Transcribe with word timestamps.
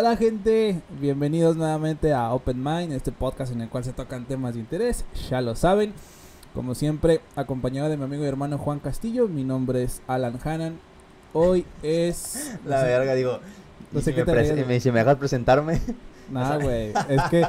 Hola 0.00 0.16
gente, 0.16 0.80
bienvenidos 0.98 1.58
nuevamente 1.58 2.14
a 2.14 2.32
Open 2.32 2.64
Mind, 2.64 2.90
este 2.94 3.12
podcast 3.12 3.52
en 3.52 3.60
el 3.60 3.68
cual 3.68 3.84
se 3.84 3.92
tocan 3.92 4.24
temas 4.24 4.54
de 4.54 4.60
interés, 4.60 5.04
ya 5.28 5.42
lo 5.42 5.54
saben. 5.54 5.92
Como 6.54 6.74
siempre, 6.74 7.20
acompañado 7.36 7.90
de 7.90 7.98
mi 7.98 8.04
amigo 8.04 8.24
y 8.24 8.26
hermano 8.26 8.56
Juan 8.56 8.78
Castillo, 8.78 9.28
mi 9.28 9.44
nombre 9.44 9.82
es 9.82 10.00
Alan 10.06 10.40
Hannan. 10.42 10.80
Hoy 11.34 11.66
es... 11.82 12.56
La 12.64 12.82
verga, 12.82 13.12
digo. 13.12 13.40
No 13.92 14.00
sé 14.00 14.06
si 14.06 14.12
qué 14.14 14.24
me 14.24 14.32
te 14.32 14.64
me, 14.64 14.80
si 14.80 14.90
me 14.90 15.00
dejas 15.00 15.16
presentarme. 15.16 15.78
Nada, 16.30 16.56
güey, 16.64 16.94
es 17.10 17.22
que... 17.28 17.46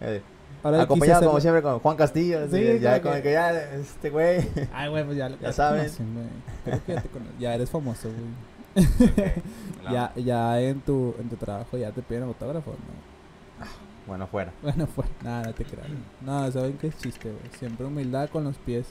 eh, 0.00 0.22
Ahora 0.62 0.80
acompañado 0.80 1.26
como 1.26 1.40
siempre 1.40 1.60
con 1.60 1.78
Juan 1.80 1.96
Castillo. 1.98 2.48
Sí, 2.50 2.78
ya 2.80 3.02
como 3.02 3.16
que- 3.16 3.22
que 3.22 3.32
ya, 3.32 3.50
este 3.74 4.08
güey. 4.08 4.48
Ay, 4.72 4.88
güey, 4.88 5.04
pues 5.04 5.18
ya, 5.18 5.28
Ya 5.28 5.36
ya 5.50 7.02
te 7.02 7.08
conocen. 7.10 7.38
Ya 7.38 7.54
eres 7.54 7.68
famoso, 7.68 8.08
güey. 8.08 8.55
Ya, 9.90 10.12
ya 10.16 10.60
en 10.60 10.80
tu, 10.80 11.14
en 11.20 11.28
tu 11.28 11.36
trabajo 11.36 11.76
ya 11.78 11.92
te 11.92 12.02
piden 12.02 12.24
autógrafos, 12.24 12.74
¿no? 12.74 13.64
Bueno, 14.06 14.26
fuera. 14.26 14.52
Bueno, 14.62 14.86
pues 14.94 15.08
nada, 15.22 15.44
no 15.46 15.54
te 15.54 15.64
creas. 15.64 15.86
No, 16.20 16.50
saben 16.50 16.76
que 16.78 16.88
es 16.88 16.98
chiste, 16.98 17.30
güey. 17.30 17.42
Siempre 17.58 17.86
humildad 17.86 18.28
con 18.30 18.44
los 18.44 18.56
pies 18.56 18.86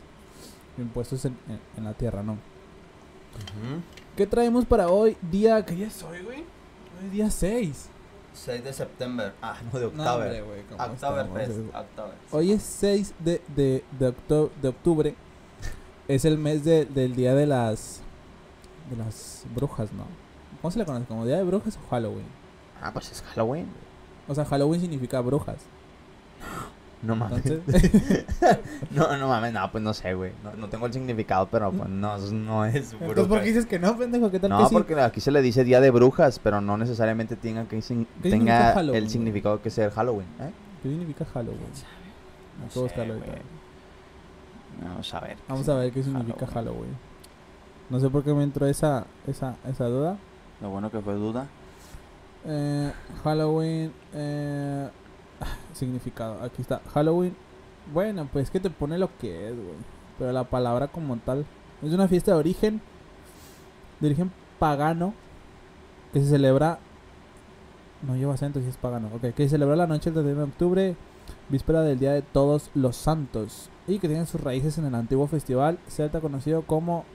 impuestos 0.77 1.23
en, 1.25 1.38
en, 1.49 1.59
en 1.77 1.84
la 1.84 1.94
tierra, 1.94 2.23
¿no? 2.23 2.38
¿Qué 4.16 4.25
traemos 4.25 4.66
para 4.66 4.88
hoy? 4.89 5.17
Día. 5.21 5.66
¿Qué 5.66 5.75
día 5.75 5.88
es 5.88 6.02
hoy, 6.03 6.22
güey? 6.23 6.39
Hoy 6.39 7.05
es 7.08 7.11
día 7.11 7.30
6. 7.30 7.89
6 8.33 8.63
de 8.63 8.73
septiembre. 8.73 9.31
Ah, 9.41 9.55
no, 9.72 9.80
de 9.80 9.91
No, 9.91 10.03
octubre. 10.03 10.44
¿cómo 10.70 10.83
Oktoberfest. 10.94 11.59
Oktoberfest. 11.73 12.33
Hoy 12.33 12.52
es 12.53 12.61
6 12.63 13.13
de, 13.20 13.41
de, 13.55 13.83
de, 13.99 14.08
octo- 14.13 14.52
de 14.61 14.67
octubre. 14.70 15.16
Es 16.08 16.23
el 16.25 16.38
mes 16.38 16.63
de- 16.63 16.86
del 16.86 17.16
día 17.16 17.33
de 17.36 17.45
las. 17.47 18.02
De 18.89 18.95
las 18.97 19.45
brujas, 19.55 19.91
¿no? 19.94 20.03
¿Cómo 20.61 20.72
se 20.72 20.80
le 20.80 20.86
conoce? 20.86 21.05
¿Como 21.05 21.25
día 21.25 21.38
de 21.38 21.44
brujas 21.44 21.78
o 21.78 21.89
Halloween? 21.89 22.25
Ah, 22.81 22.92
pues 22.94 23.11
es 23.11 23.22
Halloween. 23.22 23.67
O 24.27 24.36
sea, 24.36 24.45
Halloween 24.45 24.81
significa 24.81 25.22
brujas. 25.22 25.58
No 27.02 27.16
mames. 27.16 27.45
Entonces. 27.45 28.25
no, 28.92 29.16
no 29.17 29.27
mames, 29.27 29.53
no, 29.53 29.72
pues 29.72 29.83
no 29.83 29.94
sé, 29.94 30.14
güey. 30.16 30.31
No, 30.44 30.53
no 30.53 30.69
tengo 30.69 30.88
el 30.88 30.94
significado, 30.94 31.47
pero 31.52 31.72
pues 31.72 31.89
no, 31.89 32.17
no 32.17 32.66
es 32.66 32.94
Entonces, 32.94 33.27
¿por 33.27 33.39
qué 33.42 33.45
dices 33.45 33.66
que 33.66 33.77
no, 33.77 33.95
pendejo? 33.97 34.31
¿Qué 34.31 34.39
tal 34.39 34.50
No, 34.50 34.59
que 34.59 34.66
sí? 34.69 34.73
porque 34.73 34.99
aquí 34.99 35.22
se 35.22 35.31
le 35.31 35.42
dice 35.42 35.64
Día 35.64 35.81
de 35.81 35.92
Brujas, 35.92 36.39
pero 36.39 36.61
no 36.61 36.77
necesariamente 36.77 37.36
tenga 37.36 37.66
que 37.66 37.81
sin- 37.81 38.05
¿Qué 38.23 38.31
significa 38.31 38.73
tenga 38.73 38.97
el 38.97 39.09
significado 39.09 39.61
que 39.61 39.70
sea 39.70 39.86
el 39.86 39.92
Halloween. 39.92 40.27
¿eh? 40.39 40.52
¿Qué 40.81 40.89
significa 40.89 41.25
Halloween? 41.25 41.59
No 42.59 42.81
buscarlo 42.81 43.14
sé. 43.16 43.42
Vamos 44.81 45.14
a 45.14 45.20
ver. 45.20 45.38
Vamos 45.47 45.70
a 45.70 45.75
ver 45.75 45.92
qué 45.92 46.03
significa 46.03 46.47
Halloween. 46.47 46.97
No 47.89 48.00
sé 48.00 48.09
por 48.09 48.23
qué 48.23 48.33
me 48.33 48.44
entró 48.44 48.66
esa, 48.66 49.05
esa, 49.28 49.55
esa 49.67 49.86
duda. 49.88 50.17
Lo 50.61 50.69
bueno 50.69 50.89
que 50.89 51.02
fue 51.02 51.14
duda. 51.14 51.47
Eh, 52.45 52.92
Halloween. 53.23 53.92
Eh, 54.14 54.89
significado. 55.73 56.42
Aquí 56.44 56.61
está. 56.61 56.81
Halloween. 56.94 57.36
Bueno, 57.94 58.27
pues 58.31 58.50
que 58.50 58.59
te 58.59 58.69
pone 58.69 58.97
lo 58.97 59.16
que 59.17 59.50
es, 59.50 59.55
güey. 59.55 59.75
Pero 60.17 60.31
la 60.31 60.45
palabra 60.45 60.88
como 60.88 61.16
tal. 61.17 61.45
Es 61.83 61.94
una 61.94 62.08
fiesta 62.08 62.31
de 62.31 62.38
origen. 62.38 62.81
De 63.99 64.08
origen 64.08 64.31
pagano. 64.58 65.14
Que 66.11 66.22
se 66.22 66.30
celebra. 66.30 66.80
No 68.02 68.16
lleva 68.16 68.33
acento 68.33 68.59
si 68.61 68.67
es 68.67 68.77
pagano. 68.77 69.09
Ok, 69.14 69.33
que 69.36 69.44
se 69.44 69.49
celebra 69.49 69.75
la 69.75 69.88
noche 69.88 70.09
del 70.09 70.23
31 70.23 70.45
de 70.45 70.52
octubre. 70.52 70.95
Víspera 71.49 71.81
del 71.81 71.99
Día 71.99 72.14
de 72.14 72.23
Todos 72.23 72.72
los 72.73 72.95
Santos. 72.95 73.70
Y 73.88 73.99
que 73.99 74.08
tiene 74.08 74.25
sus 74.25 74.42
raíces 74.42 74.80
en 74.80 74.86
el 74.86 74.95
antiguo 74.95 75.27
festival 75.27 75.77
celta 75.88 76.20
conocido 76.20 76.64
como 76.64 77.05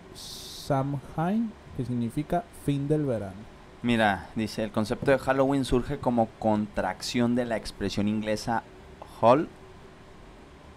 Samhain. 0.70 1.50
Que 1.76 1.84
significa 1.84 2.44
fin 2.64 2.86
del 2.86 3.04
verano. 3.04 3.34
Mira, 3.82 4.28
dice, 4.36 4.62
el 4.62 4.70
concepto 4.70 5.10
de 5.10 5.18
Halloween 5.18 5.64
surge 5.64 5.98
como 5.98 6.28
contracción 6.38 7.34
de 7.34 7.44
la 7.44 7.56
expresión 7.56 8.06
inglesa 8.06 8.62
Hall 9.20 9.48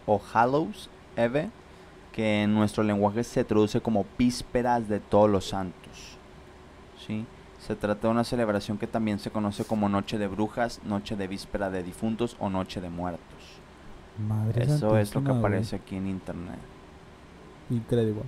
o 0.07 0.19
Hallows 0.33 0.89
Eve, 1.15 1.51
que 2.11 2.41
en 2.43 2.55
nuestro 2.55 2.83
lenguaje 2.83 3.23
se 3.23 3.43
traduce 3.43 3.81
como 3.81 4.05
vísperas 4.17 4.89
de 4.89 4.99
todos 4.99 5.29
los 5.29 5.49
santos. 5.49 6.17
¿Sí? 7.05 7.25
Se 7.59 7.75
trata 7.75 8.07
de 8.07 8.13
una 8.13 8.23
celebración 8.23 8.79
que 8.79 8.87
también 8.87 9.19
se 9.19 9.29
conoce 9.29 9.63
como 9.63 9.89
Noche 9.89 10.17
de 10.17 10.27
Brujas, 10.27 10.81
Noche 10.83 11.15
de 11.15 11.27
Víspera 11.27 11.69
de 11.69 11.83
Difuntos 11.83 12.35
o 12.39 12.49
Noche 12.49 12.81
de 12.81 12.89
Muertos. 12.89 13.59
Madre 14.27 14.63
Eso 14.63 14.97
es 14.97 15.13
lo 15.13 15.23
que 15.23 15.31
aparece 15.31 15.75
aquí 15.75 15.97
en 15.97 16.07
internet. 16.07 16.59
Increíble. 17.69 18.23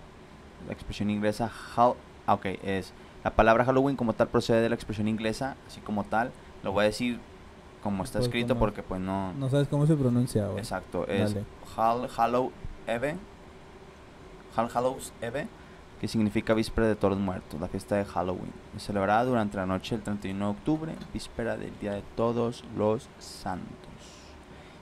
La 0.68 0.74
expresión 0.74 1.10
inglesa 1.10 1.52
Hall, 1.76 1.94
ah, 2.28 2.34
ok, 2.36 2.46
es 2.64 2.94
la 3.24 3.32
palabra 3.32 3.66
Halloween 3.66 3.96
como 3.96 4.14
tal 4.14 4.28
procede 4.28 4.62
de 4.62 4.70
la 4.70 4.76
expresión 4.76 5.08
inglesa, 5.08 5.56
así 5.68 5.82
como 5.82 6.04
tal. 6.04 6.32
Lo 6.64 6.72
voy 6.72 6.84
a 6.84 6.86
decir 6.88 7.20
como 7.84 8.04
está 8.04 8.20
Pues, 8.20 8.28
escrito 8.28 8.50
como- 8.50 8.60
porque 8.62 8.82
pues 8.84 9.00
no, 9.02 9.34
No 9.34 9.50
sabes 9.50 9.68
cómo 9.68 9.86
se 9.86 9.96
pronuncia, 9.96 10.46
güey. 10.48 10.60
exacto, 10.60 11.08
es. 11.08 11.36
Hall 11.78 12.08
Hallow 12.18 12.52
Eve, 12.88 13.16
Hall 14.56 14.70
Hallows 14.74 15.12
Eve, 15.22 15.48
que 16.02 16.08
significa 16.08 16.54
víspera 16.54 16.88
de 16.88 16.96
todos 16.96 17.18
muertos, 17.18 17.60
la 17.60 17.68
fiesta 17.68 17.96
de 17.96 18.06
Halloween. 18.06 18.52
Es 18.76 18.84
celebrada 18.84 19.24
durante 19.24 19.58
la 19.58 19.66
noche 19.66 19.96
del 19.96 20.04
31 20.04 20.46
de 20.46 20.52
octubre, 20.52 20.96
víspera 21.14 21.58
del 21.58 21.78
Día 21.80 21.94
de 21.94 22.04
Todos 22.16 22.64
los 22.76 23.08
Santos. 23.20 23.70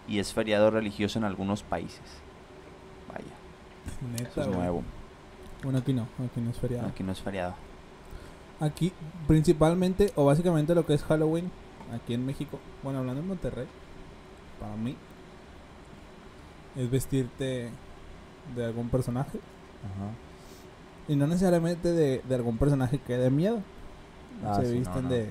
Y 0.08 0.20
es 0.20 0.34
feriado 0.34 0.70
religioso 0.72 1.18
en 1.20 1.26
algunos 1.26 1.64
países. 1.64 2.02
Vaya, 3.10 3.24
Neta, 4.18 4.30
eso 4.30 4.42
es 4.42 4.48
nuevo. 4.48 4.84
Bueno, 5.64 5.80
aquí 5.80 5.94
no, 5.94 6.04
aquí 6.24 6.42
no 6.42 6.50
es 6.52 6.58
feriado. 6.58 6.88
Aquí 6.88 7.04
no 7.04 7.12
es 7.12 7.22
feriado. 7.22 7.56
Aquí, 8.60 8.92
principalmente, 9.28 10.12
o 10.16 10.26
básicamente 10.26 10.76
lo 10.76 10.86
que 10.86 10.94
es 10.94 11.04
Halloween, 11.04 11.50
aquí 11.94 12.14
en 12.14 12.26
México, 12.26 12.60
bueno, 12.84 13.00
hablando 13.00 13.22
en 13.22 13.28
Monterrey, 13.28 13.66
para 14.60 14.76
mí, 14.76 14.96
es 16.76 16.90
vestirte 16.90 17.70
de 18.56 18.66
algún 18.66 18.90
personaje. 18.90 19.40
Y 21.08 21.16
no 21.16 21.28
necesariamente 21.28 21.92
de, 21.92 22.22
de 22.28 22.36
algún 22.36 22.58
personaje 22.58 23.00
que 23.00 23.18
dé 23.18 23.30
miedo. 23.30 23.60
Ah, 24.46 24.56
se 24.62 24.68
sí, 24.68 24.80
visten 24.80 25.04
no. 25.04 25.10
de 25.10 25.26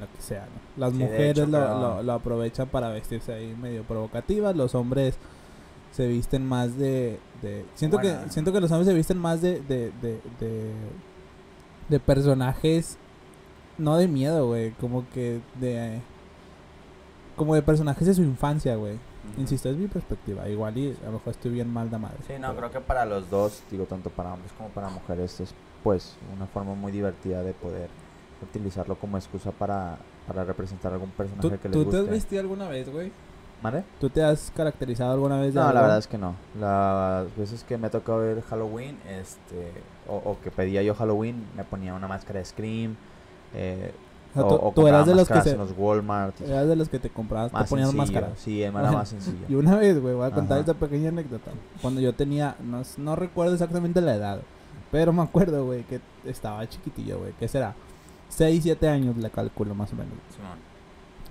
lo 0.00 0.06
que 0.16 0.22
sea, 0.22 0.42
¿no? 0.46 0.80
Las 0.80 0.92
Sí, 0.92 0.98
mujeres 0.98 1.30
hecho, 1.32 1.46
lo, 1.46 1.58
pero- 1.58 1.80
lo- 1.80 2.02
lo 2.02 2.12
aprovechan 2.12 2.68
para 2.68 2.88
vestirse 2.90 3.32
ahí 3.32 3.54
medio 3.60 3.82
provocativas, 3.82 4.54
los 4.56 4.74
hombres 4.74 5.16
se 5.92 6.06
visten 6.08 6.46
más 6.46 6.76
de... 6.78 7.18
de 7.42 7.64
siento, 7.74 7.98
Bueno. 7.98 8.24
que, 8.24 8.30
siento 8.30 8.52
que 8.52 8.60
los 8.60 8.70
hombres 8.70 8.88
se 8.88 8.94
visten 8.94 9.18
más 9.18 9.40
de... 9.40 9.60
de, 9.60 9.92
de, 10.02 10.20
de, 10.40 10.72
de 11.88 12.00
personajes... 12.00 12.98
No 13.78 13.96
de 13.96 14.06
miedo, 14.08 14.46
güey, 14.48 14.72
como 14.72 15.08
que 15.10 15.40
de... 15.60 16.00
Como 17.36 17.54
de 17.54 17.62
personajes 17.62 18.06
de 18.06 18.14
su 18.14 18.22
infancia, 18.22 18.76
güey. 18.76 18.98
Insisto, 19.38 19.70
es 19.70 19.76
mi 19.76 19.86
perspectiva. 19.86 20.48
Igual 20.48 20.76
y 20.76 20.96
a 21.02 21.06
lo 21.06 21.12
mejor 21.12 21.30
estoy 21.32 21.52
bien 21.52 21.72
mal 21.72 21.90
de 21.90 21.96
madre. 21.98 22.16
Sí, 22.26 22.34
no, 22.38 22.48
pero- 22.48 22.56
creo 22.68 22.70
que 22.72 22.80
para 22.80 23.04
los 23.06 23.30
dos, 23.30 23.62
digo, 23.70 23.84
tanto 23.84 24.10
para 24.10 24.34
hombres 24.34 24.52
como 24.52 24.68
para 24.70 24.90
mujeres, 24.90 25.40
es 25.40 25.54
pues 25.82 26.16
una 26.36 26.46
forma 26.46 26.74
muy 26.74 26.92
divertida 26.92 27.42
de 27.42 27.54
poder 27.54 27.88
utilizarlo 28.42 28.96
como 28.96 29.16
excusa 29.16 29.50
para, 29.52 29.96
para 30.26 30.44
representar 30.44 30.92
algún 30.92 31.10
personaje 31.10 31.48
¿Tú, 31.56 31.58
que 31.62 31.68
les 31.68 31.72
tú 31.72 31.84
guste. 31.84 31.90
te 31.98 32.04
has 32.04 32.10
vestido 32.10 32.40
alguna 32.42 32.68
vez, 32.68 32.90
güey? 32.92 33.10
¿Mande? 33.62 33.84
¿Tú 34.00 34.10
te 34.10 34.22
has 34.24 34.50
caracterizado 34.56 35.12
alguna 35.12 35.38
vez 35.40 35.54
de 35.54 35.60
No, 35.60 35.72
la 35.72 35.82
verdad 35.82 35.98
es 35.98 36.06
que 36.08 36.18
no. 36.18 36.34
Las 36.58 37.34
veces 37.36 37.62
que 37.64 37.78
me 37.78 37.86
ha 37.86 37.90
tocado 37.90 38.18
ver 38.18 38.42
Halloween, 38.42 38.98
este, 39.08 39.70
o, 40.08 40.16
o 40.16 40.38
que 40.42 40.50
pedía 40.50 40.82
yo 40.82 40.94
Halloween, 40.94 41.44
me 41.56 41.62
ponía 41.64 41.94
una 41.94 42.08
máscara 42.08 42.40
de 42.40 42.44
Scream, 42.44 42.96
eh, 43.54 43.92
O 44.30 44.34
sea, 44.34 44.44
o, 44.44 44.48
tú, 44.48 44.66
o 44.66 44.72
tú 44.72 44.88
eras 44.88 45.06
de 45.06 45.14
los 45.14 45.28
que 45.28 45.34
máscaras 45.34 45.44
se, 45.44 45.50
en 45.52 45.58
los 45.58 45.78
Walmart. 45.78 46.40
eras 46.40 46.66
de 46.66 46.74
los 46.74 46.88
que 46.88 46.98
te 46.98 47.10
comprabas, 47.10 47.52
te 47.52 47.56
más 47.58 47.68
ponían 47.70 47.90
sencillo. 47.90 48.02
máscara. 48.20 48.36
Sí, 48.36 48.62
era 48.62 48.72
Bueno, 48.72 48.92
más 48.94 49.08
sencillo. 49.08 49.46
Y 49.48 49.54
una 49.54 49.76
vez, 49.76 50.00
güey, 50.00 50.14
voy 50.14 50.26
a 50.26 50.30
contar 50.32 50.58
Ajá. 50.58 50.70
esta 50.72 50.74
pequeña 50.74 51.10
anécdota. 51.10 51.52
Cuando 51.80 52.00
yo 52.00 52.12
tenía, 52.14 52.56
no, 52.64 52.82
no 52.96 53.14
recuerdo 53.14 53.52
exactamente 53.52 54.00
la 54.00 54.14
edad, 54.16 54.40
pero 54.90 55.12
me 55.12 55.22
acuerdo, 55.22 55.64
güey, 55.66 55.84
que 55.84 56.00
estaba 56.24 56.68
chiquitillo, 56.68 57.18
güey. 57.20 57.32
¿Qué 57.38 57.46
será? 57.46 57.74
6, 58.28 58.60
7 58.62 58.88
años 58.88 59.16
le 59.18 59.30
calculo 59.30 59.74
más 59.74 59.92
o 59.92 59.96
menos. 59.96 60.14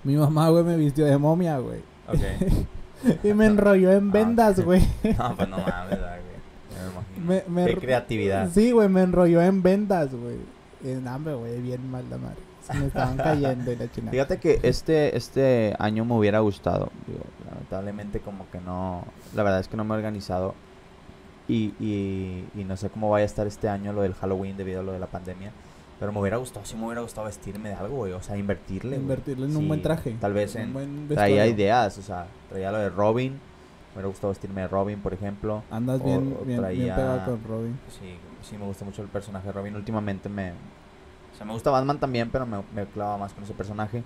Mi 0.04 0.16
mamá, 0.16 0.48
güey, 0.48 0.64
me 0.64 0.76
vistió 0.76 1.04
de 1.04 1.18
momia, 1.18 1.58
güey. 1.58 1.80
Ok. 2.12 3.24
y 3.24 3.34
me 3.34 3.46
enrolló 3.46 3.92
en 3.92 4.08
Ah, 4.08 4.12
vendas, 4.12 4.60
güey. 4.60 4.80
No, 5.18 5.36
pues 5.36 5.48
no 5.48 5.58
mames, 5.58 5.90
¿verdad, 5.90 6.18
güey. 6.20 6.32
Me 6.78 7.24
imagino. 7.24 7.52
Me- 7.54 7.62
me 7.64 7.74
Qué 7.74 7.80
creatividad. 7.80 8.50
Sí, 8.52 8.70
güey, 8.72 8.88
me 8.88 9.02
enrolló 9.02 9.40
en 9.42 9.62
vendas, 9.62 10.14
güey. 10.14 10.36
En 10.84 11.06
hambre, 11.08 11.34
güey, 11.34 11.60
bien 11.60 11.90
mal 11.90 12.04
la 12.10 12.18
madre. 12.18 12.36
Se 12.66 12.74
me 12.74 12.86
estaban 12.86 13.16
cayendo 13.18 13.72
y 13.72 13.76
la 13.76 13.90
chingada. 13.90 14.10
Fíjate 14.12 14.38
que 14.38 14.60
este, 14.62 15.16
este 15.16 15.74
año 15.78 16.04
me 16.04 16.14
hubiera 16.14 16.40
gustado. 16.40 16.90
Digo, 17.06 17.20
lamentablemente 17.48 18.20
como 18.20 18.48
que 18.50 18.60
no... 18.60 19.04
La 19.34 19.42
verdad 19.42 19.60
es 19.60 19.68
que 19.68 19.76
no 19.76 19.84
me 19.84 19.94
he 19.94 19.96
organizado. 19.98 20.54
Y, 21.48 21.74
y, 21.80 22.44
y 22.54 22.64
no 22.64 22.76
sé 22.76 22.88
cómo 22.88 23.10
vaya 23.10 23.24
a 23.24 23.26
estar 23.26 23.46
este 23.48 23.68
año 23.68 23.92
lo 23.92 24.02
del 24.02 24.14
Halloween 24.14 24.56
debido 24.56 24.80
a 24.80 24.82
lo 24.84 24.92
de 24.92 25.00
la 25.00 25.06
pandemia. 25.08 25.50
Pero 26.02 26.12
me 26.12 26.18
hubiera 26.18 26.36
gustado, 26.38 26.66
sí 26.66 26.74
me 26.74 26.84
hubiera 26.86 27.00
gustado 27.02 27.28
vestirme 27.28 27.68
de 27.68 27.76
algo, 27.76 27.94
güey. 27.98 28.12
O 28.12 28.20
sea, 28.20 28.36
invertirle. 28.36 28.90
güey. 28.96 29.02
Invertirle 29.02 29.46
en 29.46 29.56
un 29.56 29.68
buen 29.68 29.82
traje. 29.82 30.16
Tal 30.20 30.32
vez 30.32 30.52
Un 30.56 30.60
en... 30.62 30.72
buen 30.72 31.08
Traía 31.08 31.46
ideas, 31.46 31.96
o 31.96 32.02
sea, 32.02 32.26
traía 32.48 32.72
lo 32.72 32.78
de 32.78 32.88
Robin. 32.90 33.32
Me 33.34 33.94
hubiera 33.94 34.08
gustado 34.08 34.30
vestirme 34.30 34.62
de 34.62 34.68
Robin, 34.68 34.98
por 35.00 35.14
ejemplo. 35.14 35.62
Andas 35.70 36.00
O- 36.00 36.04
bien, 36.04 36.18
o 36.40 36.44
bien, 36.44 36.46
bien 36.46 36.60
traía- 36.60 36.96
pegado 36.96 37.24
con 37.26 37.44
Robin. 37.44 37.78
Sí, 37.88 38.16
sí 38.42 38.58
me 38.58 38.64
gusta 38.66 38.84
mucho 38.84 39.00
el 39.02 39.08
personaje 39.08 39.46
de 39.46 39.52
Robin. 39.52 39.76
Últimamente 39.76 40.28
me... 40.28 40.50
O 40.50 41.36
sea, 41.36 41.46
me 41.46 41.52
gusta 41.52 41.70
Batman 41.70 42.00
también, 42.00 42.28
pero 42.30 42.46
me, 42.46 42.58
me 42.74 42.84
clava 42.86 43.16
más 43.16 43.32
con 43.32 43.44
ese 43.44 43.54
personaje. 43.54 44.02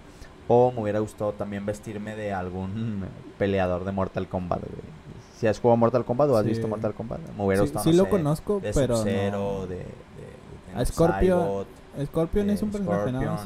O 0.49 0.71
me 0.73 0.83
hubiera 0.83 0.99
gustado 1.01 1.33
también 1.33 1.65
vestirme 1.65 2.15
de 2.15 2.33
algún 2.35 3.05
peleador 3.39 3.85
de 3.85 3.93
Mortal 3.93 4.29
Kombat, 4.29 4.61
güey. 4.61 4.97
Si 5.39 5.47
has 5.47 5.59
jugado 5.61 5.77
Mortal 5.77 6.05
Kombat 6.05 6.29
o 6.31 6.37
has 6.37 6.45
Sí. 6.45 6.51
visto 6.51 6.69
Mortal 6.69 6.93
Kombat, 6.95 7.21
me 7.37 7.45
hubiera 7.45 7.63
Sí, 7.63 7.69
gustado. 7.73 7.85
sí 7.85 7.91
no 7.91 7.97
lo 7.97 8.05
sé, 8.05 8.11
conozco, 8.11 8.61
de 8.61 8.73
pero 8.73 8.97
no. 8.97 9.05
de, 9.05 9.13
de, 9.13 9.77
de 9.77 9.85
A 10.75 10.81
Scorpio- 10.85 11.21
Cybot, 11.43 11.67
Scorpion 12.05 12.51
es 12.51 12.63
un 12.63 12.71
personaje, 12.71 13.13
sea, 13.13 13.37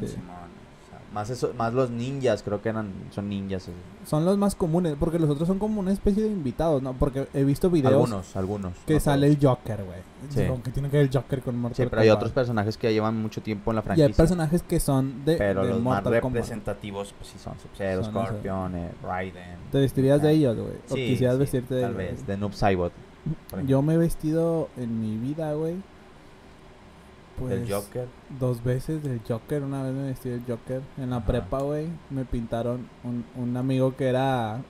más, 1.12 1.28
eso, 1.28 1.52
más 1.58 1.74
los 1.74 1.90
ninjas, 1.90 2.40
creo 2.44 2.62
que 2.62 2.68
eran, 2.68 2.92
son 3.10 3.28
ninjas. 3.28 3.68
Son 4.06 4.24
los 4.24 4.38
más 4.38 4.54
comunes, 4.54 4.94
porque 4.98 5.18
los 5.18 5.28
otros 5.28 5.48
son 5.48 5.58
como 5.58 5.80
una 5.80 5.90
especie 5.92 6.22
de 6.22 6.28
invitados, 6.28 6.80
¿no? 6.82 6.92
Porque 6.92 7.26
he 7.34 7.42
visto 7.42 7.68
videos 7.68 7.92
Algunos, 7.94 8.36
algunos. 8.36 8.72
que 8.86 8.94
no 8.94 9.00
sale 9.00 9.26
todos. 9.26 9.42
el 9.42 9.48
Joker, 9.48 9.84
güey. 9.84 9.98
Sí. 10.28 10.62
Que 10.62 10.70
tiene 10.70 10.88
que 10.88 10.98
ver 10.98 11.06
el 11.06 11.12
Joker 11.12 11.42
con 11.42 11.58
Mortal 11.58 11.76
Sí, 11.84 11.88
pero 11.90 12.02
hay 12.02 12.08
Kombat. 12.08 12.16
otros 12.22 12.32
personajes 12.32 12.76
que 12.76 12.92
llevan 12.92 13.20
mucho 13.20 13.42
tiempo 13.42 13.72
en 13.72 13.76
la 13.76 13.80
Y 13.80 13.84
franquicia. 13.86 14.06
hay 14.06 14.12
personajes 14.12 14.62
que 14.62 14.78
son 14.78 15.24
de, 15.24 15.36
pero 15.36 15.64
de 15.64 15.70
los 15.70 15.82
más 15.82 16.00
Kombat. 16.02 16.22
representativos, 16.22 17.12
pues 17.18 17.28
sí 17.30 17.38
son 17.42 17.54
Sub-Zero. 17.58 18.04
Scorpion, 18.04 18.76
eh, 18.76 18.90
Raiden. 19.02 19.56
¿Te 19.72 19.78
vestirías 19.80 20.22
de 20.22 20.28
Ah, 20.28 20.32
ellos, 20.32 20.56
güey? 20.56 20.74
¿O 20.90 20.94
sí, 20.94 21.06
quisieras 21.08 21.34
sí, 21.34 21.40
vestirte 21.40 21.74
de 21.74 21.82
Tal 21.82 21.94
vez, 21.94 22.24
de 22.24 22.36
Noob 22.36 22.52
Saibot. 22.52 22.92
Yo 23.66 23.82
me 23.82 23.94
he 23.94 23.98
vestido 23.98 24.68
en 24.76 25.00
mi 25.00 25.16
vida, 25.16 25.52
güey. 25.54 25.74
Pues 27.40 27.50
Del 27.60 27.72
Joker. 27.72 28.06
dos 28.38 28.62
veces 28.62 29.02
del 29.02 29.20
Joker. 29.26 29.62
Una 29.64 29.82
vez 29.82 29.92
me 29.94 30.02
vestí 30.08 30.28
del 30.28 30.42
Joker. 30.46 30.80
En 30.98 31.10
la 31.10 31.16
Ajá. 31.16 31.26
prepa, 31.26 31.60
güey, 31.62 31.88
me 32.10 32.24
pintaron 32.24 32.86
un, 33.02 33.24
un 33.36 33.56
amigo 33.56 33.96
que 33.96 34.06
era 34.08 34.60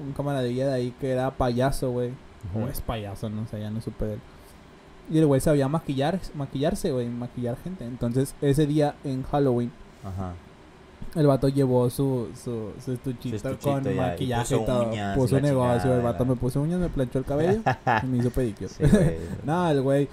un 0.00 0.12
camaradilla 0.12 0.66
de 0.68 0.72
ahí 0.74 0.94
que 1.00 1.10
era 1.10 1.30
payaso, 1.30 1.90
güey. 1.90 2.10
O 2.54 2.66
es 2.68 2.80
payaso, 2.80 3.30
no 3.30 3.46
sé, 3.46 3.60
ya 3.60 3.70
no 3.70 3.80
supe 3.80 4.04
de 4.04 4.14
él. 4.14 4.20
Y 5.10 5.18
el 5.18 5.26
güey 5.26 5.40
sabía 5.40 5.68
maquillar, 5.68 6.18
maquillarse, 6.34 6.90
güey, 6.90 7.08
maquillar 7.08 7.56
gente. 7.62 7.84
Entonces, 7.84 8.34
ese 8.40 8.66
día 8.66 8.94
en 9.04 9.22
Halloween, 9.22 9.70
Ajá. 10.02 10.32
el 11.14 11.26
vato 11.26 11.48
llevó 11.48 11.88
su, 11.90 12.28
su, 12.42 12.72
su 12.82 12.92
estuchito, 12.92 13.38
Su 13.38 13.48
estuchito 13.48 13.70
con 13.72 13.84
ya, 13.84 13.92
y 13.92 13.94
maquillaje 13.96 14.54
y, 14.54 14.58
puso 14.58 14.72
todo. 14.72 14.88
uñas 14.90 15.16
y 15.16 15.20
puso 15.20 15.40
negocio, 15.40 15.78
chingada, 15.82 15.96
el 15.96 16.02
vato 16.02 16.24
me 16.24 16.36
puso 16.36 16.60
uñas, 16.62 16.80
me 16.80 16.88
planchó 16.88 17.18
el 17.18 17.24
cabello 17.26 17.60
y 18.02 18.06
me 18.06 18.18
hizo 18.18 18.30
pedicure. 18.30 18.68
Sí, 18.68 18.82
no, 19.44 19.70
el 19.70 19.82
güey 19.82 20.08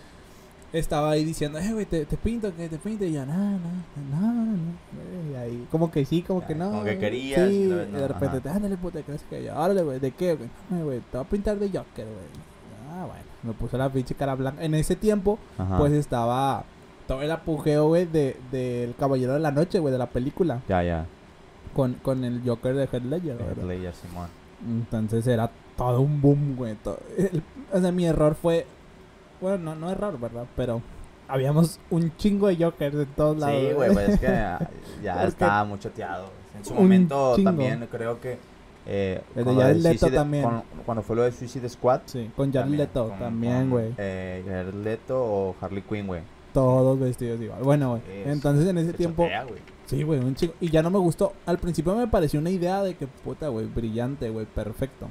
estaba 0.74 1.12
ahí 1.12 1.24
diciendo, 1.26 1.60
eh, 1.60 1.74
güey, 1.74 1.86
te, 1.86 2.06
te 2.06 2.18
pinto, 2.18 2.56
que 2.56 2.70
te 2.70 2.78
pinto. 2.78 3.04
Y 3.06 3.14
yo, 3.14 3.26
no, 3.26 3.34
no, 3.34 3.60
no, 4.12 4.34
no. 4.34 5.32
Y 5.32 5.36
ahí, 5.36 5.68
como 5.72 5.92
que 5.92 6.06
sí, 6.06 6.22
como 6.22 6.42
Ya, 6.42 6.48
que 6.48 6.56
no. 6.56 6.70
como 6.72 6.84
que 6.84 6.98
querías, 6.98 7.50
Sí, 7.50 7.64
y 7.64 7.68
no, 7.68 7.76
de 8.00 8.08
repente, 8.08 8.38
ajá. 8.48 8.56
ándale, 8.58 8.78
puta, 8.78 9.02
¿crees 9.02 9.24
que 9.30 9.44
yo? 9.44 9.56
Órale, 9.58 9.82
güey, 9.84 10.00
¿de 10.00 10.12
qué, 10.12 10.36
güey? 10.36 10.50
No, 10.70 10.86
güey, 10.86 11.00
te 11.00 11.18
voy 11.18 11.26
a 11.26 11.30
pintar 11.30 11.58
de 11.60 11.68
Joker, 11.68 12.06
güey. 12.06 12.52
Ah, 12.94 13.06
bueno, 13.06 13.24
me 13.44 13.54
puso 13.54 13.78
la 13.78 13.90
pinche 13.90 14.16
cara 14.16 14.36
blanca. 14.36 14.64
En 14.64 14.74
ese 14.76 14.96
tiempo, 14.96 15.40
Ajá. 15.58 15.78
pues 15.78 15.92
estaba 15.94 16.64
todo 17.08 17.22
el 17.22 17.32
apogeo, 17.32 17.88
güey, 17.88 18.06
de, 18.06 18.38
del 18.52 18.96
Caballero 18.96 19.34
de 19.34 19.40
la 19.40 19.52
Noche, 19.52 19.80
güey, 19.80 19.92
de 19.92 19.98
la 19.98 20.08
película. 20.10 20.62
Ya, 20.70 20.84
ya. 20.84 21.06
Con, 21.74 21.94
con 21.96 22.24
el 22.26 22.42
Joker 22.46 22.76
de 22.76 22.84
Heath 22.84 23.04
Ledger, 23.04 23.38
Heath. 23.40 23.64
Ledger, 23.66 23.94
Simón. 23.96 24.28
Entonces 24.68 25.26
era 25.28 25.50
todo 25.78 26.02
un 26.02 26.22
boom, 26.22 26.56
güey. 26.58 26.76
todo- 26.76 27.00
el- 27.18 27.42
o 27.74 27.80
sea, 27.82 27.92
mi 27.92 28.06
error 28.06 28.36
fue. 28.36 28.66
Bueno, 29.42 29.58
no, 29.58 29.76
no 29.76 29.92
error, 29.92 30.20
¿verdad? 30.20 30.46
Pero 30.56 30.82
habíamos 31.28 31.80
un 31.90 32.16
chingo 32.18 32.48
de 32.48 32.56
Jokers 32.58 32.96
de 32.96 33.06
todos 33.08 33.38
lados. 33.38 33.56
Sí, 33.60 33.74
güey, 33.74 33.94
pues 33.94 34.10
es 34.10 34.20
que 34.20 34.28
ya, 35.04 35.24
estaba 35.26 35.64
muy 35.66 35.80
choteado. 35.80 36.28
En 36.58 36.64
su 36.66 36.74
momento 36.76 37.36
chingo. 37.36 37.50
también 37.50 37.88
creo 37.92 38.20
que... 38.20 38.38
Eh, 38.86 39.22
Jared 39.36 39.76
Leto 39.78 40.06
Suicide- 40.08 40.16
también. 40.16 40.44
con- 40.44 40.64
cuando 40.86 41.04
fue 41.04 41.16
lo 41.16 41.22
de 41.24 41.32
Suicide 41.32 41.70
Squad. 41.70 42.02
Sí, 42.06 42.32
con 42.36 42.52
Jared 42.52 42.72
Leto 42.72 43.12
también, 43.20 43.70
güey. 43.70 43.94
Eh, 43.98 44.44
Jared 44.46 44.74
Leto 44.74 45.24
o 45.24 45.56
Harley 45.62 45.84
Quinn, 45.84 46.08
güey. 46.08 46.22
Todos 46.54 47.00
vestidos 47.00 47.40
igual. 47.42 47.62
Bueno, 47.64 47.92
güey. 47.92 48.02
Es- 48.22 48.28
Entonces 48.28 48.68
en 48.68 48.78
ese 48.80 48.92
Se 48.92 48.98
tiempo. 48.98 49.24
chotea, 49.24 49.44
güey. 49.44 49.60
Sí, 49.86 50.04
güey, 50.04 50.20
un 50.20 50.34
chingo. 50.36 50.54
Y 50.60 50.70
ya 50.70 50.82
no 50.82 50.90
me 50.90 50.98
gustó. 51.00 51.34
Al 51.46 51.60
principio 51.60 51.96
me 51.96 52.08
pareció 52.08 52.40
una 52.40 52.50
idea 52.50 52.82
de 52.82 52.96
que, 52.96 53.06
puta, 53.08 53.50
güey, 53.50 53.68
brillante, 53.68 54.30
güey, 54.30 54.46
perfecto. 54.48 55.10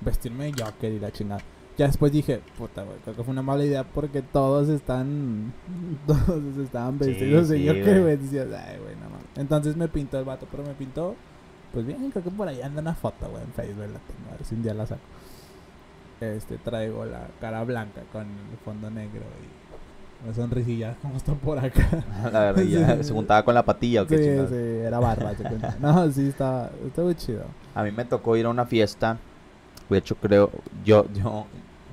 Vestirme 0.00 0.50
de 0.50 0.62
Joker 0.64 0.90
y 0.92 0.98
la 0.98 1.12
chingada. 1.12 1.42
Ya 1.78 1.86
después 1.86 2.12
dije, 2.12 2.40
puta, 2.58 2.82
güey, 2.82 2.98
creo 3.02 3.16
que 3.16 3.22
fue 3.24 3.32
una 3.32 3.42
mala 3.42 3.64
idea 3.64 3.82
porque 3.84 4.20
todos 4.22 4.68
están. 4.68 5.52
Todos 6.06 6.42
estaban 6.62 6.98
Sí, 7.00 7.06
vestidos 7.10 7.48
sí, 7.48 7.64
güey. 7.66 8.00
güey. 8.02 8.16
Decías, 8.18 8.46
ay, 8.52 8.78
güey, 8.78 8.94
no 8.96 9.08
mames. 9.08 9.26
Entonces 9.36 9.76
me 9.76 9.88
pintó 9.88 10.18
el 10.18 10.24
vato, 10.24 10.46
pero 10.50 10.62
me 10.64 10.74
pintó. 10.74 11.14
Pues 11.72 11.86
bien, 11.86 12.10
creo 12.10 12.22
que 12.22 12.30
por 12.30 12.46
ahí 12.46 12.60
anda 12.60 12.82
una 12.82 12.94
foto, 12.94 13.26
güey, 13.30 13.42
en 13.42 13.52
Facebook 13.54 13.78
la 13.90 13.98
tengo. 14.00 14.30
A 14.30 14.36
ver 14.36 14.44
si 14.44 14.54
un 14.54 14.62
día 14.62 14.74
la 14.74 14.86
saco. 14.86 15.00
Este, 16.20 16.56
traigo 16.58 17.04
la 17.04 17.26
cara 17.40 17.64
blanca 17.64 18.02
con 18.12 18.22
el 18.22 18.58
fondo 18.64 18.88
negro 18.90 19.22
y 19.42 20.24
una 20.24 20.34
sonrisilla 20.34 20.94
como 21.02 21.16
está 21.16 21.32
por 21.34 21.58
acá. 21.58 21.88
La 22.32 22.40
verdad, 22.52 22.62
ya 22.62 22.96
Sí. 22.98 23.04
se 23.04 23.12
juntaba 23.14 23.44
con 23.44 23.54
la 23.54 23.64
patilla 23.64 24.02
o 24.02 24.06
qué 24.06 24.18
Sí, 24.18 24.54
sí, 24.54 24.54
era 24.86 25.00
barba. 25.00 25.32
No, 25.80 26.10
sí, 26.12 26.28
estaba, 26.28 26.70
estaba 26.86 27.06
muy 27.06 27.14
chido. 27.16 27.44
A 27.74 27.82
mí 27.82 27.90
me 27.90 28.04
tocó 28.04 28.36
ir 28.36 28.44
a 28.46 28.50
una 28.50 28.66
fiesta. 28.66 29.16
De 29.92 29.98
hecho, 29.98 30.16
creo, 30.16 30.50
yo, 30.84 31.06
yo, 31.12 31.46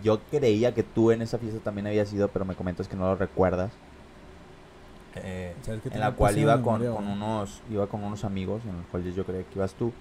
yo 0.04 0.20
creía 0.32 0.74
que 0.74 0.84
tú 0.84 1.12
en 1.12 1.22
esa 1.22 1.38
fiesta 1.38 1.60
también 1.60 1.88
habías 1.88 2.12
ido, 2.14 2.28
pero 2.30 2.46
me 2.46 2.56
comentas 2.56 2.88
que 2.88 2.96
no 2.96 3.06
lo 3.06 3.16
recuerdas. 3.16 3.72
Eh, 5.16 5.56
¿Sabes 5.64 5.82
que 5.82 5.90
en 5.90 6.00
la 6.00 6.12
cual 6.14 6.38
iba 6.38 6.62
con, 6.62 6.86
con 6.86 7.08
unos, 7.08 7.62
iba 7.70 7.88
con 7.88 8.04
unos 8.04 8.24
amigos, 8.24 8.62
en 8.66 8.78
los 8.78 8.86
cuales 8.88 9.16
yo 9.16 9.26
creía 9.26 9.44
que 9.44 9.56
ibas 9.56 9.74
tú. 9.74 9.92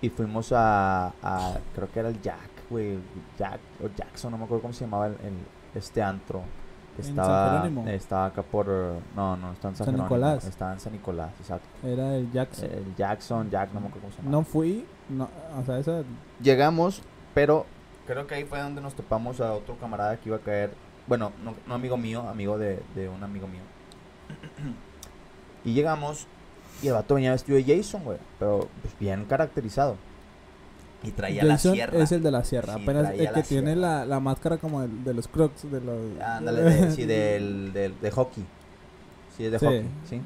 Y 0.00 0.08
fuimos 0.10 0.52
a, 0.52 1.08
a 1.22 1.54
creo 1.74 1.90
que 1.92 2.00
era 2.00 2.08
el 2.08 2.20
Jack, 2.22 2.48
güey, 2.70 2.98
Jack 3.38 3.58
o 3.84 3.88
Jackson, 3.96 4.30
no 4.30 4.38
me 4.38 4.44
acuerdo 4.44 4.62
cómo 4.62 4.74
se 4.74 4.84
llamaba 4.84 5.08
el, 5.08 5.12
el- 5.14 5.46
este 5.74 6.00
antro. 6.02 6.42
que 6.96 7.02
¿En 7.02 7.14
San 7.16 7.18
Estaba, 7.18 7.92
estaba 7.92 8.26
acá 8.26 8.42
por, 8.42 8.66
no, 9.14 9.36
no, 9.36 9.52
está 9.52 9.68
en 9.68 9.76
San, 9.76 9.86
San 9.86 9.96
Nicolás. 9.96 10.44
Estaba 10.44 10.72
en 10.72 10.80
San 10.80 10.92
Nicolás, 10.92 11.30
exacto. 11.40 11.68
Era 11.86 12.16
el 12.16 12.30
Jackson. 12.32 12.64
El 12.72 12.96
Jackson, 12.96 13.50
Jack, 13.50 13.72
no 13.74 13.80
me 13.80 13.88
acuerdo 13.88 14.02
cómo 14.08 14.12
se 14.12 14.18
llama. 14.22 14.30
no 14.30 14.42
fui, 14.44 14.86
no, 15.10 15.28
o 15.60 15.64
sea, 15.66 15.78
esa... 15.78 16.02
Llegamos, 16.40 17.02
pero 17.34 17.66
creo 18.06 18.26
que 18.26 18.34
ahí 18.36 18.44
fue 18.44 18.60
donde 18.60 18.80
nos 18.80 18.94
topamos 18.94 19.40
a 19.40 19.52
otro 19.54 19.76
camarada 19.76 20.16
que 20.16 20.28
iba 20.28 20.36
a 20.38 20.40
caer. 20.40 20.70
Bueno, 21.06 21.32
no, 21.44 21.54
no 21.66 21.74
amigo 21.74 21.96
mío, 21.96 22.28
amigo 22.28 22.58
de, 22.58 22.80
de 22.94 23.08
un 23.08 23.22
amigo 23.22 23.46
mío. 23.48 23.62
y 25.64 25.72
llegamos 25.74 26.26
y 26.82 26.88
el 26.88 26.94
vato 26.94 27.14
venía 27.16 27.32
vestido 27.32 27.58
de 27.58 27.64
Jason, 27.76 28.04
güey. 28.04 28.18
Pero 28.38 28.68
pues, 28.82 28.98
bien 28.98 29.24
caracterizado. 29.24 29.96
Y 31.02 31.10
traía 31.12 31.42
Jason 31.42 31.70
la 31.70 31.74
sierra. 31.76 31.98
es 32.02 32.12
el 32.12 32.22
de 32.22 32.30
la 32.30 32.44
sierra. 32.44 32.74
Sí, 32.74 32.82
Apenas 32.82 33.10
el 33.12 33.18
que 33.18 33.24
la 33.32 33.42
tiene 33.42 33.76
la, 33.76 34.04
la 34.04 34.20
máscara 34.20 34.58
como 34.58 34.82
el 34.82 35.04
de 35.04 35.14
los 35.14 35.28
crocs, 35.28 35.70
de 35.70 35.80
los... 35.80 36.20
Ándale, 36.20 36.62
de- 36.62 36.90
sí, 36.92 37.04
del, 37.06 37.72
del- 37.72 38.00
de 38.00 38.10
hockey. 38.10 38.44
Sí, 39.36 39.44
es 39.44 39.52
de 39.52 39.58
Sí. 39.58 39.64
hockey, 39.66 39.84
sí. 40.08 40.20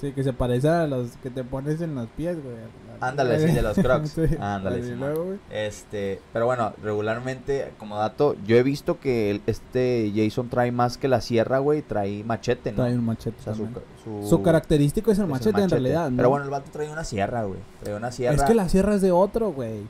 Sí, 0.00 0.12
que 0.12 0.24
se 0.24 0.32
parece 0.32 0.68
a 0.68 0.86
los 0.86 1.10
que 1.22 1.30
te 1.30 1.44
pones 1.44 1.80
en 1.80 1.94
los 1.94 2.08
pies, 2.08 2.42
güey. 2.42 2.56
Ándale, 3.00 3.38
sí, 3.38 3.54
de 3.54 3.62
los 3.62 3.76
Crocs. 3.78 4.10
Sí, 4.10 4.22
Ándale, 4.40 4.82
luego, 4.96 5.24
güey. 5.24 5.38
Este, 5.50 6.20
pero 6.32 6.46
bueno, 6.46 6.72
regularmente, 6.82 7.72
como 7.78 7.96
dato, 7.98 8.36
yo 8.46 8.56
he 8.56 8.62
visto 8.62 8.98
que 9.00 9.30
el- 9.30 9.42
este 9.46 10.12
Jason 10.14 10.48
trae 10.48 10.72
más 10.72 10.98
que 10.98 11.08
la 11.08 11.20
sierra, 11.20 11.58
güey, 11.58 11.82
trae 11.82 12.24
machete, 12.24 12.70
¿no? 12.72 12.76
Trae 12.84 12.94
un 12.96 13.04
machete 13.04 13.36
O 13.40 13.44
sea, 13.44 13.54
su, 13.54 13.64
también. 13.64 13.84
su, 14.02 14.28
Su 14.28 14.42
característico 14.42 15.10
es 15.10 15.18
el 15.18 15.24
es 15.24 15.26
el 15.26 15.32
machete, 15.32 15.62
en 15.62 15.70
realidad, 15.70 16.10
¿no? 16.10 16.16
Pero 16.16 16.30
bueno, 16.30 16.44
el 16.44 16.50
vato 16.50 16.70
trae 16.72 16.90
una 16.90 17.04
sierra, 17.04 17.44
güey. 17.44 17.60
Trae 17.82 17.94
una 17.96 18.10
sierra. 18.12 18.36
Es 18.36 18.42
que 18.42 18.54
la 18.54 18.68
sierra 18.68 18.94
es 18.94 19.02
de 19.02 19.12
otro, 19.12 19.52
güey. 19.52 19.82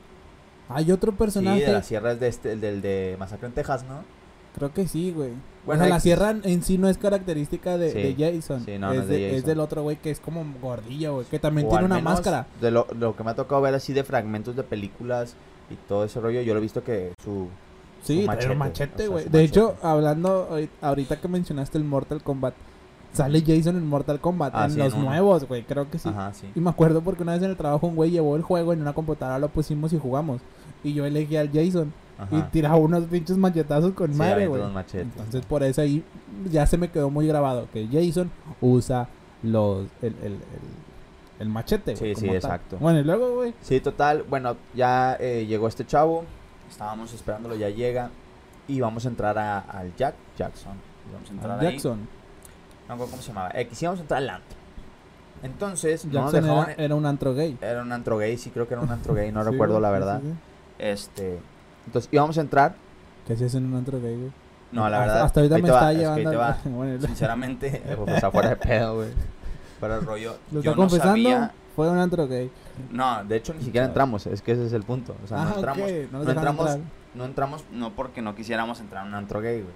Hay 0.69 0.91
otro 0.91 1.11
Sí, 1.11 1.17
personaje. 1.17 1.65
de 1.65 1.71
la 1.73 1.83
sierra 1.83 2.11
es 2.13 2.19
de 2.19 2.27
este, 2.27 2.51
el 2.53 2.61
del 2.61 2.81
de 2.81 3.15
Masacre 3.19 3.47
en 3.47 3.53
Texas, 3.53 3.83
¿no? 3.87 4.03
Creo 4.55 4.73
que 4.73 4.87
sí, 4.87 5.11
güey. 5.11 5.31
Bueno, 5.65 5.81
o 5.81 5.85
sea, 5.85 5.93
la 5.95 5.99
sierra 5.99 6.35
en 6.43 6.63
sí 6.63 6.77
no 6.77 6.87
es 6.87 6.97
característica 6.97 7.77
de, 7.77 7.91
Sí. 7.91 8.13
de 8.13 8.33
Jason. 8.35 8.63
Sí, 8.65 8.77
no, 8.77 8.93
no 8.93 9.01
es, 9.01 9.07
de 9.07 9.15
de- 9.17 9.27
es 9.29 9.33
Jason. 9.35 9.47
del 9.49 9.59
otro 9.59 9.83
güey 9.83 9.97
que 9.97 10.11
es 10.11 10.19
como 10.19 10.45
gordillo, 10.61 11.15
güey. 11.15 11.25
Que 11.25 11.39
también 11.39 11.67
O 11.67 11.69
tiene 11.71 11.85
una 11.85 11.99
máscara. 11.99 12.47
De 12.61 12.71
lo, 12.71 12.87
lo 12.97 13.15
que 13.15 13.23
me 13.23 13.31
ha 13.31 13.35
tocado 13.35 13.61
ver 13.61 13.73
así 13.73 13.91
de 13.93 14.03
fragmentos 14.03 14.55
de 14.55 14.63
películas 14.63 15.35
y 15.69 15.75
todo 15.87 16.05
ese 16.05 16.19
rollo, 16.21 16.41
yo 16.41 16.53
lo 16.53 16.59
he 16.59 16.61
visto 16.63 16.83
que 16.83 17.13
su... 17.23 17.47
Sí, 18.03 18.21
su 18.21 18.27
machete, 18.27 18.55
machete, 18.55 18.93
o 18.95 18.97
sea, 18.97 19.09
güey. 19.09 19.25
de 19.29 19.43
hecho, 19.43 19.75
hablando 19.81 20.47
ahorit- 20.51 20.69
ahorita 20.81 21.19
que 21.19 21.27
mencionaste 21.27 21.79
el 21.79 21.83
Mortal 21.83 22.21
Kombat, 22.21 22.53
sale 23.13 23.41
Jason 23.45 23.75
en 23.77 23.87
Mortal 23.87 24.19
Kombat. 24.19 24.53
Ah, 24.55 24.65
en 24.65 24.71
sí, 24.71 24.77
los 24.77 24.93
en 24.93 25.01
nuevos, 25.03 25.47
güey. 25.47 25.63
Creo 25.63 25.89
que 25.89 25.97
sí. 25.97 26.07
Ajá, 26.09 26.31
sí. 26.33 26.47
Y 26.53 26.59
me 26.59 26.69
acuerdo 26.69 27.01
porque 27.01 27.23
una 27.23 27.33
vez 27.33 27.41
en 27.41 27.49
el 27.49 27.57
trabajo 27.57 27.87
un 27.87 27.95
güey 27.95 28.11
llevó 28.11 28.35
el 28.35 28.43
juego 28.43 28.73
en 28.73 28.81
una 28.81 28.93
computadora, 28.93 29.39
lo 29.39 29.49
pusimos 29.49 29.91
y 29.93 29.97
jugamos. 29.97 30.39
Y 30.83 30.93
yo 30.93 31.05
elegí 31.05 31.35
al 31.35 31.49
Jason. 31.51 31.91
Y 32.31 32.41
tiraba 32.43 32.77
unos 32.77 33.03
pinches 33.05 33.37
machetazos 33.37 33.93
con 33.93 34.11
Sí, 34.11 34.17
madre, 34.17 34.47
güey. 34.47 34.61
Entonces 34.93 35.45
por 35.45 35.63
eso 35.63 35.81
ahí 35.81 36.03
ya 36.49 36.65
se 36.65 36.77
me 36.77 36.89
quedó 36.89 37.09
muy 37.09 37.27
grabado 37.27 37.67
que 37.73 37.87
Jason 37.91 38.31
usa 38.61 39.07
los 39.43 39.87
el, 40.01 40.15
el, 40.21 40.33
el, 40.33 40.39
el 41.39 41.49
machete, 41.49 41.93
güey. 41.95 42.15
Sí, 42.15 42.21
sí, 42.21 42.27
tal. 42.27 42.35
exacto. 42.37 42.77
Bueno, 42.79 42.99
y 42.99 43.03
luego, 43.03 43.35
güey. 43.35 43.53
Sí, 43.61 43.79
total. 43.81 44.23
Bueno, 44.29 44.55
ya 44.73 45.17
eh, 45.19 45.45
llegó 45.45 45.67
este 45.67 45.85
chavo. 45.85 46.23
Estábamos 46.69 47.13
esperándolo, 47.13 47.55
ya 47.55 47.69
llega. 47.69 48.09
Y 48.67 48.79
vamos 48.79 49.05
a 49.05 49.09
entrar 49.09 49.37
a- 49.37 49.59
al 49.59 49.93
Jack 49.95 50.15
Jackson. 50.37 50.73
Vamos 51.13 51.29
a 51.29 51.33
entrar 51.33 51.51
al 51.51 51.59
ahí. 51.65 51.73
Jackson. 51.73 52.07
No 52.87 52.97
cómo 52.97 53.17
se 53.17 53.23
llamaba. 53.27 53.49
Eh, 53.53 53.67
quisimos 53.67 53.99
entrar 53.99 54.19
al 54.23 54.29
antro. 54.29 54.57
Entonces, 55.43 56.05
no 56.05 56.31
dejaban. 56.31 56.69
era, 56.71 56.83
era 56.85 56.95
un 56.95 57.05
antro 57.05 57.35
gay. 57.35 57.57
Era 57.61 57.81
un 57.81 57.91
antro 57.91 58.17
gay, 58.17 58.37
sí, 58.37 58.49
creo 58.51 58.67
que 58.67 58.73
era 58.73 58.81
un 58.81 58.89
antro 58.89 59.13
gay, 59.13 59.31
no 59.31 59.43
Sí, 59.43 59.51
recuerdo 59.51 59.79
la 59.79 59.91
verdad. 59.91 60.21
sí, 60.21 60.29
sí. 60.29 60.35
Este. 60.79 61.39
Entonces 61.85 62.09
íbamos 62.11 62.37
a 62.37 62.41
entrar. 62.41 62.75
¿Qué 63.27 63.33
hacías 63.33 63.55
en 63.55 63.65
un 63.65 63.75
antro 63.75 63.99
gay, 63.99 64.15
güey? 64.15 64.31
No, 64.71 64.89
la 64.89 64.97
Hasta- 64.97 64.99
verdad. 64.99 65.25
Hasta 65.25 65.39
ahorita 65.39 65.57
me 65.57 65.69
va, 65.71 65.91
está 65.91 65.91
es 65.91 66.09
que 66.09 66.31
llevando. 66.31 66.59
bueno, 66.77 67.01
Sinceramente, 67.07 67.67
eh, 67.85 67.97
pues 68.03 68.23
afuera 68.23 68.49
de 68.49 68.55
pedo, 68.57 68.95
güey. 68.95 69.09
Pero 69.79 69.95
el 69.99 70.05
rollo. 70.05 70.35
¿Lo 70.51 70.61
yo 70.61 70.71
está 70.71 70.71
no 70.71 70.75
confesando? 70.75 71.11
sabía. 71.11 71.51
Fue 71.75 71.89
un 71.89 71.97
antro 71.97 72.27
gay. 72.27 72.49
No, 72.89 73.23
de 73.25 73.35
hecho 73.35 73.53
ni 73.53 73.63
siquiera 73.63 73.85
entramos, 73.85 74.25
es 74.27 74.41
que 74.41 74.53
ese 74.53 74.65
es 74.65 74.73
el 74.73 74.83
punto. 74.83 75.13
O 75.23 75.27
sea, 75.27 75.41
ah, 75.41 75.45
no 75.49 75.55
entramos, 75.55 75.91
no, 76.11 76.21
entramos, 76.23 76.69
entrar. 76.71 76.79
no 77.15 77.25
entramos 77.25 77.63
no 77.71 77.91
porque 77.91 78.21
no 78.21 78.33
quisiéramos 78.33 78.79
entrar 78.79 79.03
a 79.03 79.07
un 79.07 79.13
antro 79.13 79.41
gay, 79.41 79.61
güey. 79.61 79.73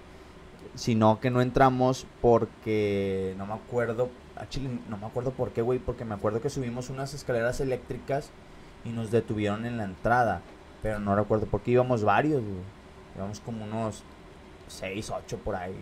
Sino 0.75 1.20
que 1.20 1.30
no 1.30 1.42
entramos 1.42 2.06
porque 2.22 3.36
no 3.38 3.46
me 3.46 3.54
acuerdo, 3.54 4.10
a 4.38 4.48
Chile 4.48 4.70
no 4.89 4.96
me 4.98 5.08
acuerdo 5.08 5.32
por 5.32 5.51
qué, 5.51 5.62
güey, 5.62 5.80
porque 5.80 6.06
me 6.06 6.13
acuerdo 6.16 6.39
que 6.42 6.50
subimos 6.50 6.89
unas 6.89 7.13
escaleras 7.13 7.60
eléctricas 7.60 8.30
y 8.86 8.89
nos 8.89 9.12
detuvieron 9.12 9.66
en 9.66 9.78
la 9.78 9.84
entrada, 9.84 10.42
pero 10.81 11.00
no 11.00 11.15
recuerdo 11.15 11.45
por 11.45 11.62
qué 11.62 11.71
íbamos 11.71 12.03
varios, 12.03 12.41
güey. 12.41 12.62
Íbamos 13.15 13.39
como 13.39 13.63
unos 13.65 14.03
6, 14.67 15.09
8 15.09 15.38
por 15.43 15.55
ahí, 15.55 15.75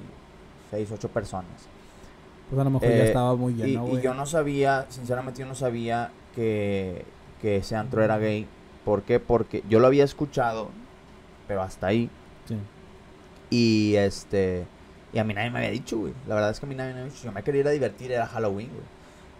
6, 0.71 0.89
8 0.93 1.09
personas. 1.09 1.51
Pues 2.49 2.59
a 2.59 2.63
lo 2.63 2.69
mejor 2.69 2.87
ya 2.89 2.95
Eh, 2.95 3.07
estaba 3.07 3.35
muy 3.35 3.53
lleno, 3.53 3.85
y 3.87 3.89
güey. 3.91 4.01
yo 4.03 4.13
no 4.13 4.25
sabía, 4.25 4.85
sinceramente 4.89 5.41
yo 5.41 5.45
no 5.45 5.55
sabía 5.55 6.11
que, 6.35 7.05
que 7.41 7.57
ese 7.57 7.75
antro 7.75 8.01
era 8.03 8.17
gay. 8.17 8.47
¿Por 8.85 9.01
qué? 9.03 9.19
Porque 9.19 9.63
yo 9.69 9.79
lo 9.79 9.87
había 9.87 10.05
escuchado, 10.05 10.69
pero 11.47 11.61
hasta 11.61 11.87
ahí. 11.87 12.09
Sí. 12.47 12.57
Y 13.49 13.95
este. 13.97 14.65
Y 15.13 15.19
a 15.19 15.23
mí 15.25 15.33
nadie 15.33 15.49
me 15.49 15.57
había 15.59 15.71
dicho, 15.71 15.97
güey. 15.97 16.13
La 16.27 16.35
verdad 16.35 16.51
es 16.51 16.59
que 16.59 16.65
a 16.65 16.69
mí 16.69 16.75
nadie 16.75 16.93
me 16.93 16.99
había 17.01 17.11
dicho. 17.11 17.25
Yo 17.25 17.31
me 17.33 17.43
quería 17.43 17.61
ir 17.61 17.67
a 17.67 17.71
divertir, 17.71 18.11
era 18.13 18.25
Halloween, 18.27 18.69
güey. 18.69 18.83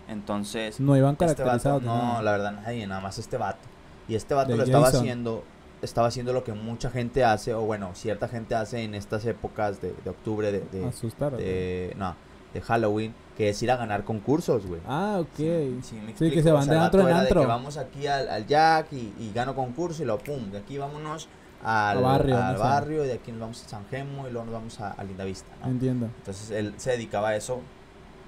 Entonces, 0.10 0.80
No 0.80 0.96
iban 0.98 1.14
este 1.14 1.26
vato, 1.26 1.36
caracterizados. 1.38 1.82
ni 1.82 1.88
no, 1.88 1.98
nada. 1.98 2.22
la 2.22 2.32
verdad 2.32 2.52
nadie, 2.64 2.88
nada 2.88 3.02
más 3.02 3.18
este 3.18 3.38
vato. 3.38 3.60
Y 4.08 4.16
este 4.16 4.34
vato 4.34 4.56
lo 4.56 4.64
estaba 4.64 4.86
Jason. 4.86 5.02
haciendo, 5.02 5.44
estaba 5.82 6.08
haciendo 6.08 6.34
lo 6.34 6.44
que 6.44 6.54
mucha 6.54 6.90
gente 6.90 7.24
hace, 7.24 7.54
o 7.54 7.62
bueno, 7.62 7.92
cierta 7.94 8.28
gente 8.28 8.56
hace 8.56 8.84
en 8.84 8.96
estas 8.96 9.26
épocas 9.26 9.82
de, 9.82 9.94
de 10.04 10.10
octubre, 10.10 10.52
de, 10.52 10.62
de, 10.72 10.86
Asustar. 10.86 11.34
güey. 11.34 11.44
de- 11.46 11.94
no, 11.98 12.16
de 12.54 12.62
Halloween, 12.62 13.14
que 13.36 13.50
es 13.50 13.62
ir 13.62 13.70
a 13.72 13.76
ganar 13.78 14.04
concursos, 14.04 14.66
güey. 14.66 14.82
Ah, 14.88 15.18
ok. 15.20 15.28
Sí, 15.36 15.80
sí, 15.84 15.96
me 16.04 16.18
Sí, 16.18 16.32
que 16.32 16.42
se 16.42 16.52
o 16.52 16.56
van 16.56 16.64
sea, 16.64 16.74
de 16.74 16.80
antro 16.80 17.02
en 17.10 17.28
que 17.28 17.46
vamos 17.46 17.78
aquí 17.78 18.08
al, 18.08 18.30
al 18.30 18.48
Jack 18.48 18.94
y, 18.94 19.14
y 19.20 19.32
gano 19.36 19.54
concurso 19.56 20.02
y 20.02 20.06
lo 20.06 20.18
pum, 20.18 20.50
de 20.52 20.60
aquí 20.60 20.78
vámonos 20.78 21.28
al, 21.64 22.02
barrio, 22.02 22.38
al 22.38 22.56
barrio, 22.58 23.04
y 23.04 23.08
de 23.08 23.14
aquí 23.16 23.32
nos 23.32 23.42
vamos 23.42 23.66
a 23.66 23.70
San 23.70 23.86
Gemo 23.90 24.28
y 24.28 24.32
luego 24.32 24.46
nos 24.46 24.54
vamos 24.54 24.80
a, 24.80 24.92
a 24.92 25.04
Lindavista, 25.04 25.50
¿no? 25.62 25.68
Entiendo. 25.70 26.06
Entonces 26.20 26.50
él 26.52 26.74
se 26.78 26.92
dedicaba 26.92 27.30
a 27.30 27.36
eso, 27.36 27.60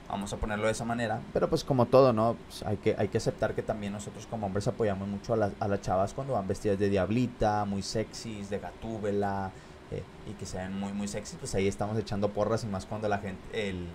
vamos 0.10 0.34
a 0.34 0.38
ponerlo 0.38 0.66
de 0.66 0.72
esa 0.72 0.86
manera, 0.86 1.22
pero 1.34 1.50
pues 1.50 1.63
como 1.63 1.86
todo, 1.86 2.13
¿no? 2.13 2.36
Pues 2.48 2.63
hay, 2.63 2.78
que, 2.78 2.96
hay 2.98 3.08
que 3.10 3.18
aceptar 3.20 3.54
que 3.54 3.62
también 3.62 3.94
nosotros 3.94 4.25
como 4.28 4.48
hombres 4.48 4.68
apoyamos 4.68 5.08
mucho 5.08 5.34
a, 5.34 5.38
las- 5.38 5.54
a 5.60 5.68
las 5.68 5.82
chavas 5.82 6.13
cuando 6.13 6.34
van 6.34 6.48
vestidas 6.48 6.80
de 6.80 6.89
diablita, 6.89 7.63
muy 7.66 7.82
sexys, 7.84 8.50
de 8.50 8.60
gatúbela, 8.60 9.51
eh, 9.92 10.04
y 10.30 10.34
que 10.34 10.46
se 10.46 10.58
ven 10.58 10.78
muy, 10.80 10.94
muy 10.94 11.08
sexys, 11.08 11.38
pues 11.39 11.54
ahí 11.56 11.68
estamos 11.68 11.98
echando 11.98 12.30
porras 12.30 12.63
y 12.63 12.68
más 12.68 12.86
cuando 12.86 13.08
la 13.08 13.20
gente, 13.20 13.70
el, 13.70 13.88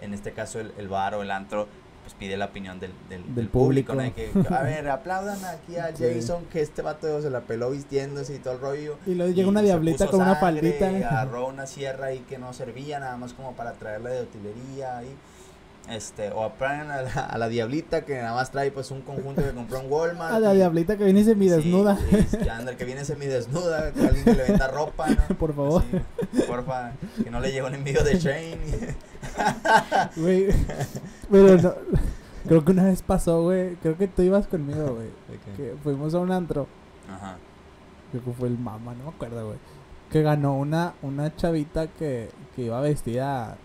en 0.00 0.14
este 0.14 0.32
caso 0.32 0.60
el, 0.60 0.72
el 0.78 0.88
bar 0.88 1.14
o 1.14 1.22
el 1.22 1.30
antro, 1.30 1.68
pues 2.02 2.14
pide 2.14 2.38
la 2.38 2.46
opinión 2.46 2.80
del, 2.80 2.92
del, 3.10 3.22
Del 3.26 3.34
del 3.34 3.48
público, 3.48 3.92
¿no? 3.94 3.98
público. 4.10 4.38
De 4.40 4.46
que, 4.48 4.54
a 4.54 4.62
ver, 4.62 4.88
aplaudan 4.88 5.44
aquí 5.44 5.76
a 5.76 5.94
Sí. 5.94 6.04
Jason, 6.14 6.46
que 6.46 6.62
este 6.62 6.80
vato 6.80 7.20
se 7.20 7.28
la 7.28 7.42
peló 7.42 7.70
vistiéndose 7.70 8.34
y 8.36 8.38
todo 8.38 8.54
el 8.54 8.60
rollo. 8.60 8.96
Y 9.06 9.14
luego 9.14 9.30
llega 9.32 9.46
Y 9.46 9.50
una 9.50 9.60
diablita 9.60 10.06
con 10.06 10.22
una 10.22 10.40
sangre, 10.40 10.60
faldita. 10.72 10.90
y 10.92 11.02
Agarró 11.02 11.46
una 11.48 11.66
sierra 11.66 12.06
ahí 12.06 12.20
que 12.20 12.38
no 12.38 12.54
servía 12.54 12.98
nada 13.00 13.18
más 13.18 13.34
como 13.34 13.52
para 13.52 13.74
traerla 13.74 14.08
de 14.10 14.22
utilería 14.22 15.02
y 15.04 15.08
este 15.88 16.30
o 16.30 16.44
apagan 16.44 16.90
a 16.90 17.02
la, 17.02 17.10
a 17.10 17.38
la 17.38 17.48
diablita 17.48 18.04
que 18.04 18.16
nada 18.16 18.34
más 18.34 18.50
trae 18.52 18.70
pues 18.70 18.90
un 18.90 19.02
conjunto 19.02 19.42
que 19.42 19.50
compró 19.52 19.80
en 19.80 19.90
Walmart. 19.90 20.34
A 20.34 20.38
la 20.40 20.52
y- 20.54 20.58
diablita 20.58 20.96
que 20.96 21.04
viene 21.04 21.24
semi 21.24 21.46
sí, 21.46 21.50
desnuda. 21.56 21.98
y 22.32 22.36
que 22.36 22.50
anda, 22.50 22.76
que 22.76 22.84
viene 22.84 23.04
semidesnuda, 23.04 23.92
que 23.92 24.00
alguien 24.06 24.24
que 24.24 24.34
le 24.34 24.42
venda 24.44 24.68
ropa, 24.68 25.08
¿no? 25.08 25.34
Por 25.38 25.54
favor. 25.54 25.82
Así, 25.82 26.42
porfa, 26.46 26.92
que 27.22 27.30
no 27.30 27.40
le 27.40 27.48
llegue 27.48 27.62
un 27.62 27.74
envío 27.74 28.04
de 28.04 28.18
Shane. 28.18 28.58
Güey. 30.16 30.48
Pero 31.30 31.56
no. 31.58 31.74
Creo 32.46 32.64
que 32.64 32.72
una 32.72 32.84
vez 32.84 33.02
pasó, 33.02 33.42
güey. 33.42 33.74
Creo 33.76 33.96
que 33.96 34.08
tú 34.08 34.22
ibas 34.22 34.46
conmigo, 34.46 34.94
güey. 34.94 35.08
Que 35.56 35.74
fuimos 35.82 36.14
a 36.14 36.18
un 36.18 36.32
antro. 36.32 36.66
Ajá. 37.08 37.36
Creo 38.10 38.24
que 38.24 38.32
fue 38.32 38.48
el 38.48 38.58
mama, 38.58 38.94
no 38.94 39.04
me 39.04 39.10
acuerdo, 39.10 39.46
güey. 39.46 39.58
Que 40.10 40.22
ganó 40.22 40.54
una, 40.56 40.94
una 41.02 41.34
chavita 41.36 41.86
que, 41.88 42.30
que 42.56 42.62
iba 42.62 42.80
vestida. 42.80 43.56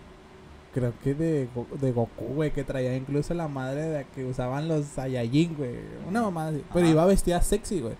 Creo 0.76 0.92
que 1.02 1.14
de, 1.14 1.48
de 1.80 1.92
Goku, 1.92 2.26
güey. 2.34 2.50
Que 2.50 2.62
traía 2.62 2.94
incluso 2.94 3.32
la 3.32 3.48
madre 3.48 3.80
de 3.88 4.04
que 4.14 4.26
usaban 4.26 4.68
los 4.68 4.84
Saiyajin, 4.84 5.56
güey. 5.56 5.70
Una 6.06 6.20
mamá 6.20 6.48
así. 6.48 6.62
Pero 6.74 6.84
Ajá. 6.84 6.92
iba 6.92 7.06
vestida 7.06 7.40
sexy, 7.40 7.80
güey. 7.80 7.94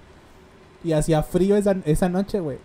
Y 0.84 0.92
hacía 0.92 1.22
frío 1.22 1.56
esa, 1.56 1.74
esa 1.86 2.10
noche, 2.10 2.38
güey. 2.38 2.58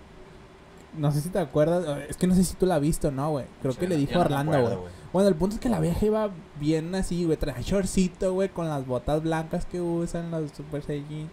No 0.98 1.14
sé 1.14 1.22
si 1.22 1.30
te 1.30 1.40
acuerdas. 1.40 1.86
Es 2.10 2.18
que 2.18 2.28
no 2.28 2.36
sé 2.36 2.44
si 2.44 2.56
tú 2.56 2.66
la 2.66 2.76
has 2.76 2.82
visto, 2.82 3.10
¿no, 3.10 3.30
güey? 3.32 3.46
Creo 3.62 3.72
Sí, 3.72 3.80
que 3.80 3.88
le 3.88 3.96
dijo 3.96 4.16
me 4.16 4.20
Orlando, 4.20 4.62
güey. 4.62 4.78
Bueno, 5.14 5.30
el 5.30 5.36
punto 5.36 5.56
es 5.56 5.62
que 5.62 5.70
la 5.70 5.80
vieja 5.80 6.06
iba 6.06 6.30
bien 6.60 6.94
así, 6.94 7.24
güey. 7.24 7.38
Traía 7.38 7.62
shortcito, 7.62 8.34
güey, 8.34 8.50
con 8.50 8.68
las 8.68 8.86
botas 8.86 9.24
blancas 9.24 9.66
que 9.66 9.80
usan 9.80 10.30
los 10.30 10.52
Super 10.52 10.84
Saiyajin. 10.84 11.30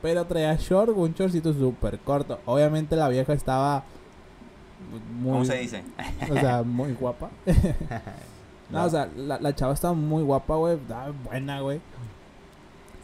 Pero 0.00 0.24
traía 0.24 0.56
short, 0.56 0.96
un 0.96 1.12
shortcito 1.12 1.52
súper 1.52 1.98
corto. 1.98 2.40
Obviamente 2.46 2.96
la 2.96 3.10
vieja 3.10 3.34
estaba 3.34 3.84
muy... 5.20 5.32
¿Cómo 5.32 5.44
se 5.44 5.56
dice? 5.58 5.82
O 6.30 6.34
sea, 6.34 6.62
muy 6.66 6.92
guapa. 6.94 7.30
No, 8.70 8.84
o 8.84 8.88
sea, 8.88 9.06
la, 9.14 9.38
la 9.38 9.54
chava 9.54 9.74
estaba 9.74 9.92
muy 9.92 10.22
guapa, 10.22 10.56
güey. 10.56 10.78
Buena, 11.26 11.60
güey. 11.60 11.82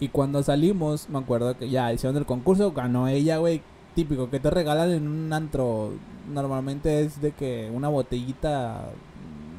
Y 0.00 0.08
cuando 0.08 0.42
salimos, 0.42 1.10
me 1.10 1.18
acuerdo 1.18 1.58
que 1.58 1.68
ya 1.68 1.92
hicieron 1.92 2.16
el 2.16 2.24
concurso, 2.24 2.72
ganó 2.72 3.06
ella, 3.06 3.36
güey. 3.36 3.60
Típico, 3.94 4.30
que 4.30 4.40
te 4.40 4.48
regalan 4.48 4.90
en 4.92 5.06
un 5.06 5.30
antro. 5.30 5.92
Normalmente 6.32 7.02
es 7.02 7.20
de 7.20 7.32
que 7.32 7.70
una 7.70 7.88
botellita 7.88 8.86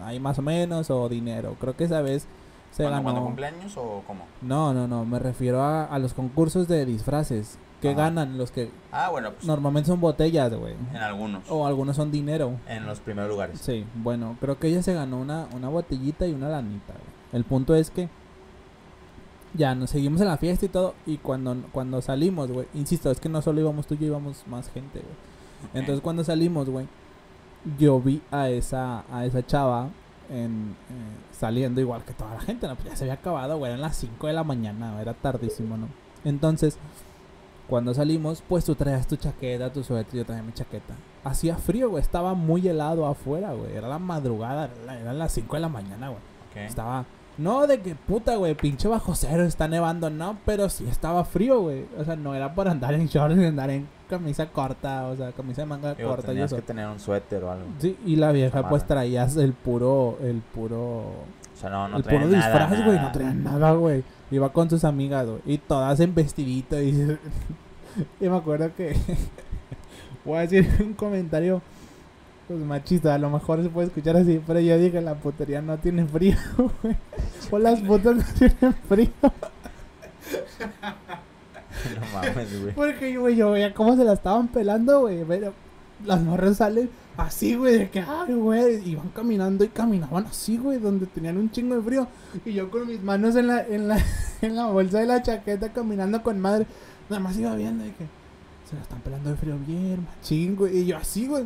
ahí 0.04 0.20
más 0.20 0.40
o 0.40 0.42
menos 0.42 0.90
o 0.90 1.08
dinero. 1.10 1.56
Creo 1.60 1.76
que 1.76 1.84
esa 1.84 2.02
vez 2.02 2.26
se 2.72 2.82
¿Cuándo, 2.84 2.98
ganó. 2.98 3.04
cuándo 3.04 3.24
cumpleaños 3.26 3.78
o 3.78 4.02
cómo? 4.08 4.24
No, 4.42 4.74
no, 4.74 4.88
no. 4.88 5.06
Me 5.06 5.20
refiero 5.20 5.62
a, 5.62 5.86
a 5.86 6.00
los 6.00 6.16
concursos 6.16 6.68
de 6.68 6.88
disfraces. 6.88 7.60
Que 7.82 7.90
Ajá. 7.90 7.98
ganan 8.04 8.38
los 8.38 8.52
que 8.52 8.70
Ah, 8.92 9.10
bueno, 9.10 9.32
pues 9.32 9.46
normalmente 9.46 9.88
son 9.88 10.02
botellas, 10.02 10.54
güey. 10.54 10.74
en 10.92 10.98
algunos. 10.98 11.44
O 11.50 11.66
algunos 11.66 11.96
son 11.96 12.12
dinero. 12.12 12.54
En 12.68 12.86
los 12.86 13.00
primeros 13.00 13.30
lugares. 13.30 13.60
Sí, 13.62 13.86
bueno, 13.96 14.36
creo 14.42 14.60
que 14.60 14.68
ella 14.68 14.84
se 14.84 14.94
ganó 14.94 15.18
una, 15.20 15.48
una 15.56 15.70
botellita 15.70 16.28
y 16.28 16.34
una 16.34 16.50
lanita. 16.50 16.94
güey. 16.94 17.06
El 17.32 17.44
punto 17.46 17.76
es 17.76 17.90
que 17.92 18.10
ya 19.54 19.74
nos 19.76 19.90
seguimos 19.90 20.22
en 20.22 20.28
la 20.28 20.38
fiesta 20.38 20.66
y 20.66 20.70
todo. 20.70 20.94
Y 21.06 21.18
cuando, 21.18 21.56
cuando 21.72 22.02
salimos, 22.02 22.52
güey, 22.52 22.68
insisto, 22.74 23.10
es 23.12 23.20
que 23.20 23.30
no 23.30 23.42
solo 23.42 23.62
íbamos 23.62 23.88
tú 23.88 23.96
y 23.96 23.98
yo, 24.00 24.06
íbamos 24.08 24.44
más 24.48 24.70
gente, 24.70 25.00
güey. 25.00 25.72
Entonces 25.74 26.02
cuando 26.02 26.24
salimos, 26.24 26.70
güey, 26.70 26.88
yo 27.78 28.00
vi 28.00 28.22
a 28.32 28.50
esa, 28.50 29.04
a 29.14 29.26
esa 29.26 29.46
chava 29.46 29.90
en, 30.30 30.76
eh, 30.90 31.36
saliendo 31.38 31.82
igual 31.82 32.04
que 32.04 32.14
toda 32.14 32.36
la 32.36 32.42
gente, 32.42 32.68
¿no? 32.68 32.76
Pues 32.76 32.90
ya 32.90 32.96
se 32.96 33.04
había 33.06 33.16
acabado, 33.16 33.58
güey, 33.58 33.72
eran 33.72 33.82
las 33.82 33.96
5 33.98 34.28
de 34.28 34.34
la 34.34 34.44
mañana, 34.44 35.02
era 35.02 35.14
tardísimo, 35.14 35.76
¿no? 35.78 35.88
Entonces, 36.24 36.78
cuando 37.70 37.94
salimos, 37.94 38.44
pues 38.48 38.66
tú 38.66 38.76
traías 38.76 39.08
tu 39.08 39.16
chaqueta, 39.16 39.72
tu 39.72 39.84
suéter, 39.84 40.16
yo 40.16 40.26
traía 40.26 40.42
mi 40.44 40.54
chaqueta. 40.54 40.96
Hacía 41.24 41.56
frío, 41.56 41.90
güey, 41.90 42.02
estaba 42.02 42.34
muy 42.34 42.68
helado 42.68 43.06
afuera, 43.06 43.54
güey, 43.54 43.76
era 43.76 43.88
la 43.88 44.00
madrugada, 44.00 44.70
eran 45.02 45.20
las 45.20 45.32
5 45.34 45.56
de 45.56 45.60
la 45.62 45.70
mañana, 45.70 46.10
güey. 46.10 46.22
Estaba, 46.66 47.06
no 47.38 47.68
de 47.68 47.80
que 47.80 47.96
puta, 47.96 48.36
güey, 48.36 48.54
pinche 48.56 48.88
bajo 48.90 49.16
cero, 49.16 49.44
está 49.46 49.68
nevando, 49.68 50.10
no, 50.10 50.38
pero 50.46 50.68
sí 50.68 50.86
estaba 50.90 51.24
frío, 51.24 51.62
güey. 51.62 51.86
O 51.98 52.04
sea, 52.04 52.16
no 52.16 52.36
era 52.36 52.54
para 52.54 52.72
andar 52.72 52.94
en 52.94 53.08
shorts 53.08 53.38
ni 53.38 53.46
andar 53.46 53.70
en 53.70 53.88
camisa 54.10 54.48
corta, 54.48 55.06
o 55.08 55.16
sea, 55.16 55.32
camisa 55.32 55.62
de 55.62 55.68
manga 55.68 55.94
Digo, 55.94 56.10
corta 56.10 56.28
y 56.28 56.30
tenías 56.32 56.52
eso. 56.52 56.56
que 56.58 56.64
tener 56.64 56.88
un 56.88 57.00
suéter 57.00 57.44
o 57.44 57.52
algo. 57.52 57.66
Sí, 57.78 57.98
y 58.06 58.16
la 58.18 58.32
vieja 58.32 58.68
pues 58.68 58.86
traías 58.86 59.38
el 59.38 59.54
puro, 59.54 60.18
el 60.22 60.42
puro, 60.42 61.04
O 61.60 61.62
sea, 61.62 61.70
no, 61.72 61.90
no 61.90 61.98
el 61.98 62.04
puro 62.04 62.20
nada, 62.22 62.36
disfraz, 62.38 62.70
güey, 62.86 62.96
no 62.96 63.02
nada. 63.02 63.12
traía 63.12 63.34
nada, 63.34 63.72
güey. 63.74 64.02
Iba 64.32 64.54
con 64.54 64.70
sus 64.70 64.86
amigas, 64.86 65.28
güey, 65.28 65.42
y 65.46 65.58
todas 65.58 66.00
en 66.00 66.16
vestidito 66.16 66.82
y, 66.82 66.90
y 68.22 68.30
me 68.30 68.38
acuerdo 68.38 68.74
que 68.78 68.96
voy 70.24 70.38
a 70.38 70.42
decir 70.42 70.70
un 70.80 70.94
comentario 70.94 71.62
pues 72.48 72.62
machista, 72.62 73.14
a 73.14 73.18
lo 73.18 73.30
mejor 73.30 73.62
se 73.62 73.68
puede 73.68 73.88
escuchar 73.88 74.16
así, 74.16 74.42
pero 74.48 74.62
yo 74.62 74.78
dije 74.78 75.02
la 75.02 75.16
putería 75.16 75.62
no 75.62 75.78
tiene 75.80 76.06
frío, 76.06 76.38
güey. 76.82 76.96
O 77.52 77.60
las 77.60 77.82
putas 77.82 78.16
no 78.16 78.24
tienen 78.38 78.74
frío. 78.88 79.10
No 79.22 79.32
mames, 82.14 82.62
güey. 82.62 82.74
Porque, 82.74 83.18
güey, 83.18 83.36
yo 83.36 83.52
veía 83.52 83.74
cómo 83.74 83.98
se 83.98 84.04
la 84.06 84.14
estaban 84.14 84.48
pelando, 84.48 85.02
güey. 85.02 85.24
Pero 85.26 85.54
las 86.06 86.22
morras 86.22 86.58
salen 86.58 86.90
así, 87.22 87.56
güey, 87.56 87.78
de 87.78 87.90
que, 87.90 88.00
ay, 88.00 88.34
güey. 88.34 88.90
Iban 88.90 89.10
caminando 89.10 89.64
y 89.64 89.70
caminaban 89.70 90.26
así, 90.26 90.58
güey, 90.58 90.80
donde 90.80 91.06
tenían 91.06 91.38
un 91.38 91.52
chingo 91.52 91.76
de 91.76 91.82
frío. 91.82 92.08
Y 92.46 92.54
yo 92.54 92.70
con 92.70 92.88
mis 92.88 93.02
manos 93.02 93.36
en 93.36 93.48
la, 93.48 93.66
en 93.66 93.88
la, 93.88 94.04
en 94.42 94.56
la 94.56 94.68
bolsa 94.68 95.00
de 95.00 95.06
la 95.08 95.22
chaqueta 95.22 95.72
caminando 95.72 96.22
con 96.24 96.40
madre. 96.40 96.66
Nada 97.10 97.22
más 97.22 97.38
iba 97.38 97.56
viendo 97.56 97.84
de 97.84 97.92
que 97.94 98.06
se 98.70 98.76
la 98.76 98.84
están 98.84 99.00
pelando 99.02 99.32
de 99.32 99.36
frío 99.36 99.58
bien, 99.66 100.06
machín, 100.06 100.56
güey. 100.56 100.78
Y 100.78 100.86
yo 100.86 100.98
así, 100.98 101.28
güey. 101.28 101.46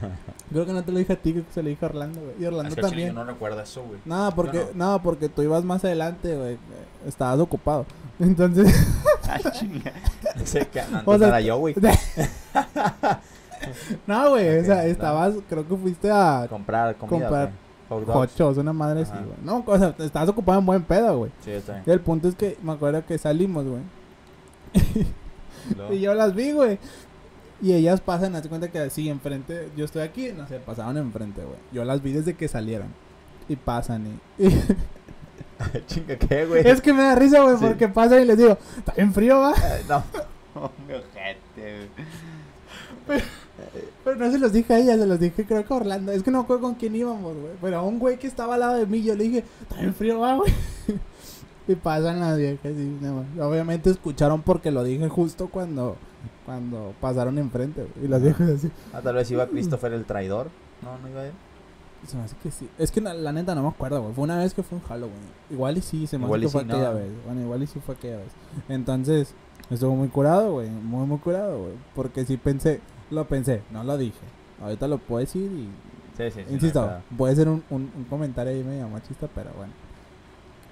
Creo 0.50 0.66
que 0.66 0.72
no 0.72 0.82
te 0.82 0.92
lo 0.92 0.98
dije 0.98 1.12
a 1.12 1.16
ti, 1.16 1.32
creo 1.32 1.46
que 1.46 1.52
se 1.52 1.62
lo 1.62 1.68
dije 1.68 1.84
a 1.84 1.88
Orlando, 1.88 2.20
güey. 2.20 2.34
Y 2.40 2.44
Orlando 2.44 2.68
Es 2.68 2.74
que 2.74 2.80
al 2.80 2.86
chile 2.90 2.90
también. 2.90 3.08
yo 3.08 3.14
no 3.14 3.24
recuerdo 3.24 3.60
eso, 3.60 3.82
güey. 3.82 3.98
Nada, 4.04 4.30
porque, 4.32 4.58
Yo 4.58 4.70
nada, 4.74 5.02
porque 5.02 5.28
tú 5.28 5.42
ibas 5.42 5.64
más 5.64 5.84
adelante, 5.84 6.36
güey. 6.36 6.58
Estabas 7.06 7.40
ocupado. 7.40 7.86
Entonces. 8.18 8.72
Ah, 9.28 9.50
chinga. 9.50 9.92
No 10.36 10.46
sé 10.46 10.68
qué, 10.70 10.82
no, 10.90 11.02
O 11.04 11.12
antes 11.12 11.18
sea, 11.18 11.28
era 11.28 11.40
yo, 11.40 11.56
güey. 11.58 11.74
no, 14.06 14.30
güey, 14.30 14.58
o 14.58 14.64
sea, 14.64 14.76
no. 14.76 14.82
estabas, 14.82 15.34
creo 15.48 15.66
que 15.66 15.76
fuiste 15.76 16.10
a 16.10 16.46
Comprar 16.48 16.96
comida. 16.96 17.18
comprar. 17.28 17.50
Hot 17.90 18.06
dogs. 18.06 18.32
Hochos, 18.32 18.56
una 18.58 18.72
madre 18.72 19.02
así, 19.02 19.12
güey. 19.12 19.36
No, 19.44 19.62
o 19.66 19.78
sea, 19.78 19.94
estabas 19.98 20.28
ocupado 20.30 20.58
en 20.58 20.66
buen 20.66 20.82
pedo, 20.82 21.18
güey. 21.18 21.30
Sí, 21.44 21.50
está 21.50 21.82
Y 21.86 21.90
el 21.90 22.00
punto 22.00 22.28
es 22.28 22.34
que 22.34 22.56
me 22.62 22.72
acuerdo 22.72 23.04
que 23.04 23.18
salimos, 23.18 23.64
güey. 23.66 23.82
bien. 24.94 25.92
Y 25.92 26.00
yo 26.00 26.14
las 26.14 26.34
vi, 26.34 26.52
güey. 26.52 26.78
Y 27.62 27.72
ellas 27.72 28.00
pasan, 28.00 28.34
hazte 28.36 28.48
cuenta 28.48 28.68
que 28.68 28.78
así 28.78 29.08
enfrente, 29.08 29.68
yo 29.76 29.84
estoy 29.84 30.02
aquí, 30.02 30.32
no 30.36 30.46
sé, 30.48 30.58
pasaban 30.58 30.96
enfrente, 30.96 31.42
güey. 31.42 31.56
Yo 31.72 31.84
las 31.84 32.02
vi 32.02 32.12
desde 32.12 32.34
que 32.34 32.48
salieron. 32.48 32.88
Y 33.48 33.56
pasan 33.56 34.18
y... 34.38 34.44
y- 34.46 34.48
Chinga, 35.86 36.16
¿qué, 36.16 36.46
güey? 36.46 36.66
es 36.66 36.80
que 36.80 36.92
me 36.92 37.02
da 37.02 37.14
risa, 37.14 37.40
güey, 37.42 37.56
Sí. 37.58 37.64
porque 37.66 37.88
pasan 37.88 38.22
y 38.22 38.24
les 38.24 38.36
digo, 38.38 38.58
está 38.78 38.92
bien 38.94 39.12
frío, 39.14 39.38
va. 39.40 39.52
No. 39.88 40.02
Mi 40.88 40.94
ojete, 40.94 41.88
güey. 43.06 43.20
Pero 44.04 44.16
no 44.16 44.30
se 44.30 44.38
los 44.38 44.52
dije 44.52 44.74
a 44.74 44.78
ella, 44.78 44.98
se 44.98 45.06
los 45.06 45.18
dije 45.18 45.46
creo 45.46 45.64
que 45.64 45.72
a 45.72 45.76
Orlando. 45.76 46.12
Es 46.12 46.22
que 46.22 46.30
no 46.30 46.40
acuerdo 46.40 46.62
con 46.62 46.74
quién 46.74 46.94
íbamos, 46.94 47.34
güey. 47.34 47.54
Pero 47.60 47.78
a 47.78 47.82
un 47.82 47.98
güey 47.98 48.18
que 48.18 48.26
estaba 48.26 48.54
al 48.54 48.60
lado 48.60 48.74
de 48.74 48.86
mí, 48.86 49.02
yo 49.02 49.14
le 49.14 49.24
dije, 49.24 49.44
está 49.62 49.76
bien 49.76 49.94
frío, 49.94 50.20
va, 50.20 50.36
güey. 50.36 50.52
y 51.68 51.74
pasan 51.74 52.20
las 52.20 52.36
viejas 52.36 52.72
y 52.72 52.98
nada 53.00 53.22
más. 53.22 53.46
Obviamente 53.46 53.90
escucharon 53.90 54.42
porque 54.42 54.70
lo 54.70 54.84
dije 54.84 55.08
justo 55.08 55.48
cuando, 55.48 55.96
cuando 56.44 56.94
pasaron 57.00 57.38
enfrente, 57.38 57.86
güey. 57.94 58.06
Y 58.06 58.08
las 58.08 58.22
viejas 58.22 58.50
así. 58.50 58.70
Ah, 58.92 59.00
tal 59.00 59.14
vez 59.14 59.30
iba 59.30 59.46
Christopher 59.46 59.94
el 59.94 60.04
traidor. 60.04 60.48
No, 60.82 60.98
no 60.98 61.08
iba 61.08 61.24
él. 61.24 61.32
Se 62.06 62.18
me 62.18 62.24
hace 62.24 62.36
que 62.42 62.50
sí. 62.50 62.68
Es 62.78 62.90
que 62.90 63.00
la, 63.00 63.14
la 63.14 63.32
neta 63.32 63.54
no 63.54 63.62
me 63.62 63.68
acuerdo, 63.68 64.02
güey. 64.02 64.14
Fue 64.14 64.24
una 64.24 64.36
vez 64.36 64.52
que 64.52 64.62
fue 64.62 64.76
un 64.76 64.84
Halloween. 64.84 65.14
Igual 65.50 65.78
y 65.78 65.80
sí, 65.80 66.06
se 66.06 66.18
me 66.18 66.26
hace 66.26 66.40
que 66.40 66.48
fue 66.50 66.62
sí, 66.62 66.68
aquella 66.68 66.90
no. 66.90 66.96
vez. 66.96 67.10
Bueno, 67.24 67.40
igual 67.40 67.62
y 67.62 67.66
sí 67.66 67.80
fue 67.80 67.94
aquella 67.94 68.18
vez. 68.18 68.32
Entonces, 68.68 69.34
estuvo 69.70 69.94
muy 69.96 70.08
curado, 70.08 70.52
güey. 70.52 70.68
Muy, 70.68 71.06
muy 71.06 71.16
curado, 71.16 71.58
güey. 71.58 71.72
Porque 71.94 72.26
sí 72.26 72.36
pensé, 72.36 72.82
lo 73.10 73.26
pensé, 73.26 73.62
no 73.70 73.84
lo 73.84 73.96
dije. 73.98 74.18
Ahorita 74.62 74.88
lo 74.88 74.98
puedo 74.98 75.20
decir 75.20 75.50
y 75.50 75.68
Sí, 76.16 76.30
sí, 76.30 76.42
sí. 76.46 76.54
Insisto, 76.54 76.86
no 76.86 77.16
puede 77.16 77.34
ser 77.34 77.48
un, 77.48 77.64
un, 77.70 77.90
un 77.96 78.04
comentario 78.04 78.52
ahí 78.52 78.62
medio 78.62 78.88
machista, 78.88 79.26
pero 79.34 79.50
bueno. 79.56 79.72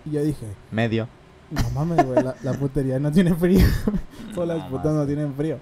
Y 0.05 0.11
yo 0.13 0.23
dije, 0.23 0.47
Medio. 0.71 1.09
no 1.51 1.69
mames, 1.71 2.07
güey, 2.07 2.23
la, 2.23 2.37
la 2.45 2.53
putería 2.55 2.99
no 3.01 3.11
tiene 3.11 3.35
frío. 3.35 3.67
Todas 4.35 4.57
las 4.57 4.69
putas 4.71 4.93
no 4.95 5.05
tienen 5.05 5.35
frío. 5.35 5.59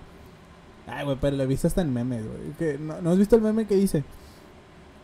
Ay, 0.86 1.04
güey, 1.06 1.16
pero 1.20 1.36
lo 1.36 1.44
he 1.44 1.46
visto 1.46 1.66
hasta 1.66 1.80
en 1.80 1.92
memes, 1.94 2.24
güey. 2.26 2.52
Que, 2.58 2.78
¿no, 2.78 3.00
¿No 3.00 3.10
has 3.10 3.18
visto 3.18 3.36
el 3.36 3.42
meme 3.42 3.66
que 3.66 3.74
dice? 3.76 4.04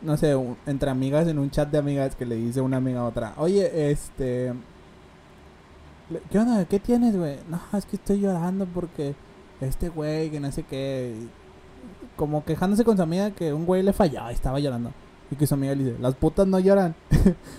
No 0.02 0.16
sé, 0.18 0.36
un- 0.36 0.58
entre 0.66 0.90
amigas, 0.90 1.26
en 1.26 1.38
un 1.38 1.50
chat 1.50 1.70
de 1.70 1.78
amigas 1.78 2.14
que 2.14 2.26
le 2.26 2.36
dice 2.36 2.60
una 2.60 2.76
amiga 2.76 3.00
a 3.00 3.04
otra, 3.06 3.32
oye, 3.38 3.90
este... 3.90 4.52
¿Qué 6.30 6.38
onda? 6.38 6.64
¿Qué 6.66 6.78
tienes, 6.78 7.16
güey? 7.16 7.38
No, 7.48 7.60
es 7.76 7.84
que 7.86 7.96
estoy 7.96 8.20
llorando 8.20 8.66
porque 8.66 9.14
este 9.60 9.88
güey, 9.88 10.30
que 10.30 10.38
no 10.38 10.52
sé 10.52 10.62
qué... 10.64 11.14
Como 12.16 12.44
quejándose 12.44 12.84
con 12.84 12.96
su 12.96 13.02
amiga 13.02 13.30
que 13.30 13.52
un 13.52 13.66
güey 13.66 13.82
le 13.82 13.92
fallaba 13.92 14.32
y 14.32 14.34
estaba 14.34 14.58
llorando. 14.58 14.90
Y 15.30 15.36
que 15.36 15.46
su 15.46 15.54
amiga 15.54 15.74
le 15.74 15.84
dice, 15.84 15.96
las 16.00 16.14
putas 16.14 16.46
no 16.46 16.58
lloran. 16.58 16.94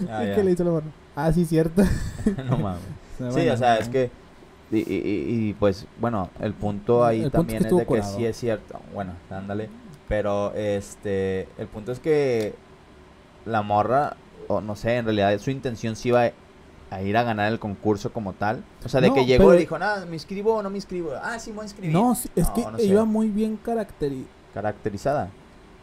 Ah, 0.09 0.23
¿Y 0.23 0.27
ya. 0.27 0.43
le 0.43 0.49
dice 0.51 0.63
la 0.63 0.71
morra? 0.71 0.85
Ah, 1.15 1.31
sí, 1.33 1.45
cierto. 1.45 1.83
no 2.49 2.57
mames. 2.57 2.81
Sí, 3.17 3.23
Bueno, 3.31 3.53
o 3.53 3.57
sea, 3.57 3.75
no. 3.75 3.79
es 3.81 3.89
que. 3.89 4.11
Y, 4.69 4.79
y- 4.79 5.53
pues, 5.59 5.85
bueno, 5.99 6.29
el 6.41 6.53
punto 6.53 7.05
ahí 7.05 7.21
El 7.23 7.31
punto 7.31 7.37
es 7.37 7.41
también 7.47 7.65
es, 7.65 7.71
de 7.71 7.79
que 7.79 7.85
curado. 7.85 8.17
sí 8.17 8.25
es 8.25 8.37
cierto. 8.37 8.79
Bueno, 8.93 9.13
ándale. 9.29 9.69
Pero, 10.07 10.53
este. 10.55 11.47
El 11.57 11.67
punto 11.67 11.91
es 11.91 11.99
que. 11.99 12.53
La 13.45 13.61
morra, 13.61 14.17
o 14.49 14.59
no 14.61 14.75
sé, 14.75 14.97
en 14.97 15.05
realidad 15.05 15.37
su 15.39 15.51
intención 15.51 15.95
sí 15.95 16.09
iba 16.09 16.31
a 16.89 17.01
ir 17.01 17.15
a 17.17 17.23
ganar 17.23 17.51
el 17.51 17.59
concurso 17.59 18.11
como 18.11 18.33
tal. 18.33 18.63
O 18.85 18.89
sea, 18.89 18.99
de 19.01 19.07
No, 19.09 19.13
que 19.15 19.25
llegó 19.25 19.53
y 19.53 19.57
dijo, 19.59 19.79
nada, 19.79 20.05
me 20.05 20.15
inscribo 20.15 20.55
o 20.55 20.61
no 20.63 20.69
me 20.69 20.77
inscribo. 20.77 21.11
Ah, 21.21 21.39
sí, 21.39 21.51
me 21.51 21.57
voy 21.57 21.63
a 21.63 21.65
inscribir. 21.67 21.93
No, 21.93 22.11
es 22.13 22.29
No, 22.35 22.53
que 22.53 22.61
no 22.65 22.77
sé. 22.77 22.85
iba 22.85 23.05
muy 23.05 23.29
bien 23.29 23.57
caracterizado. 23.57 24.37
Caracterizada. 24.57 25.29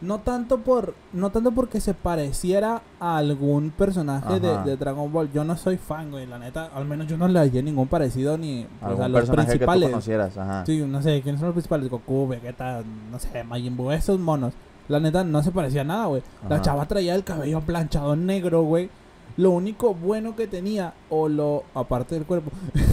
No 0.00 0.18
tanto 0.18 0.58
por 0.58 0.94
no 1.12 1.30
tanto 1.30 1.52
porque 1.52 1.80
se 1.80 1.94
pareciera 1.94 2.82
a 2.98 3.16
algún 3.16 3.70
personaje 3.70 4.40
de, 4.40 4.76
Dragon 4.76 5.12
Ball. 5.12 5.30
Yo 5.32 5.44
no 5.44 5.56
soy 5.56 5.76
fan, 5.76 6.10
güey, 6.10 6.26
la 6.26 6.40
neta. 6.40 6.70
Al 6.74 6.84
menos 6.84 7.06
yo 7.06 7.16
no 7.16 7.28
le 7.28 7.38
hallé 7.38 7.62
ningún 7.62 7.87
parecido 7.87 8.37
ni 8.37 8.66
pues, 8.80 8.90
Algún 8.90 9.04
a 9.04 9.08
los 9.08 9.20
personaje 9.20 9.46
que 9.46 9.52
tú 9.52 9.58
principales. 9.58 9.90
conocieras. 9.90 10.37
Ajá. 10.37 10.66
Sí, 10.66 10.84
no 10.84 11.00
sé, 11.00 11.22
¿quiénes 11.22 11.38
son 11.38 11.46
los 11.46 11.54
principales? 11.54 11.88
Goku, 11.88 12.26
Vegeta, 12.26 12.82
no 13.12 13.18
sé, 13.20 13.44
Majin 13.44 13.76
Buu, 13.76 13.92
esos 13.92 14.18
monos. 14.18 14.54
La 14.88 14.98
neta 14.98 15.22
no 15.22 15.40
se 15.44 15.52
parecía 15.52 15.82
a 15.82 15.84
nada, 15.84 16.06
güey. 16.06 16.22
La 16.48 16.60
chava 16.60 16.84
traía 16.87 17.14
el 17.14 17.22
cabello 17.22 17.60
planchado 17.60 18.16
negro, 18.16 18.62
güey. 18.64 18.90
Lo 19.37 19.50
único 19.50 19.94
bueno 19.94 20.34
que 20.34 20.48
tenía, 20.48 20.94
o 21.08 21.28
lo, 21.28 21.64
aparte 21.74 22.16
del 22.16 22.24
cuerpo, 22.24 22.50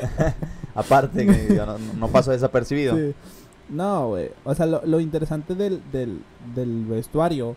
Aparte, 0.74 1.26
que 1.26 1.54
yo 1.54 1.66
no, 1.66 1.76
no 1.98 2.08
pasó 2.08 2.30
desapercibido. 2.30 2.96
Sí. 2.96 3.14
No, 3.68 4.08
güey. 4.08 4.30
O 4.44 4.54
sea, 4.54 4.66
lo, 4.66 4.82
lo 4.84 4.98
interesante 5.00 5.54
del, 5.54 5.80
del, 5.92 6.22
del 6.54 6.84
vestuario, 6.86 7.56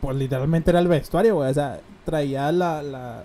pues 0.00 0.16
literalmente 0.16 0.70
era 0.70 0.78
el 0.80 0.88
vestuario, 0.88 1.36
güey. 1.36 1.50
O 1.50 1.54
sea, 1.54 1.80
traía 2.04 2.52
la, 2.52 2.82
la... 2.82 3.24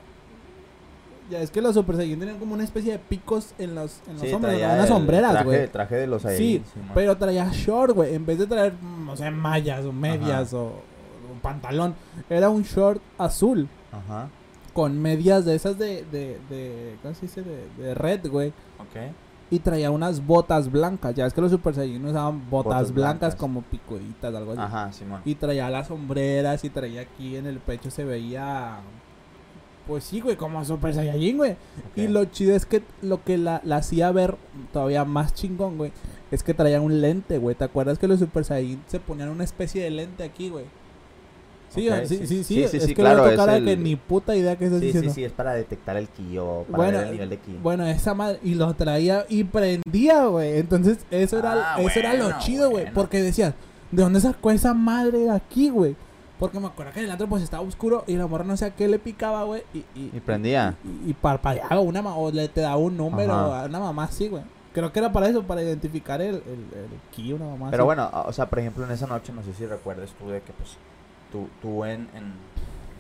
Ya 1.30 1.42
es 1.42 1.52
que 1.52 1.62
los 1.62 1.76
Super 1.76 1.96
Saiyan 1.98 2.18
tenían 2.20 2.40
como 2.40 2.56
una 2.56 2.64
especie 2.64 2.94
de 2.94 2.98
picos 3.00 3.54
en 3.60 3.76
los, 3.76 4.02
en 4.08 4.14
los 4.14 4.22
Sí, 4.24 4.34
hombros, 4.34 4.54
¿no? 4.54 4.58
unas 4.60 4.88
sombreras, 4.88 5.44
güey. 5.46 5.68
traje 5.68 5.96
de 5.98 6.08
los 6.08 6.24
Sí, 6.24 6.28
Saiyajin, 6.30 6.64
man. 6.82 6.92
Pero 6.96 7.18
traía 7.18 7.50
short, 7.52 7.94
güey. 7.94 8.16
En 8.16 8.26
vez 8.26 8.40
de 8.40 8.48
traer, 8.48 8.74
mm, 8.82 9.10
o 9.10 9.16
sea, 9.16 9.30
mallas 9.30 9.86
o 9.86 9.92
medias 9.94 10.54
o, 10.56 10.64
o 10.66 11.42
pantalón, 11.44 11.94
era 12.32 12.50
un 12.50 12.64
short 12.64 13.00
azul 13.20 13.70
Ajá. 13.92 14.30
con 14.74 15.00
medias 15.00 15.46
de 15.46 15.54
esas 15.54 15.78
de, 15.78 16.04
de, 16.12 16.40
de 16.50 16.96
¿cómo 17.04 17.14
se 17.14 17.22
dice? 17.28 17.44
De, 17.44 17.68
de 17.84 17.94
red, 17.94 18.26
güey. 18.28 18.52
Ok. 18.80 19.14
Y 19.52 19.60
traía 19.60 19.90
unas 19.90 20.26
botas 20.26 20.72
blancas. 20.72 21.16
Ya 21.16 21.26
es 21.26 21.34
que 21.34 21.42
los 21.42 21.50
Super 21.52 21.74
Saiyan 21.74 22.06
usaban 22.06 22.50
botas, 22.50 22.70
Botas 22.72 22.94
blancas, 22.94 23.20
blancas. 23.20 23.36
como 23.36 23.62
picuditas, 23.64 24.34
algo 24.36 24.52
así. 24.52 24.62
Ajá, 24.62 24.92
Simón. 24.94 25.22
Y 25.26 25.36
traía 25.36 25.70
las 25.72 25.88
sombreras 25.88 26.64
y 26.64 26.70
traía 26.70 27.02
aquí 27.02 27.36
en 27.36 27.48
el 27.48 27.60
pecho 27.60 27.90
se 27.90 28.04
veía... 28.06 28.78
Pues 29.88 30.04
sí, 30.04 30.22
güey, 30.22 30.36
como 30.36 30.64
Super 30.64 30.94
Saiyajin, 30.94 31.38
güey. 31.38 31.56
Y 31.96 32.08
lo 32.08 32.26
chido 32.26 32.56
es 32.56 32.68
que 32.68 32.84
lo 33.02 33.24
que 33.24 33.40
la, 33.40 33.60
la 33.64 33.78
hacía 33.78 34.12
ver 34.12 34.36
todavía 34.72 35.04
más 35.04 35.34
chingón, 35.34 35.78
güey, 35.78 35.92
es 36.30 36.44
que 36.44 36.54
traía 36.54 36.80
un 36.80 37.02
lente, 37.02 37.40
güey. 37.40 37.56
¿Te 37.56 37.64
acuerdas 37.64 37.98
que 37.98 38.08
los 38.08 38.20
Super 38.20 38.46
Saiyajin 38.46 38.84
se 38.86 39.00
ponían 39.00 39.30
una 39.30 39.44
especie 39.44 39.82
de 39.84 39.90
lente 39.90 40.24
aquí, 40.24 40.50
güey? 40.52 40.66
Sí, 41.70 41.88
sí, 41.88 42.08
sí, 42.08 42.18
sí, 42.18 42.28
sí, 42.28 42.44
sí, 42.44 42.44
sí, 42.44 42.78
es 42.78 42.84
sí, 42.84 42.88
que 42.96 43.02
claro, 43.02 43.28
es 43.28 43.40
el- 43.40 43.66
que 43.66 43.78
ni 43.78 43.96
puta 43.96 44.36
idea 44.36 44.56
que 44.58 44.66
estás 44.66 44.80
Sí, 44.80 44.86
diciendo. 44.88 45.10
sí, 45.12 45.16
sí, 45.16 45.24
es 45.24 45.32
para 45.32 45.54
detectar 45.54 45.98
el 45.98 46.08
ki 46.08 46.38
o 46.40 46.66
para 46.70 46.78
Bueno, 46.78 46.98
ver 46.98 47.08
el 47.08 47.14
nivel 47.14 47.30
de 47.30 47.38
ki. 47.38 47.60
Bueno, 47.62 47.86
esa 47.86 48.14
madre, 48.14 48.40
y 48.44 48.56
lo 48.56 48.74
traía 48.74 49.26
y 49.30 49.44
prendía, 49.44 50.26
güey. 50.26 50.58
Entonces, 50.58 50.98
eso 51.12 51.38
era, 51.40 51.76
Ah, 51.76 51.82
eso 51.82 52.00
era 52.00 52.14
lo 52.16 52.38
chido, 52.40 52.70
güey. 52.70 52.84
bueno. 52.86 52.96
Porque 52.96 53.22
decías, 53.22 53.54
¿de 53.92 54.02
dónde 54.04 54.20
sacó 54.20 54.52
esa 54.52 54.74
madre 54.74 55.20
de 55.20 55.32
aquí, 55.32 55.70
güey? 55.70 55.96
Porque 56.40 56.60
me 56.60 56.68
acuerdo 56.68 56.94
que 56.94 57.00
en 57.02 57.06
el 57.08 57.12
otro 57.12 57.28
pues 57.28 57.44
estaba 57.44 57.62
oscuro 57.64 58.06
y 58.08 58.16
la 58.16 58.26
morra 58.26 58.46
no 58.46 58.56
sé 58.56 58.66
a 58.66 58.72
qué 58.76 58.88
le 58.88 58.98
picaba, 58.98 59.44
güey. 59.44 59.62
Y, 59.74 59.80
y, 59.94 60.12
Y 60.16 60.20
prendía. 60.22 60.76
Y, 61.06 61.10
y 61.12 61.14
parpadeaba 61.14 61.82
una 61.82 62.00
o 62.16 62.32
le 62.32 62.48
te 62.48 62.62
daba 62.62 62.78
un 62.78 62.96
número, 62.96 63.34
Ajá. 63.34 63.64
a 63.64 63.66
una 63.66 63.80
mamá 63.80 64.06
así, 64.06 64.28
güey. 64.30 64.44
Creo 64.74 64.94
que 64.94 65.00
era 65.00 65.12
para 65.12 65.28
eso, 65.28 65.44
para 65.44 65.62
identificar 65.62 66.22
el, 66.22 66.36
el, 66.36 66.42
el 66.44 66.90
ki, 67.12 67.34
una 67.34 67.46
mamá 67.46 67.72
Pero 67.72 67.84
así. 67.84 67.88
bueno, 67.88 68.10
o 68.26 68.32
sea, 68.32 68.46
por 68.50 68.60
ejemplo, 68.60 68.86
en 68.86 68.92
esa 68.92 69.06
noche, 69.08 69.34
no 69.34 69.44
sé 69.44 69.54
si 69.54 69.66
recuerdes 69.66 70.12
tú 70.12 70.30
de 70.30 70.40
que, 70.42 70.54
pues, 70.54 70.78
tú, 71.32 71.48
tú 71.62 71.86
en, 71.86 72.02
en- 72.16 72.34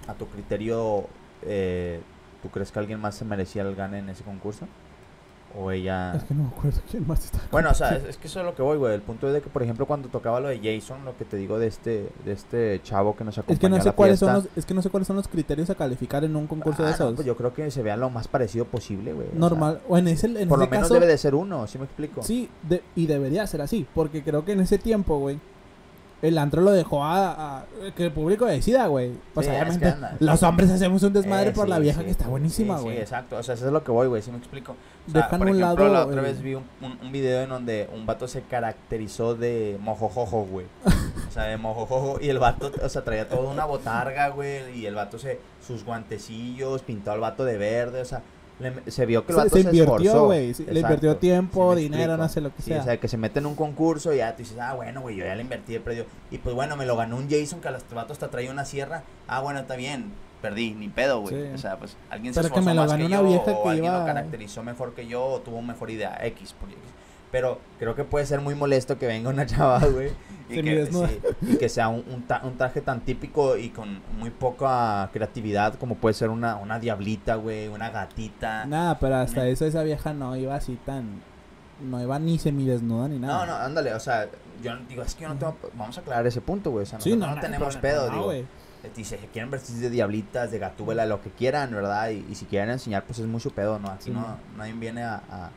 a 0.08 0.13
tu 0.13 0.28
criterio, 0.28 1.06
eh, 1.44 2.00
¿tú 2.42 2.50
crees 2.50 2.72
que 2.72 2.80
alguien 2.80 3.00
más 3.00 3.15
se 3.15 3.26
merecía 3.26 3.62
el 3.63 3.76
gane 3.76 4.00
en 4.00 4.10
ese 4.10 4.24
concurso? 4.24 4.68
¿O 5.58 5.72
ella...? 5.72 6.13
Es 6.15 6.24
que 6.26 6.36
no 6.36 6.44
me 6.44 6.50
acuerdo 6.50 6.80
quién 6.92 7.08
más 7.08 7.26
estaba. 7.26 7.44
Bueno, 7.52 7.72
o 7.72 7.74
sea, 7.74 7.96
es, 7.96 8.04
es 8.04 8.18
que 8.18 8.28
eso 8.28 8.39
es 8.39 8.46
lo 8.46 8.54
que 8.54 8.62
voy, 8.62 8.78
güey. 8.78 8.94
El 8.94 9.02
punto 9.02 9.28
es 9.28 9.34
de 9.34 9.42
que, 9.42 9.50
por 9.50 9.63
ejemplo, 9.63 9.88
cuando 9.88 10.08
tocaba 10.08 10.39
lo 10.39 10.48
de 10.48 10.60
Jason, 10.60 11.04
lo 11.06 11.18
que 11.18 11.26
te 11.26 11.38
digo 11.38 11.58
de 11.58 11.65
este, 11.65 12.08
de 12.24 12.32
este 12.34 12.80
chavo 12.84 13.15
que 13.15 13.24
nos 13.24 13.36
acompañó 13.39 13.56
Es 13.56 13.60
que 13.60 13.68
no 13.70 13.76
a 13.78 13.82
sé 13.82 13.89
la 13.89 13.96
cuáles 13.96 14.20
son 14.20 14.34
los, 14.34 14.48
es 14.56 14.65
que 14.68 14.76
no 14.76 14.84
sé 14.84 14.92
cuáles 14.92 15.08
son 15.08 15.15
los 15.15 15.28
criterios 15.28 15.68
a 15.72 15.76
calificar 15.76 16.24
en 16.24 16.36
un 16.36 16.46
concurso 16.46 16.84
de 16.84 16.89
Ah, 16.89 16.96
no, 17.00 17.06
esos. 17.06 17.15
pues 17.15 17.26
yo 17.26 17.36
creo 17.36 17.52
que 17.56 17.72
se 17.72 17.82
vea 17.82 17.98
lo 17.98 18.12
más 18.12 18.28
parecido 18.28 18.65
posible, 18.65 19.12
güey. 19.13 19.28
o 19.28 19.32
sea, 19.32 19.39
Normal, 19.39 19.82
o 19.89 19.98
en 19.98 20.08
ese, 20.10 20.28
en 20.28 20.34
por 20.48 20.60
ese 20.60 20.65
lo 20.65 20.72
menos 20.72 20.84
caso, 20.84 20.94
debe 20.94 21.08
de 21.08 21.18
ser 21.18 21.34
uno, 21.34 21.65
¿sí 21.65 21.80
me 21.80 21.86
explico? 21.86 22.22
Sí, 22.22 22.48
de- 22.70 22.84
y 22.96 23.08
debería 23.08 23.48
ser 23.48 23.62
así, 23.62 23.88
porque 23.96 24.24
creo 24.24 24.46
que 24.46 24.52
en 24.52 24.60
ese 24.60 24.78
tiempo, 24.78 25.18
güey, 25.18 25.39
el 26.22 26.38
antro 26.38 26.62
lo 26.62 26.72
dejó 26.72 27.04
a, 27.04 27.60
a- 27.60 27.66
que 27.96 28.06
el 28.06 28.12
público 28.12 28.46
decida, 28.46 28.88
güey. 28.88 29.12
Pues 29.34 29.48
Sí, 29.48 29.52
es 29.54 29.58
que 29.58 29.64
obviamente 29.88 30.08
los 30.20 30.44
hombres 30.44 30.70
hacemos 30.70 31.02
un 31.04 31.14
desmadre 31.14 31.50
Eh, 31.50 31.54
por 31.54 31.68
la 31.70 31.80
vieja 31.80 32.00
sí, 32.00 32.06
que 32.06 32.12
está 32.12 32.28
buenísima, 32.28 32.80
güey. 32.80 32.96
Sí, 32.98 33.02
exacto. 33.02 33.38
O 33.38 33.44
sea, 33.44 33.56
eso 33.56 33.68
es 33.68 33.72
lo 33.72 33.84
que 33.84 33.92
voy, 33.92 34.08
güey. 34.08 34.22
¿Sí 34.22 34.32
me 34.32 34.38
explico? 34.38 34.76
O 35.08 35.12
sea, 35.12 35.22
Dejan 35.24 35.40
por 35.40 35.50
un 35.50 35.56
ejemplo, 35.58 35.84
lado, 35.88 35.94
la 35.94 36.06
otra 36.06 36.22
eh, 36.22 36.26
vez 36.26 36.42
vi 36.42 36.56
un, 36.56 36.64
un, 36.82 37.00
un 37.02 37.12
video 37.12 37.42
en 37.42 37.50
donde 37.50 37.90
un 37.96 38.06
vato 38.06 38.28
se 38.28 38.42
caracterizó 38.42 39.34
de 39.36 39.78
mojojojo, 39.82 40.44
güey. 40.46 40.66
O 40.86 41.32
sea, 41.32 41.44
de 41.44 41.58
mojojojo. 41.58 42.20
Y 42.22 42.30
el 42.30 42.40
vato, 42.40 42.72
o 42.84 42.90
sea, 42.90 43.04
traía 43.04 43.28
toda 43.30 43.50
una 43.52 43.66
botarga, 43.66 44.30
güey. 44.30 44.78
Y 44.78 44.86
el 44.86 44.96
vato 44.96 45.18
se, 45.20 45.40
sus 45.66 45.84
guantecillos, 45.86 46.82
pintó 46.84 47.12
al 47.12 47.20
vato 47.20 47.46
de 47.46 47.58
verde. 47.58 48.02
O 48.02 48.06
sea, 48.06 48.22
le- 48.60 48.91
se 48.91 49.06
vio 49.06 49.26
que 49.26 49.34
el 49.34 49.41
Se- 49.43 49.50
se 49.50 49.60
invirtió, 49.62 50.26
güey, 50.26 50.54
le 50.54 50.80
invirtió 50.82 51.17
tiempo, 51.17 51.76
Sí 51.76 51.82
dinero, 51.84 52.17
no 52.17 52.28
sé 52.30 52.41
lo 52.41 52.54
que 52.54 52.62
Sí, 52.62 52.72
sea. 52.72 52.82
o 52.82 52.84
sea, 52.84 52.98
que 53.00 53.08
se 53.08 53.17
mete 53.17 53.39
en 53.39 53.45
un 53.45 53.56
concurso 53.56 54.13
y 54.13 54.17
ya 54.17 54.32
tú 54.34 54.39
dices, 54.43 54.58
ah, 54.60 54.74
bueno, 54.74 55.02
güey, 55.02 55.15
yo 55.15 55.26
ya 55.26 55.36
le 55.36 55.41
invertí 55.41 55.76
el 55.76 55.82
predio. 55.82 56.06
Y 56.32 56.38
pues 56.39 56.54
bueno, 56.56 56.76
me 56.76 56.86
lo 56.86 56.95
ganó 56.95 57.15
un 57.17 57.30
Jason 57.30 57.62
que 57.62 57.67
al 57.69 57.78
vato 57.95 58.13
hasta 58.13 58.30
traía 58.30 58.52
una 58.52 58.65
sierra. 58.65 59.04
Ah, 59.28 59.39
bueno, 59.41 59.60
está 59.60 59.76
bien. 59.76 60.12
Perdí, 60.41 60.72
ni 60.72 60.88
pedo, 60.88 61.19
güey. 61.19 61.36
Sí. 61.36 61.50
O 61.54 61.58
sea, 61.58 61.78
pues 61.78 61.98
alguien 62.10 62.34
Pero 62.34 62.48
se 62.48 62.54
que 62.54 62.60
esforzó 62.60 62.69
me 62.69 62.76
lo 62.76 62.82
más 62.84 62.91
ganó 62.91 63.02
que 63.02 63.06
una 63.08 63.17
yo, 63.17 63.28
vieja 63.28 63.41
o 63.52 63.63
que 63.63 63.69
alguien 63.69 63.86
iba- 63.91 64.00
lo 64.00 64.06
caracterizó 64.06 64.63
mejor 64.63 64.93
que 64.93 65.06
yo, 65.08 65.26
o 65.26 65.39
tuvo 65.41 65.62
mejor 65.62 65.89
idea 65.91 66.17
X. 66.24 66.54
por 66.54 66.69
X. 66.69 66.78
Pero 67.32 67.60
creo 67.78 67.94
que 67.96 68.04
puede 68.04 68.26
ser 68.26 68.42
muy 68.42 68.56
molesto 68.56 68.98
que 68.98 69.06
venga 69.08 69.30
una 69.30 69.46
chava, 69.46 69.80
güey. 69.86 70.10
Y, 70.50 70.54
que, 70.54 70.56
Semidesnuda. 70.56 71.08
sí, 71.10 71.20
y 71.44 71.58
que 71.58 71.70
sea 71.70 71.89
un, 71.89 72.04
un, 72.12 72.24
ta- 72.24 72.42
un 72.44 72.58
traje 72.58 72.82
tan 72.82 73.02
típico 73.02 73.56
y 73.56 73.70
con 73.70 74.02
muy 74.18 74.32
poca 74.32 75.08
creatividad 75.13 75.76
como 75.76 75.94
puede 75.96 76.15
ser 76.15 76.30
una, 76.30 76.56
una 76.56 76.80
diablita, 76.80 77.36
güey, 77.36 77.68
una 77.68 77.92
gatita. 77.92 78.65
Nada, 78.65 78.98
pero 78.98 79.18
hasta 79.18 79.42
Una- 79.42 79.50
eso 79.50 79.65
esa 79.65 79.84
vieja 79.84 80.13
no 80.13 80.36
iba 80.36 80.56
así 80.56 80.78
tan... 80.86 81.22
No 81.82 82.02
iba 82.02 82.18
ni 82.20 82.39
semidesnuda 82.39 83.08
ni 83.08 83.20
nada. 83.20 83.46
No, 83.46 83.52
no, 83.54 83.58
ándale, 83.58 83.94
o 83.94 84.00
sea, 84.02 84.28
yo 84.62 84.76
digo, 84.89 85.02
es 85.04 85.13
que 85.15 85.22
yo 85.24 85.30
no 85.30 85.36
tengo, 85.36 85.56
vamos 85.76 85.98
a 85.98 86.02
aclarar 86.02 86.26
ese 86.28 86.42
punto, 86.42 86.72
güey, 86.72 86.84
o 86.84 86.86
sea, 86.86 87.00
Sí, 87.00 87.15
no, 87.15 87.28
no, 87.28 87.36
no, 87.36 87.42
tenemos 87.42 87.78
pedo, 87.78 88.08
no, 88.08 88.12
digo, 88.13 88.26
güey. 88.26 88.46
dice, 88.98 89.18
si 89.18 89.28
quieren 89.28 89.50
vestirse 89.52 89.84
de 89.84 89.89
diablitas, 89.92 90.52
de 90.52 90.60
gatúbela, 90.60 91.06
lo 91.06 91.22
que 91.22 91.30
quieran, 91.30 91.72
¿verdad? 91.72 92.10
Y, 92.10 92.26
y 92.30 92.36
si 92.36 92.44
quieren 92.46 92.70
enseñar, 92.72 93.04
pues 93.06 93.20
es 93.20 93.28
mucho 93.28 93.52
pedo, 93.52 93.80
¿no? 93.80 93.88
Aquí 93.92 94.06
Sí, 94.06 94.12
no, 94.12 94.20
no. 94.22 94.38
nadie 94.58 94.74
viene 94.74 95.04
a, 95.04 95.22
a- 95.32 95.52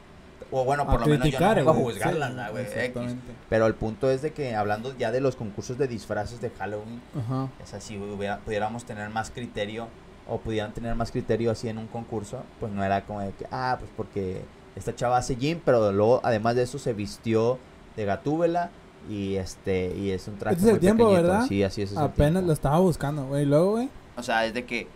o 0.52 0.64
bueno, 0.64 0.82
A 0.82 0.86
por 0.86 1.00
lo 1.00 1.06
menos 1.06 1.18
yo 1.18 1.18
no 1.18 1.22
criticar, 1.22 1.56
vengo 1.56 1.70
a 1.70 1.74
juzgarlas, 1.74 2.30
sí, 2.30 2.36
¿no, 2.36 2.50
güey? 2.52 2.64
Exactamente. 2.64 3.32
Pero 3.48 3.66
el 3.66 3.74
punto 3.74 4.10
es 4.10 4.22
de 4.22 4.32
que 4.32 4.54
hablando 4.54 4.96
ya 4.96 5.10
de 5.10 5.20
los 5.20 5.34
concursos 5.34 5.78
de 5.78 5.88
disfraces 5.88 6.40
de 6.40 6.50
Halloween, 6.50 7.00
Ajá. 7.18 7.48
es 7.62 7.74
así, 7.74 7.96
hubiera, 7.96 8.38
pudiéramos 8.38 8.84
tener 8.84 9.08
más 9.10 9.30
criterio 9.30 9.88
o 10.28 10.38
pudieran 10.38 10.72
tener 10.72 10.94
más 10.94 11.10
criterio 11.10 11.50
así 11.50 11.68
en 11.68 11.78
un 11.78 11.86
concurso, 11.88 12.42
pues 12.60 12.70
no 12.70 12.84
era 12.84 13.04
como 13.04 13.20
de 13.20 13.32
que, 13.32 13.46
ah, 13.50 13.76
pues 13.78 13.90
porque 13.96 14.42
esta 14.76 14.94
chava 14.94 15.16
hace 15.16 15.34
gym, 15.36 15.60
pero 15.64 15.90
luego 15.90 16.20
además 16.22 16.54
de 16.54 16.62
eso 16.62 16.78
se 16.78 16.92
vistió 16.92 17.58
de 17.96 18.04
gatúbela 18.04 18.70
y 19.10 19.34
este 19.36 19.94
y 19.96 20.10
es 20.12 20.28
un 20.28 20.38
traje 20.38 20.54
Este 20.56 20.66
es 20.66 20.68
el 20.68 20.74
muy 20.74 20.80
tiempo, 20.80 21.04
pequeñito. 21.08 21.28
¿verdad? 21.32 21.46
Sí, 21.48 21.62
así 21.62 21.82
es. 21.82 21.96
Apenas 21.96 22.44
lo 22.44 22.52
estaba 22.52 22.78
buscando, 22.78 23.26
güey. 23.26 23.44
Luego, 23.44 23.72
güey. 23.72 23.88
O 24.16 24.22
sea, 24.22 24.46
es 24.46 24.54
de 24.54 24.64
que 24.64 24.86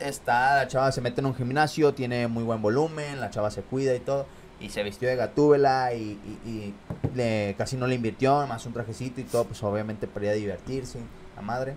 Está, 0.00 0.56
la 0.56 0.68
chava 0.68 0.90
se 0.92 1.00
mete 1.00 1.20
en 1.20 1.26
un 1.26 1.34
gimnasio, 1.34 1.94
tiene 1.94 2.26
muy 2.26 2.42
buen 2.42 2.60
volumen, 2.60 3.20
la 3.20 3.30
chava 3.30 3.50
se 3.50 3.62
cuida 3.62 3.94
y 3.94 4.00
todo. 4.00 4.26
Y 4.60 4.70
se 4.70 4.82
vistió 4.82 5.08
de 5.08 5.16
gatúbela 5.16 5.92
y, 5.94 6.18
y- 6.46 6.48
y 6.48 6.74
le, 7.14 7.54
casi 7.58 7.76
no 7.76 7.86
le 7.86 7.96
invirtió, 7.96 8.46
más 8.46 8.64
un 8.66 8.72
trajecito 8.72 9.20
y 9.20 9.24
todo, 9.24 9.44
pues 9.44 9.62
obviamente 9.62 10.06
para 10.06 10.26
ir 10.26 10.30
a 10.30 10.34
divertirse, 10.34 11.00
la 11.36 11.42
madre. 11.42 11.76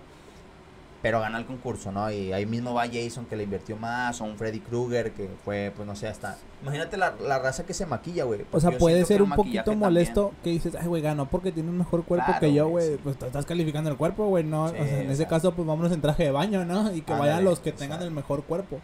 Pero 1.00 1.20
gana 1.20 1.38
el 1.38 1.46
concurso, 1.46 1.92
¿no? 1.92 2.10
Y 2.10 2.32
ahí 2.32 2.44
mismo 2.44 2.74
va 2.74 2.84
Jason 2.88 3.26
que 3.26 3.36
le 3.36 3.44
invirtió 3.44 3.76
más, 3.76 4.20
o 4.20 4.24
un 4.24 4.36
Freddy 4.36 4.58
Krueger 4.58 5.12
que 5.12 5.28
fue, 5.44 5.72
pues 5.76 5.86
no 5.86 5.94
sé, 5.94 6.08
hasta... 6.08 6.36
Imagínate 6.60 6.96
la, 6.96 7.14
la 7.24 7.38
raza 7.38 7.64
que 7.64 7.72
se 7.72 7.86
maquilla, 7.86 8.24
güey. 8.24 8.44
O 8.50 8.58
sea, 8.58 8.76
puede 8.76 9.04
ser 9.04 9.22
un 9.22 9.30
poquito 9.30 9.74
molesto 9.76 10.32
que 10.42 10.50
dices, 10.50 10.74
ay, 10.74 10.88
güey, 10.88 11.00
ganó 11.00 11.26
porque 11.26 11.52
tiene 11.52 11.70
un 11.70 11.78
mejor 11.78 12.02
cuerpo 12.02 12.26
Claro, 12.26 12.40
que 12.40 12.52
yo, 12.52 12.66
güey, 12.66 12.94
sí. 12.94 13.00
Pues 13.00 13.16
estás 13.22 13.46
calificando 13.46 13.90
el 13.90 13.96
cuerpo, 13.96 14.26
güey, 14.26 14.42
¿no? 14.42 14.70
Sí, 14.70 14.74
o 14.80 14.84
sea, 14.84 15.00
en 15.02 15.10
ese 15.10 15.26
caso, 15.28 15.52
pues 15.52 15.68
vámonos 15.68 15.92
en 15.92 16.00
traje 16.00 16.24
de 16.24 16.30
baño, 16.32 16.64
¿no? 16.64 16.92
Y 16.92 17.02
que 17.02 17.12
vayan 17.12 17.44
los 17.44 17.60
que 17.60 17.70
tengan 17.70 18.02
el 18.02 18.10
mejor 18.10 18.42
cuerpo. 18.42 18.80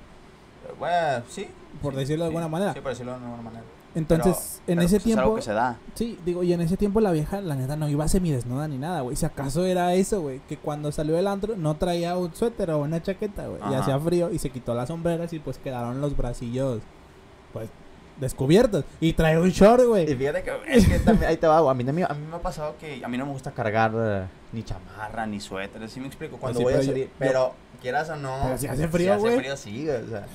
Bueno, 0.79 1.25
sí. 1.29 1.49
Por 1.83 1.95
sí, 1.95 1.99
decirlo 2.01 2.25
de 2.27 2.31
sí, 2.31 2.37
alguna 2.37 2.49
manera. 2.49 2.75
Sí, 2.75 2.81
por 2.81 2.91
decirlo 2.93 3.13
de 3.19 3.25
alguna 3.25 3.43
manera. 3.43 3.65
Entonces, 3.95 4.61
en 4.67 4.77
pero, 4.77 4.83
ese 4.83 4.97
pues, 5.01 5.07
es 5.07 5.13
algo 5.13 5.23
tiempo. 5.23 5.37
que 5.37 5.43
se 5.43 5.53
da. 5.53 5.79
Sí, 5.95 6.19
digo, 6.25 6.43
y 6.43 6.53
en 6.53 6.61
ese 6.61 6.77
tiempo 6.77 7.01
la 7.01 7.13
vieja, 7.13 7.41
la 7.41 7.55
neta, 7.55 7.77
no 7.77 7.89
iba 7.89 8.09
semidesnuda 8.09 8.67
ni 8.69 8.77
nada, 8.79 9.03
güey. 9.03 9.15
Si 9.17 9.25
acaso 9.25 9.65
era 9.65 9.95
eso, 9.95 10.21
güey, 10.21 10.41
que 10.49 10.57
cuando 10.57 10.91
salió 10.91 11.15
del 11.15 11.29
antro 11.29 11.55
no 11.57 11.77
traía 11.77 12.17
un 12.17 12.35
suéter 12.35 12.71
o 12.73 12.79
una 12.81 13.01
chaqueta, 13.03 13.47
güey. 13.47 13.61
Y 13.71 13.75
hacía 13.75 13.99
frío 14.01 14.31
y 14.33 14.39
se 14.39 14.51
quitó 14.51 14.75
las 14.75 14.89
sombreras 14.89 15.33
y 15.33 15.39
pues 15.39 15.59
quedaron 15.59 16.01
los 16.01 16.17
bracillos, 16.17 16.81
pues, 17.53 17.69
descubiertos. 18.21 18.85
Y 19.01 19.13
traía 19.13 19.41
un 19.41 19.51
short, 19.51 19.83
Y 19.83 19.87
güey. 19.87 20.07
fíjate 20.17 20.43
que 20.43 20.53
es 20.69 20.87
que 20.89 20.99
también, 21.01 21.31
ahí 21.31 21.37
te 21.37 21.47
va, 21.47 21.61
güey, 21.61 21.71
a 21.71 21.75
mí, 21.75 21.85
también- 21.85 22.07
a 22.11 22.15
mí 22.15 22.27
me 22.29 22.37
ha 22.37 22.41
pasado 22.43 22.75
que 22.81 23.05
a 23.05 23.09
mí 23.09 23.17
no 23.19 23.27
me 23.27 23.33
gusta 23.33 23.51
cargar 23.53 23.93
eh, 23.97 24.25
ni 24.53 24.63
chamarra, 24.63 25.27
ni 25.27 25.41
suéter, 25.41 25.83
así 25.83 26.01
me 26.01 26.07
explico, 26.07 26.37
cuando 26.37 26.59
sí, 26.59 26.65
voy 26.65 26.73
a 26.75 26.77
pero 26.77 26.87
salir, 26.89 27.05
yo- 27.07 27.11
pero 27.19 27.53
quieras 27.83 28.09
o 28.11 28.17
no, 28.17 28.39
Pero 28.45 28.59
si 28.59 28.67
hace 28.69 28.89
frío, 28.89 29.15
si 29.15 29.21
güey. 29.21 29.33
hace 29.33 29.41
frío, 29.43 29.57
sí, 29.57 29.85
güey, 29.87 30.03
o 30.03 30.09
sea, 30.09 30.27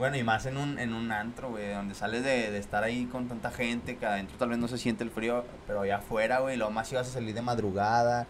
bueno, 0.00 0.16
y 0.16 0.24
más 0.24 0.44
en 0.46 0.56
un, 0.56 0.78
en 0.80 0.92
un 0.94 1.12
antro, 1.12 1.50
güey, 1.50 1.72
donde 1.72 1.94
sales 1.94 2.24
de, 2.24 2.50
de 2.50 2.58
estar 2.58 2.82
ahí 2.82 3.04
con 3.06 3.28
tanta 3.28 3.50
gente, 3.52 3.96
que 3.96 4.04
adentro 4.06 4.36
tal 4.36 4.48
vez 4.48 4.58
no 4.58 4.66
se 4.66 4.78
siente 4.78 5.04
el 5.04 5.10
frío, 5.10 5.44
pero 5.68 5.82
allá 5.82 5.98
afuera, 5.98 6.40
güey, 6.40 6.56
lo 6.56 6.70
más 6.72 6.88
si 6.88 6.96
vas 6.96 7.06
a 7.08 7.12
salir 7.12 7.34
de 7.34 7.42
madrugada, 7.42 8.26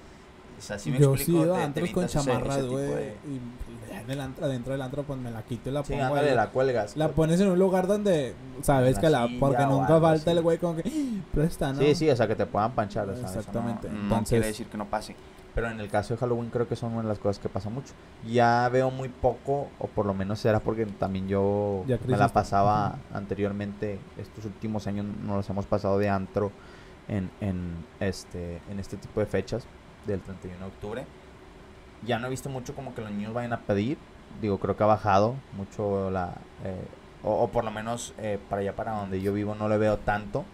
o 0.58 0.62
sea, 0.62 0.76
me 0.86 0.98
Yo 0.98 1.14
explico, 1.14 1.40
sí 1.40 1.46
iba 1.46 1.58
a 1.58 1.64
antros 1.64 1.90
con 1.90 2.06
chamarras, 2.06 2.66
güey. 2.66 2.86
de- 2.86 3.16
Y 3.26 4.12
el 4.12 4.20
antro, 4.20 4.44
adentro 4.44 4.72
del 4.72 4.82
antro, 4.82 5.02
pues 5.04 5.18
me 5.18 5.30
la 5.30 5.42
quito 5.42 5.70
y 5.70 5.72
la 5.72 5.84
Sí, 5.84 5.92
pongo. 5.92 6.04
ándale, 6.06 6.34
la 6.34 6.48
cuelgas. 6.48 6.96
La 6.96 7.08
pones 7.08 7.40
en 7.40 7.48
un 7.48 7.58
lugar 7.58 7.86
donde 7.86 8.34
sabes 8.62 8.98
que 8.98 9.08
la. 9.08 9.28
Porque 9.38 9.64
nunca 9.66 9.94
algo 9.94 10.00
falta 10.00 10.32
el 10.32 10.40
güey 10.42 10.58
como 10.58 10.76
que. 10.76 10.82
"Ah, 10.86 11.22
Presta, 11.32 11.72
¿no? 11.72 11.80
Sí, 11.80 11.94
sí, 11.94 12.10
o 12.10 12.16
sea, 12.16 12.26
que 12.26 12.34
te 12.34 12.44
puedan 12.46 12.72
panchar, 12.72 13.08
o 13.08 13.12
sea, 13.14 13.22
no- 13.22 13.28
Exactamente. 13.28 13.88
No 13.88 14.00
Entonces- 14.02 14.28
quiere 14.30 14.46
decir 14.48 14.66
que 14.66 14.76
no 14.78 14.86
pase. 14.86 15.14
Pero 15.54 15.68
en 15.68 15.80
el 15.80 15.88
caso 15.90 16.14
de 16.14 16.18
Halloween 16.20 16.50
creo 16.50 16.68
que 16.68 16.76
son 16.76 16.92
una 16.92 17.02
de 17.02 17.08
las 17.08 17.18
cosas 17.18 17.38
que 17.40 17.48
pasa 17.48 17.70
mucho. 17.70 17.92
Ya 18.26 18.68
veo 18.68 18.90
muy 18.90 19.08
poco, 19.08 19.68
o 19.78 19.88
por 19.88 20.06
lo 20.06 20.14
menos 20.14 20.38
será 20.38 20.60
porque 20.60 20.86
también 20.86 21.26
yo 21.28 21.84
Ya 21.86 21.98
me 22.06 22.16
la 22.16 22.28
pasaba 22.28 22.98
anteriormente, 23.12 23.98
estos 24.16 24.44
últimos 24.44 24.86
años 24.86 25.06
nos 25.22 25.36
los 25.36 25.50
hemos 25.50 25.66
pasado 25.66 25.98
de 25.98 26.08
antro 26.08 26.52
en, 27.08 27.30
en, 27.40 27.84
este, 27.98 28.60
en 28.70 28.78
este 28.78 28.96
tipo 28.96 29.18
de 29.20 29.26
fechas 29.26 29.66
del 30.06 30.20
31 30.20 30.58
de 30.60 30.66
octubre. 30.66 31.04
Ya 32.06 32.18
no 32.18 32.28
he 32.28 32.30
visto 32.30 32.48
mucho 32.48 32.74
como 32.74 32.94
que 32.94 33.02
los 33.02 33.10
niños 33.10 33.34
vayan 33.34 33.52
a 33.52 33.60
pedir. 33.60 33.98
Digo, 34.40 34.58
creo 34.58 34.76
que 34.76 34.84
ha 34.84 34.86
bajado 34.86 35.34
mucho 35.56 36.10
la... 36.10 36.34
eh, 36.64 36.84
o, 37.22 37.42
o 37.42 37.48
por 37.48 37.64
lo 37.64 37.70
menos 37.70 38.14
eh, 38.18 38.38
para 38.48 38.62
allá, 38.62 38.74
para 38.76 38.92
donde 38.92 39.20
yo 39.20 39.32
vivo, 39.32 39.54
no 39.54 39.68
le 39.68 39.76
veo 39.76 39.98
tanto. 39.98 40.44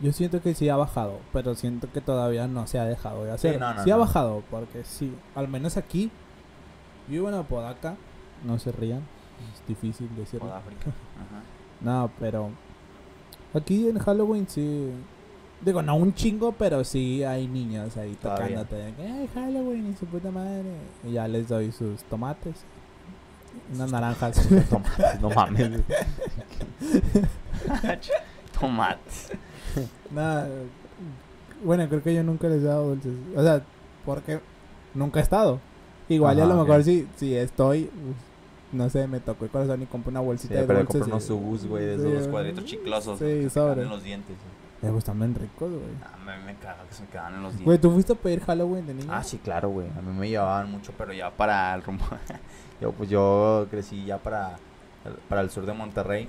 Yo 0.00 0.12
siento 0.12 0.42
que 0.42 0.54
sí 0.54 0.68
ha 0.68 0.76
bajado, 0.76 1.18
pero 1.32 1.54
siento 1.54 1.90
que 1.92 2.00
todavía 2.00 2.46
no 2.46 2.66
se 2.66 2.78
ha 2.78 2.84
dejado 2.84 3.24
de 3.24 3.32
hacer. 3.32 3.54
Sí, 3.54 3.60
no, 3.60 3.74
no, 3.74 3.80
ha 3.80 3.86
no. 3.86 3.98
bajado, 3.98 4.42
porque 4.50 4.84
sí, 4.84 5.14
al 5.34 5.48
menos 5.48 5.76
aquí, 5.76 6.10
vivo 7.08 7.28
en 7.28 7.34
Apodaca, 7.36 7.94
no 8.44 8.58
se 8.58 8.72
rían, 8.72 9.02
es 9.52 9.66
difícil 9.68 10.08
decirlo. 10.16 10.48
Ajá. 10.52 10.62
No, 11.80 12.10
pero 12.18 12.50
aquí 13.54 13.88
en 13.88 13.98
Halloween 13.98 14.46
sí, 14.48 14.90
digo, 15.60 15.80
no 15.80 15.94
un 15.96 16.12
chingo, 16.12 16.52
pero 16.52 16.82
sí 16.84 17.22
hay 17.22 17.46
niños 17.46 17.96
ahí 17.96 18.14
Todavía. 18.16 18.64
tocándote, 18.64 18.94
ay, 19.00 19.28
Halloween 19.32 19.92
y 19.92 19.96
su 19.96 20.06
puta 20.06 20.30
madre, 20.30 20.74
y 21.04 21.12
ya 21.12 21.28
les 21.28 21.48
doy 21.48 21.70
sus 21.72 22.02
tomates, 22.04 22.64
unas 23.72 23.92
naranjas. 23.92 24.48
Tomates, 24.70 25.20
no 25.20 25.30
mames. 25.30 25.80
Tomates. 28.58 29.30
Nada, 30.10 30.48
bueno, 31.64 31.88
creo 31.88 32.02
que 32.02 32.14
yo 32.14 32.22
nunca 32.22 32.48
les 32.48 32.62
he 32.62 32.66
dado 32.66 32.88
dulces. 32.90 33.12
O 33.36 33.42
sea, 33.42 33.62
porque 34.04 34.40
nunca 34.94 35.20
he 35.20 35.22
estado. 35.22 35.60
Igual 36.08 36.36
y 36.36 36.40
a 36.40 36.44
Ajá, 36.44 36.54
lo 36.54 36.60
mejor 36.64 36.84
si, 36.84 37.08
si 37.16 37.34
estoy, 37.34 37.88
no 38.72 38.90
sé, 38.90 39.06
me 39.08 39.20
tocó 39.20 39.46
el 39.46 39.50
corazón 39.50 39.80
y 39.82 39.86
compré 39.86 40.10
una 40.10 40.20
Sí, 40.20 40.26
bolsita 40.26 40.54
de 40.54 40.64
pero 40.64 40.78
dulces. 40.80 40.94
compré 41.00 41.12
unos 41.12 41.24
subus, 41.24 41.66
güey, 41.66 41.84
de 41.86 41.98
Sí, 41.98 42.08
esos 42.12 42.28
cuadritos 42.28 42.64
chiclosos. 42.64 43.18
Sí, 43.18 43.48
sobre. 43.50 43.82
en 43.82 43.88
los 43.88 44.02
dientes. 44.02 44.36
Me 44.82 44.90
gustan 44.90 45.18
bien 45.18 45.34
ricos, 45.34 45.70
güey. 45.70 45.82
Ah, 46.02 46.18
me, 46.26 46.36
me 46.44 46.58
caga 46.58 46.84
que 46.86 46.94
se 46.94 47.02
me 47.04 47.08
quedan 47.08 47.36
en 47.36 47.42
los 47.42 47.52
dientes. 47.52 47.64
Güey, 47.64 47.78
¿tú 47.78 47.90
fuiste 47.90 48.12
a 48.12 48.16
pedir 48.16 48.40
Halloween 48.40 48.86
de 48.86 48.92
niño? 48.92 49.08
Ah, 49.10 49.22
sí, 49.24 49.38
claro, 49.38 49.70
güey. 49.70 49.86
A 49.96 50.02
mí 50.02 50.12
me 50.12 50.28
llevaban 50.28 50.70
mucho, 50.70 50.92
Pero 50.98 51.14
ya 51.14 51.30
para 51.30 51.74
el 51.74 51.82
rumbo. 51.82 52.04
yo 52.82 52.92
pues 52.92 53.08
yo 53.08 53.66
crecí 53.70 54.04
ya 54.04 54.18
para, 54.18 54.56
para 55.30 55.40
el 55.40 55.48
sur 55.48 55.64
de 55.64 55.72
Monterrey. 55.72 56.28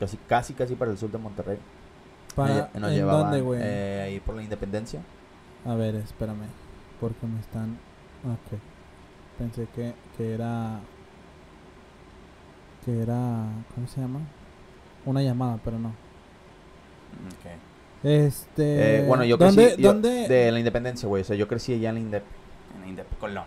Casi, 0.00 0.16
casi, 0.26 0.54
casi 0.54 0.74
para 0.74 0.90
el 0.90 0.96
sur 0.96 1.10
de 1.10 1.18
Monterrey. 1.18 1.58
Para- 2.34 2.70
nos 2.74 2.90
¿En 2.90 2.96
llevaban 2.96 3.22
dónde, 3.24 3.40
güey? 3.40 3.60
eh, 3.62 4.02
ahí 4.06 4.20
por 4.20 4.34
la 4.36 4.42
Independencia. 4.42 5.00
A 5.66 5.74
ver, 5.74 5.94
espérame. 5.96 6.46
Porque 7.00 7.26
me 7.26 7.40
están... 7.40 7.78
Ok. 8.24 8.58
Pensé 9.38 9.66
que, 9.74 9.94
que 10.16 10.34
era... 10.34 10.80
Que 12.84 13.02
era... 13.02 13.44
¿Cómo 13.74 13.86
se 13.86 14.00
llama? 14.00 14.20
Una 15.04 15.22
llamada, 15.22 15.58
pero 15.64 15.78
no. 15.78 15.88
Ok. 15.88 17.50
Este... 18.04 19.00
Eh, 19.00 19.06
bueno, 19.06 19.24
yo 19.24 19.38
crecí 19.38 19.56
¿Dónde, 19.56 19.76
yo- 19.82 19.92
dónde... 19.92 20.28
de 20.28 20.52
la 20.52 20.58
Independencia, 20.58 21.08
güey. 21.08 21.22
O 21.22 21.24
sea, 21.24 21.36
yo 21.36 21.46
crecí 21.48 21.74
allá 21.74 21.90
en 21.90 21.94
la 21.96 22.00
Indep, 22.00 22.24
En 22.74 22.80
la 22.80 22.86
Indep 22.88 23.18
Colombia. 23.18 23.44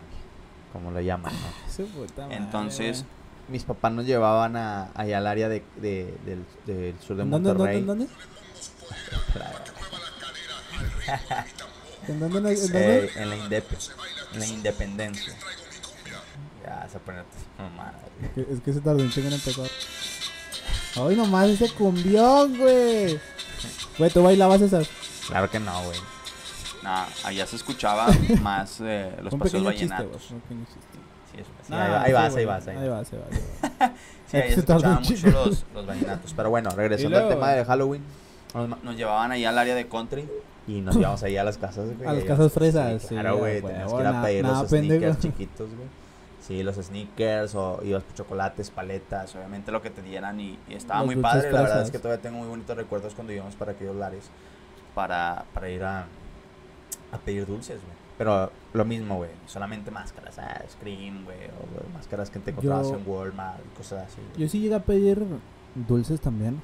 como 0.72 0.92
lo 0.92 1.02
llaman, 1.02 1.34
¿no? 1.34 1.86
Madre, 2.18 2.36
Entonces, 2.38 3.06
Mis 3.50 3.64
papás 3.64 3.92
nos 3.92 4.06
llevaban 4.06 4.56
a, 4.56 4.90
allá 4.96 5.18
al 5.20 5.28
área 5.28 5.50
de, 5.50 5.62
de- 5.82 6.14
del, 6.26 6.46
del 6.66 6.96
sur 7.00 7.16
de 7.18 7.24
güey. 7.24 7.26
¿En 7.26 7.32
dónde, 7.32 7.50
dónde, 7.50 7.54
Monterrey. 7.54 7.80
en 7.82 7.88
dónde? 7.88 8.08
¿En 12.08 12.20
dónde? 12.20 12.42
no- 12.42 12.50
en 12.50 12.56
dónde? 12.62 13.06
Eh, 13.06 13.12
en 13.16 13.30
la 13.30 13.36
Indep, 13.38 13.66
en 14.34 14.40
la 14.40 14.46
Independencia. 14.46 15.34
Ya, 16.64 16.88
se 16.92 17.00
pone 17.00 17.20
mamada, 17.58 17.94
güey. 18.20 18.46
Que- 18.48 18.54
Es 18.54 18.60
que 18.62 18.74
se 18.74 18.82
tardó 18.82 19.02
un 19.04 19.12
chingo 19.12 19.28
en 19.28 19.34
empezar. 19.34 19.68
Ay, 20.96 21.16
nomás 21.16 21.50
ese 21.50 21.70
cumbión, 21.70 22.58
güey. 22.58 23.20
Güey, 23.98 24.10
¿tú 24.12 24.24
bailabas 24.24 24.62
esas? 24.62 24.88
Claro 25.28 25.50
que 25.50 25.60
no, 25.60 25.84
güey. 25.84 26.00
nah, 26.84 27.06
allá 27.24 27.46
se 27.48 27.56
escuchaba 27.56 28.08
más 28.42 28.78
eh, 28.82 29.12
los 29.22 29.34
un 29.34 29.40
güey. 29.40 29.64
vallenatos. 29.64 30.32
Un 30.32 30.40
pequeño 30.42 30.66
chiste. 30.66 30.80
Sí, 31.32 31.42
eso- 31.42 31.50
sí, 31.66 31.72
Nah, 31.72 31.84
ahí, 31.84 31.92
va- 31.92 32.02
ahí 32.04 32.14
vas, 32.14 32.36
ahí 32.36 32.46
vas, 32.46 32.68
ahí 32.68 32.76
vas. 32.76 32.84
ahí 32.84 32.90
vas. 32.90 33.14
ahí 33.14 33.20
vas. 33.80 33.92
Sí, 34.30 34.38
ahí 34.38 34.54
Se 34.54 34.60
escuchaban 34.60 35.02
mucho 35.04 35.28
los, 35.30 35.66
los 35.74 35.86
vallenatos. 35.86 36.34
Pero 36.36 36.50
bueno, 36.50 36.70
regresando 36.72 37.18
al 37.18 37.30
tema 37.30 37.52
de 37.52 37.66
Halloween, 37.66 38.04
nos, 38.84 38.96
llevaban 38.96 39.32
allá 39.32 39.50
al 39.50 39.58
área 39.58 39.76
de 39.76 39.88
country. 39.88 40.28
y 40.68 40.82
nos 40.82 40.96
llevamos 40.96 41.22
ahí 41.24 41.38
a 41.38 41.44
las 41.44 41.58
casas, 41.58 41.86
güey. 41.96 42.00
A 42.08 42.14
las 42.14 42.22
ahí 42.24 42.28
casas 42.28 42.38
íbamos- 42.38 42.54
fresas, 42.54 43.02
sí, 43.04 43.08
claro, 43.10 43.38
güey. 43.38 43.62
Teníamos 43.62 43.94
que 43.94 44.00
ir 44.02 44.08
a 44.08 44.22
pedir 44.24 44.46
los 44.46 44.68
sneakers 44.70 45.20
chiquitos, 45.20 45.70
güey. 45.76 45.88
Sí, 46.42 46.62
los 46.62 46.76
sneakers 46.76 47.56
o 47.56 47.80
y 47.84 47.90
los 47.90 48.04
chocolates, 48.14 48.70
paletas, 48.70 49.36
obviamente 49.36 49.72
lo 49.72 49.82
que 49.82 49.90
te 49.90 50.02
dieran 50.04 50.40
y, 50.40 50.60
y 50.70 50.76
estaba 50.76 51.00
Los 51.00 51.08
muy 51.08 51.16
padre. 51.16 51.52
La 51.52 51.62
verdad 51.62 51.82
es 51.82 51.90
que 51.92 51.98
todavía 52.00 52.22
tengo 52.22 52.38
muy 52.38 52.48
bonitos 52.48 52.78
recuerdos 52.78 53.16
cuando 53.16 53.34
íbamos 53.34 53.56
para 53.56 53.72
aquellos 53.72 53.96
lares 53.96 54.26
para, 54.94 55.46
para 55.54 55.70
ir 55.70 55.84
a, 55.84 56.06
a 57.12 57.18
pedir 57.26 57.46
dulces, 57.48 57.82
güey. 57.84 57.96
Pero 58.18 58.50
lo 58.74 58.86
mismo, 58.86 59.18
güey, 59.18 59.32
solamente 59.48 59.90
máscaras, 59.92 60.38
ah, 60.40 60.62
Scream, 60.72 61.26
güey, 61.26 61.38
o 61.48 61.94
máscaras 61.94 62.30
que 62.30 62.40
te 62.40 62.52
encontrabas 62.52 62.90
Yo- 62.90 62.96
en 62.96 63.04
Walmart 63.08 63.60
y 63.66 63.78
cosas 63.78 64.04
así. 64.08 64.22
Yo 64.38 64.48
sí 64.48 64.60
llegué 64.62 64.76
a 64.76 64.84
pedir 64.84 65.26
dulces 65.74 66.22
también. 66.22 66.62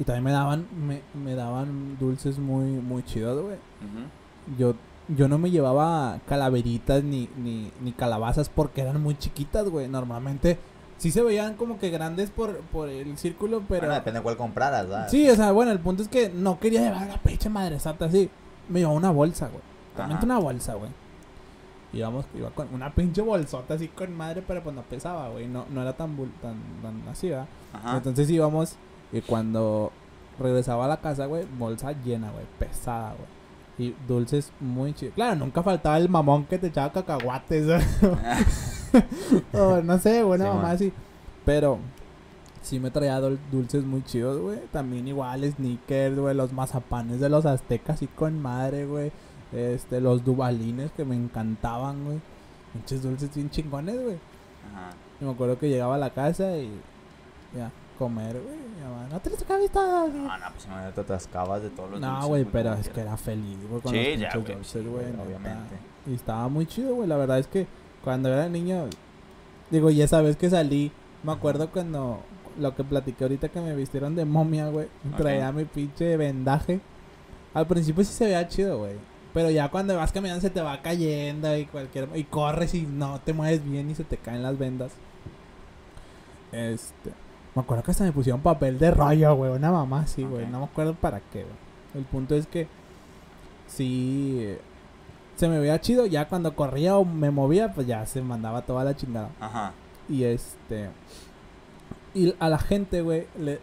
Y 0.00 0.04
también 0.04 0.24
me 0.24 0.32
daban, 0.32 0.66
me, 0.88 1.02
me 1.14 1.34
daban 1.34 1.96
dulces 2.00 2.38
muy, 2.38 2.64
muy 2.64 3.02
chidos, 3.04 3.40
güey. 3.42 3.54
Ujú. 3.56 4.56
Yo, 4.58 4.74
yo 5.14 5.28
no 5.28 5.36
me 5.38 5.50
llevaba 5.50 6.18
calaveritas 6.26 7.04
ni, 7.04 7.28
ni, 7.36 7.70
ni 7.82 7.92
calabazas 7.92 8.48
porque 8.48 8.80
eran 8.80 9.00
muy 9.02 9.16
chiquitas, 9.18 9.68
güey. 9.68 9.88
Normalmente 9.88 10.58
sí 10.96 11.10
se 11.10 11.22
veían 11.22 11.54
como 11.54 11.78
que 11.78 11.90
grandes 11.90 12.30
por, 12.30 12.58
por 12.72 12.88
el 12.88 13.18
círculo, 13.18 13.62
pero... 13.68 13.82
Bueno, 13.82 13.94
depende 13.94 14.20
de 14.20 14.22
cuál 14.24 14.36
compraras, 14.38 14.84
¿verdad? 14.88 15.08
Sí, 15.10 15.28
o 15.28 15.36
sea, 15.36 15.52
bueno, 15.52 15.70
el 15.70 15.80
punto 15.80 16.02
es 16.02 16.08
que 16.08 16.30
no 16.30 16.58
quería 16.58 16.80
llevar 16.80 17.06
la 17.06 17.18
pecha 17.18 17.50
madre 17.50 17.78
santa 17.78 18.06
así. 18.06 18.30
Me 18.70 18.80
llevaba 18.80 18.96
una 18.96 19.10
bolsa, 19.10 19.48
güey. 19.48 19.62
Realmente 19.96 20.24
una 20.24 20.38
bolsa, 20.38 20.74
güey. 20.74 20.90
Íbamos, 21.92 22.24
iba 22.38 22.50
con 22.50 22.72
una 22.72 22.94
pinche 22.94 23.20
bolsota 23.20 23.74
así 23.74 23.88
con 23.88 24.16
madre, 24.16 24.42
pero 24.46 24.62
pues 24.62 24.74
no 24.76 24.82
pesaba, 24.82 25.28
güey. 25.28 25.48
No, 25.48 25.66
no 25.70 25.82
era 25.82 25.92
tan, 25.92 26.16
bul- 26.16 26.30
tan, 26.40 26.54
tan 26.82 27.02
así, 27.10 27.28
¿verdad? 27.30 27.48
Ajá. 27.72 27.96
Entonces 27.96 28.30
íbamos 28.30 28.76
y 29.12 29.20
cuando 29.22 29.92
regresaba 30.38 30.84
a 30.86 30.88
la 30.88 31.00
casa, 31.00 31.26
güey, 31.26 31.44
bolsa 31.58 31.92
llena, 32.04 32.30
güey, 32.30 32.44
pesada, 32.58 33.14
güey. 33.14 33.40
Y 33.88 33.96
dulces 34.06 34.52
muy 34.60 34.92
chidos. 34.92 35.14
Claro, 35.14 35.36
nunca 35.36 35.62
faltaba 35.62 35.96
el 35.96 36.08
mamón 36.08 36.44
que 36.44 36.58
te 36.58 36.66
echaba 36.66 36.92
cacahuates. 36.92 37.66
o 39.54 39.80
no 39.82 39.98
sé, 39.98 40.24
una 40.24 40.44
Sí, 40.44 40.50
mamá 40.50 40.70
así. 40.72 40.92
Pero 41.44 41.78
sí 42.62 42.78
me 42.78 42.90
traía 42.90 43.20
dul- 43.20 43.38
dulces 43.50 43.84
muy 43.84 44.02
chidos, 44.04 44.38
güey. 44.38 44.58
También 44.72 45.08
igual 45.08 45.50
sneakers, 45.50 46.18
güey, 46.18 46.34
los 46.34 46.52
mazapanes 46.52 47.20
de 47.20 47.28
los 47.28 47.46
aztecas, 47.46 47.96
así 47.96 48.06
con 48.06 48.40
madre, 48.40 48.86
güey. 48.86 49.12
Este, 49.52 50.00
los 50.00 50.24
dubalines 50.24 50.92
que 50.92 51.04
me 51.04 51.16
encantaban, 51.16 52.04
güey. 52.04 52.20
Muchos 52.74 53.02
dulces 53.02 53.34
bien 53.34 53.50
chingones, 53.50 54.00
güey. 54.00 54.18
Ajá. 54.72 54.90
Y 55.20 55.24
me 55.24 55.30
acuerdo 55.32 55.58
que 55.58 55.68
llegaba 55.68 55.94
a 55.94 55.98
la 55.98 56.10
casa 56.10 56.56
y 56.56 56.70
ya, 57.56 57.70
comer, 58.00 58.32
güey. 58.40 58.70
No 59.10 59.20
te 59.20 59.28
los 59.28 59.42
acabes 59.42 59.70
todos. 59.70 60.14
No, 60.14 60.38
no, 60.38 60.46
pues 60.52 60.68
no, 60.68 60.92
te 60.94 61.00
atascabas 61.00 61.62
de 61.62 61.70
todos 61.70 61.90
los 61.90 62.00
No, 62.00 62.26
güey, 62.28 62.44
pero 62.44 62.72
es 62.74 62.88
que 62.88 63.00
era 63.00 63.16
feliz, 63.16 63.58
güey, 63.68 63.82
con 63.82 63.92
Sí, 63.92 64.12
los 64.12 64.20
ya, 64.20 64.30
pinches 64.30 64.86
güey, 64.86 65.06
obviamente. 65.06 65.76
Y 66.06 66.14
estaba 66.14 66.48
muy 66.48 66.64
chido, 66.66 66.94
güey. 66.94 67.08
La 67.08 67.16
verdad 67.16 67.38
es 67.40 67.46
que 67.48 67.66
cuando 68.02 68.32
era 68.32 68.48
niño, 68.48 68.86
digo, 69.70 69.90
y 69.90 70.00
esa 70.00 70.22
vez 70.22 70.36
que 70.36 70.48
salí, 70.48 70.92
me 71.24 71.32
acuerdo 71.32 71.70
cuando 71.70 72.22
lo 72.58 72.74
que 72.74 72.84
platiqué 72.84 73.24
ahorita 73.24 73.48
que 73.48 73.60
me 73.60 73.74
vistieron 73.74 74.14
de 74.14 74.24
momia, 74.24 74.68
güey. 74.68 74.88
Traía 75.16 75.50
mi 75.52 75.64
pinche 75.64 76.16
vendaje. 76.16 76.80
Al 77.52 77.66
principio 77.66 78.04
sí 78.04 78.12
se 78.12 78.26
veía 78.26 78.46
chido, 78.48 78.78
güey. 78.78 78.94
Pero 79.34 79.50
ya 79.50 79.68
cuando 79.70 79.96
vas 79.96 80.12
caminando 80.12 80.40
se 80.40 80.50
te 80.50 80.60
va 80.60 80.80
cayendo 80.82 81.56
y 81.56 81.66
cualquier 81.66 82.08
y 82.14 82.24
corres 82.24 82.74
y 82.74 82.82
no 82.82 83.20
te 83.20 83.32
mueves 83.32 83.64
bien 83.68 83.90
y 83.90 83.94
se 83.94 84.04
te 84.04 84.16
caen 84.16 84.42
las 84.42 84.56
vendas. 84.56 84.92
Este, 86.52 87.12
me 87.54 87.62
acuerdo 87.62 87.82
que 87.84 87.90
hasta 87.90 88.04
me 88.04 88.12
pusieron 88.12 88.40
papel 88.40 88.78
de 88.78 88.90
rollo, 88.90 89.34
güey, 89.34 89.52
una 89.52 89.70
mamá 89.72 90.02
así, 90.02 90.22
güey. 90.24 90.46
No 90.46 90.58
me 90.60 90.64
acuerdo 90.66 90.94
para 90.94 91.20
qué, 91.32 91.42
güey. 91.42 91.54
El 91.94 92.04
punto 92.04 92.34
es 92.34 92.46
que 92.46 92.68
sí 93.66 94.56
se 95.36 95.48
me 95.48 95.58
veía 95.58 95.80
chido, 95.80 96.06
ya 96.06 96.28
cuando 96.28 96.54
corría 96.54 96.96
o 96.96 97.04
me 97.04 97.30
movía, 97.30 97.72
pues 97.72 97.86
ya 97.86 98.04
se 98.06 98.20
mandaba 98.20 98.62
toda 98.62 98.84
la 98.84 98.94
chingada. 98.94 99.30
Ajá. 99.40 99.72
Y 100.08 100.24
este. 100.24 100.90
Y 102.14 102.34
a 102.38 102.48
la 102.48 102.58
gente, 102.58 103.00
güey, 103.02 103.26
le- 103.38 103.60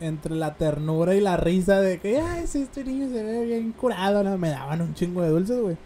entre 0.00 0.34
la 0.34 0.54
ternura 0.54 1.14
y 1.14 1.20
la 1.20 1.38
risa 1.38 1.80
de 1.80 1.98
que, 1.98 2.20
ay, 2.20 2.46
si 2.46 2.62
este 2.62 2.84
niño 2.84 3.08
se 3.08 3.22
ve 3.22 3.46
bien 3.46 3.72
curado, 3.72 4.22
¿no? 4.22 4.36
me 4.36 4.50
daban 4.50 4.82
un 4.82 4.92
chingo 4.94 5.22
de 5.22 5.30
dulces, 5.30 5.58
güey. 5.60 5.76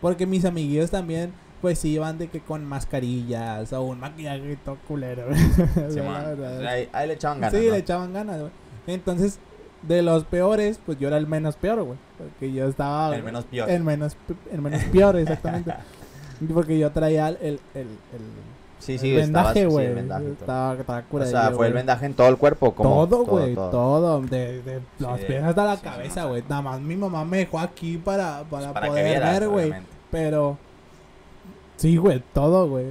Porque 0.00 0.26
mis 0.26 0.46
amiguillos 0.46 0.90
también, 0.90 1.32
pues 1.60 1.84
iban 1.84 2.18
de 2.18 2.28
que 2.28 2.40
con 2.40 2.64
mascarillas 2.64 3.72
o 3.72 3.82
un 3.82 4.00
maquillaje 4.00 4.56
todo 4.64 4.76
culero, 4.88 5.24
Sí, 5.90 6.00
verdad. 6.00 6.66
Ahí, 6.66 6.88
ahí 6.92 7.08
le 7.08 7.14
echaban 7.14 7.40
ganas. 7.40 7.58
Sí, 7.60 7.66
¿no? 7.66 7.72
le 7.72 7.78
echaban 7.78 8.12
ganas, 8.12 8.38
güey. 8.40 8.52
Entonces, 8.86 9.38
de 9.82 10.02
los 10.02 10.24
peores, 10.24 10.80
pues 10.84 10.98
yo 10.98 11.08
era 11.08 11.16
el 11.16 11.26
menos 11.26 11.56
peor, 11.56 11.82
güey. 11.82 11.98
Porque 12.18 12.52
yo 12.52 12.68
estaba. 12.68 13.14
El 13.14 13.22
menos 13.22 13.44
peor. 13.44 13.70
El 13.70 13.82
menos, 13.84 14.16
el 14.52 14.60
menos 14.62 14.82
peor, 14.84 15.16
exactamente. 15.16 15.74
Porque 16.54 16.78
yo 16.78 16.90
traía 16.90 17.28
el, 17.28 17.36
el, 17.42 17.60
el, 17.74 17.80
el- 17.82 18.50
Sí, 18.78 18.96
sí, 18.96 19.10
el 19.10 19.20
vendaje, 19.20 19.60
sí, 19.60 19.66
güey. 19.66 19.94
todo. 19.94 20.18
estaba, 20.32 20.74
estaba 20.74 21.04
O 21.10 21.24
sea, 21.26 21.50
fue 21.50 21.66
el 21.66 21.74
vendaje 21.74 22.06
en 22.06 22.14
todo 22.14 22.28
el 22.28 22.38
cuerpo. 22.38 22.74
Como 22.74 23.06
Todo, 23.06 23.24
güey, 23.26 23.54
todo, 23.54 24.22
De, 24.22 24.62
de 24.62 24.78
Sí, 24.78 24.84
los 25.00 25.18
de- 25.20 25.26
pies 25.26 25.44
hasta 25.44 25.64
la 25.66 25.76
sí, 25.76 25.82
cabeza, 25.82 26.22
sí, 26.22 26.28
güey. 26.28 26.42
Nada 26.48 26.62
más 26.62 26.80
mi 26.80 26.96
mamá 26.96 27.22
me 27.26 27.38
dejó 27.38 27.58
aquí 27.58 27.98
para, 27.98 28.42
para, 28.44 28.72
Para 28.72 28.86
que 28.86 28.90
poder 28.90 29.20
ver, 29.22 29.48
güey. 29.50 29.74
Pero. 30.10 30.56
Sí, 31.80 31.96
güey, 31.96 32.22
todo, 32.34 32.68
güey. 32.68 32.86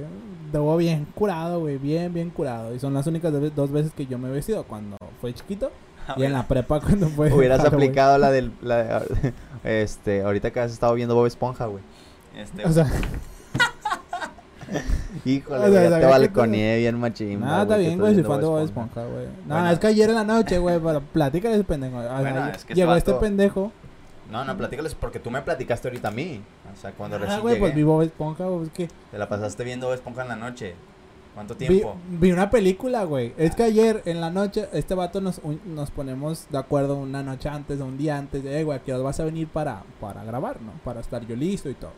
Estuvo 0.46 0.76
bien 0.76 1.06
curado, 1.14 1.60
güey. 1.60 1.78
Bien, 1.78 2.12
bien 2.12 2.30
curado. 2.30 2.74
Y 2.74 2.80
son 2.80 2.92
las 2.92 3.06
únicas 3.06 3.32
dos 3.32 3.40
ve- 3.40 3.52
dos 3.54 3.70
veces 3.70 3.92
que 3.92 4.04
yo 4.06 4.18
me 4.18 4.28
he 4.28 4.32
vestido. 4.32 4.64
Cuando 4.64 4.96
fue 5.20 5.32
chiquito 5.32 5.70
y 6.16 6.24
en 6.24 6.32
la 6.32 6.48
prepa 6.48 6.80
cuando 6.84 7.06
fue. 7.08 7.32
Hubieras 7.32 7.64
aplicado 7.64 8.18
la 8.18 8.32
del. 8.32 8.50
La, 8.62 8.82
de- 9.00 9.32
este, 9.82 10.22
ahorita 10.22 10.50
que 10.50 10.58
has 10.58 10.72
estado 10.72 10.94
viendo 10.94 11.14
Bob 11.14 11.26
Esponja, 11.26 11.66
güey. 11.66 11.84
Este, 12.36 12.64
O 12.64 12.72
sea, 12.72 12.86
Híjole, 15.24 15.56
O 15.58 15.60
sea, 15.62 15.68
güey, 15.80 15.90
ya 15.90 16.00
te 16.00 16.06
balconeé 16.06 16.78
bien 16.78 16.98
machín. 16.98 17.40
nada, 17.40 17.62
está 17.62 17.76
bien, 17.76 17.98
güey. 17.98 18.14
Si 18.14 18.22
fan 18.22 18.40
de 18.40 18.46
Bob 18.46 18.62
Esponja, 18.64 19.04
güey. 19.04 19.26
No, 19.46 19.54
Bueno. 19.54 19.70
es 19.70 19.78
que 19.78 19.86
ayer 19.88 20.08
en 20.10 20.14
la 20.16 20.24
noche, 20.24 20.58
güey. 20.58 20.78
Pero 20.80 21.00
platícale 21.00 21.54
ese 21.54 21.64
pendejo. 21.64 21.96
O 21.98 22.02
sea, 22.02 22.20
Bueno, 22.20 22.48
es 22.48 22.64
que 22.64 22.74
llegó 22.74 22.94
este 22.94 23.10
este 23.12 23.20
pendejo. 23.20 23.72
No, 24.30 24.44
no, 24.44 24.56
platícales 24.56 24.94
porque 24.94 25.18
tú 25.18 25.30
me 25.30 25.42
platicaste 25.42 25.88
ahorita 25.88 26.08
a 26.08 26.12
mí. 26.12 26.40
O 26.72 26.76
sea, 26.80 26.92
cuando 26.92 27.16
Ah, 27.16 27.20
recién 27.20 27.40
güey, 27.40 27.58
pues 27.58 27.74
vi 27.74 27.82
Bob 27.82 28.02
Esponja, 28.02 28.44
güey. 28.46 28.68
Que. 28.70 28.88
te 29.10 29.18
la 29.18 29.28
pasaste 29.28 29.64
viendo 29.64 29.86
Bob 29.86 29.94
Esponja 29.94 30.22
en 30.22 30.28
la 30.28 30.36
noche. 30.36 30.74
¿Cuánto 31.34 31.56
tiempo? 31.56 31.94
vi 32.08 32.32
una 32.32 32.50
película, 32.50 33.04
güey. 33.04 33.32
Es 33.36 33.54
que 33.54 33.62
ayer 33.62 34.02
en 34.04 34.20
la 34.20 34.30
noche, 34.30 34.68
este 34.72 34.94
vato 34.94 35.20
nos, 35.20 35.38
un- 35.44 35.60
nos 35.64 35.90
ponemos 35.90 36.46
de 36.50 36.58
acuerdo 36.58 36.96
una 36.96 37.22
noche 37.22 37.48
antes 37.48 37.80
o 37.80 37.84
un 37.86 37.96
día 37.96 38.18
antes 38.18 38.42
de, 38.42 38.60
"Eh, 38.60 38.64
güey, 38.64 38.80
que 38.80 38.92
vas 38.94 39.20
a 39.20 39.24
venir 39.24 39.46
para, 39.48 39.84
para 40.00 40.24
grabar, 40.24 40.60
¿no? 40.60 40.72
Para 40.84 41.00
estar 41.00 41.24
yo 41.26 41.36
listo 41.36 41.70
y 41.70 41.74
todo. 41.74 41.92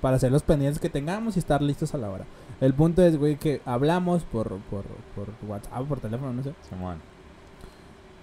Para 0.00 0.16
hacer 0.16 0.30
los 0.30 0.42
pendientes 0.44 0.78
que 0.80 0.88
tengamos 0.88 1.34
y 1.36 1.40
estar 1.40 1.62
listos 1.62 1.94
a 1.94 1.98
la 1.98 2.10
hora. 2.10 2.24
El 2.60 2.74
punto 2.74 3.02
es, 3.02 3.16
güey, 3.18 3.36
que 3.36 3.60
hablamos 3.64 4.22
por, 4.22 4.48
por, 4.70 4.84
por 5.16 5.28
WhatsApp, 5.48 5.86
por 5.88 5.98
teléfono, 6.00 6.32
no 6.32 6.42
sé. 6.44 6.54
Simón. 6.68 6.98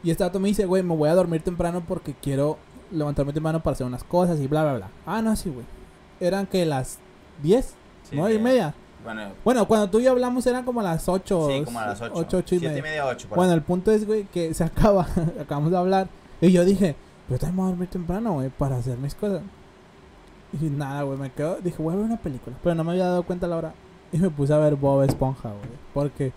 Y 0.04 0.10
este 0.12 0.24
vato 0.24 0.40
me 0.40 0.48
dice, 0.48 0.66
güey, 0.66 0.82
me 0.82 0.96
voy 0.96 1.10
a 1.10 1.14
dormir 1.16 1.42
temprano 1.44 1.84
porque 1.88 2.16
quiero 2.20 2.58
levantarme 2.92 3.34
temprano 3.34 3.62
para 3.62 3.74
hacer 3.74 3.88
unas 3.88 4.04
cosas 4.04 4.40
y 4.40 4.48
bla, 4.48 4.64
bla, 4.64 4.74
bla. 4.76 4.90
Ah, 5.06 5.22
no, 5.22 5.36
sí, 5.36 5.50
güey. 5.50 5.66
Eran 6.20 6.46
que 6.48 6.66
las 6.66 7.00
10, 7.42 7.66
Sí, 8.10 8.16
9 8.16 8.36
y 8.36 8.40
media. 8.40 8.74
bueno, 9.04 9.22
Bueno, 9.44 9.68
cuando 9.68 9.90
tú 9.90 10.00
y 10.00 10.04
yo 10.04 10.12
hablamos 10.12 10.46
eran 10.48 10.64
como 10.66 10.82
las 10.82 11.08
8. 11.10 11.48
Sí, 11.50 11.62
como 11.64 11.80
a 11.80 11.88
las 11.88 12.02
8. 12.02 12.12
8, 12.16 12.38
8 12.38 12.56
y 12.56 12.60
7 12.60 12.68
media. 12.76 12.80
y 12.80 12.82
media, 12.84 13.06
8. 13.08 13.28
Bueno, 13.36 13.54
el 13.54 13.62
punto 13.62 13.92
es, 13.92 14.06
güey, 14.06 14.26
que 14.26 14.54
se 14.54 14.64
acaba, 14.66 15.08
acabamos 15.40 15.72
de 15.72 15.78
hablar. 15.78 16.08
Y 16.42 16.52
yo 16.52 16.66
dije, 16.66 16.96
me 17.30 17.38
voy 17.38 17.66
a 17.66 17.70
dormir 17.70 17.90
temprano, 17.90 18.34
güey, 18.34 18.50
para 18.50 18.78
hacer 18.78 18.98
mis 18.98 19.16
cosas. 19.16 19.42
Y 20.62 20.66
nada, 20.66 21.04
güey, 21.04 21.18
me 21.18 21.32
quedo, 21.32 21.58
dije, 21.64 21.82
voy 21.82 21.94
a 21.94 21.98
ver 21.98 22.06
una 22.06 22.18
película. 22.18 22.56
Pero 22.62 22.76
no 22.76 22.84
me 22.84 22.92
había 22.92 23.06
dado 23.06 23.24
cuenta 23.24 23.46
a 23.46 23.50
la 23.50 23.56
hora. 23.58 23.74
Y 24.12 24.18
me 24.18 24.30
puse 24.30 24.54
a 24.54 24.58
ver 24.58 24.76
Bob 24.76 25.04
Esponja, 25.04 25.50
güey. 25.50 25.70
Porque 25.94 26.34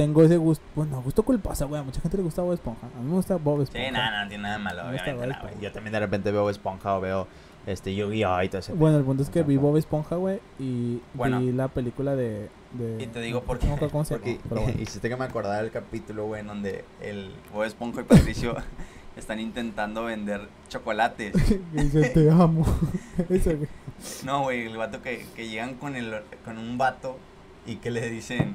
tengo 0.00 0.22
ese 0.22 0.36
gusto, 0.36 0.64
bueno, 0.76 1.02
gusto 1.02 1.22
culposo, 1.24 1.66
güey. 1.66 1.80
A 1.80 1.84
mucha 1.84 2.00
gente 2.00 2.16
le 2.16 2.22
gusta 2.22 2.42
Bob 2.42 2.52
Esponja. 2.54 2.86
A 2.86 3.00
mí 3.00 3.08
me 3.08 3.14
gusta 3.16 3.36
Bob 3.36 3.58
Sí, 3.58 3.62
Esponja. 3.64 3.90
nada, 3.90 4.22
no 4.22 4.28
tiene 4.28 4.42
nada 4.44 4.58
de 4.58 4.62
malo, 4.64 4.84
Me 4.84 4.92
gusta 4.92 5.10
obviamente. 5.10 5.36
No, 5.36 5.42
güey. 5.48 5.54
Yo 5.60 5.72
también 5.72 5.92
de 5.92 6.00
repente 6.00 6.30
veo 6.30 6.42
Bob 6.42 6.50
Esponja 6.50 6.96
o 6.96 7.00
veo 7.00 7.26
este 7.66 7.94
Yu-Gi-Oh! 7.94 8.42
y 8.44 8.48
todo 8.48 8.60
ese 8.60 8.72
Bueno, 8.72 8.96
el 8.98 9.04
punto 9.04 9.22
es 9.24 9.30
que 9.30 9.42
vi. 9.42 9.56
Bob 9.56 9.76
Esponja, 9.76 10.14
güey, 10.16 10.40
y 10.58 11.00
Bueno. 11.14 11.40
vi 11.40 11.52
la 11.52 11.68
película 11.68 12.14
de... 12.16 12.48
de 12.72 13.02
Y 13.02 13.06
te 13.08 13.20
digo 13.20 13.42
por 13.42 13.56
no 13.56 13.60
qué. 13.60 13.66
acuerdo 13.74 13.90
cómo 13.92 14.04
se 14.04 14.14
Porque 14.14 14.38
llama, 14.48 14.62
bueno. 14.62 14.78
hiciste 14.82 15.08
que 15.08 15.16
me 15.16 15.24
acordara 15.24 15.60
del 15.62 15.70
capítulo, 15.72 16.26
güey, 16.26 16.40
en 16.42 16.46
donde 16.46 16.84
el. 17.02 17.34
Bob 17.52 17.64
Esponja 17.64 18.00
y 18.02 18.04
Patricio 18.04 18.54
están 19.16 19.40
intentando 19.40 20.04
vender 20.04 20.48
chocolates. 20.68 21.34
Dice, 21.72 22.10
te 22.10 22.30
amo. 22.30 22.64
Eso, 23.28 23.50
güey. 23.56 23.68
No, 24.24 24.42
güey, 24.44 24.66
el 24.66 24.76
vato 24.76 25.02
que, 25.02 25.26
que 25.34 25.48
llegan 25.48 25.74
con 25.74 25.96
el 25.96 26.14
con 26.44 26.56
un 26.56 26.78
vato 26.78 27.18
y 27.66 27.76
que 27.76 27.90
le 27.90 28.08
dicen, 28.08 28.54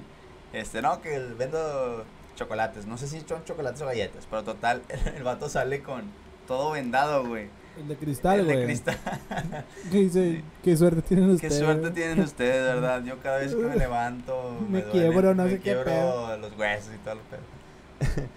este, 0.54 0.82
no, 0.82 1.02
que 1.02 1.20
vendo 1.38 2.06
chocolates. 2.36 2.86
No 2.86 2.98
sé 2.98 3.08
si 3.08 3.20
son 3.22 3.44
chocolates 3.46 3.82
o 3.82 3.86
galletas, 3.86 4.26
pero 4.30 4.44
total, 4.44 4.82
el, 5.16 5.24
vato 5.24 5.50
sale 5.50 5.82
con 5.82 6.04
todo 6.48 6.72
vendado, 6.72 7.26
güey. 7.26 7.48
El 7.78 7.88
de 7.88 7.96
cristal, 7.96 8.40
El 8.42 8.48
de 8.48 8.54
güey. 8.54 8.66
cristal. 8.66 8.98
Que 9.92 9.98
dice, 9.98 10.44
qué 10.64 10.78
suerte 10.78 11.02
tienen 11.02 11.28
Qué 11.30 11.48
ustedes. 11.48 11.58
suerte 11.58 11.92
tienen 11.92 12.20
ustedes, 12.20 12.64
¿verdad? 12.64 13.04
Yo 13.04 13.20
cada 13.20 13.40
vez 13.40 13.56
que 13.56 13.62
me 13.62 13.76
levanto 13.78 14.58
Me 14.70 14.82
duele, 14.84 14.92
quiebro, 14.92 15.34
no 15.36 15.44
me 15.44 15.50
sé 15.50 15.56
qué 15.58 15.62
quiebro 15.64 15.86
pedo. 15.86 16.38
los 16.38 16.58
huesos 16.58 16.94
y 16.94 16.98
todo 17.00 17.14
el 17.16 17.20
pedo. 17.22 18.28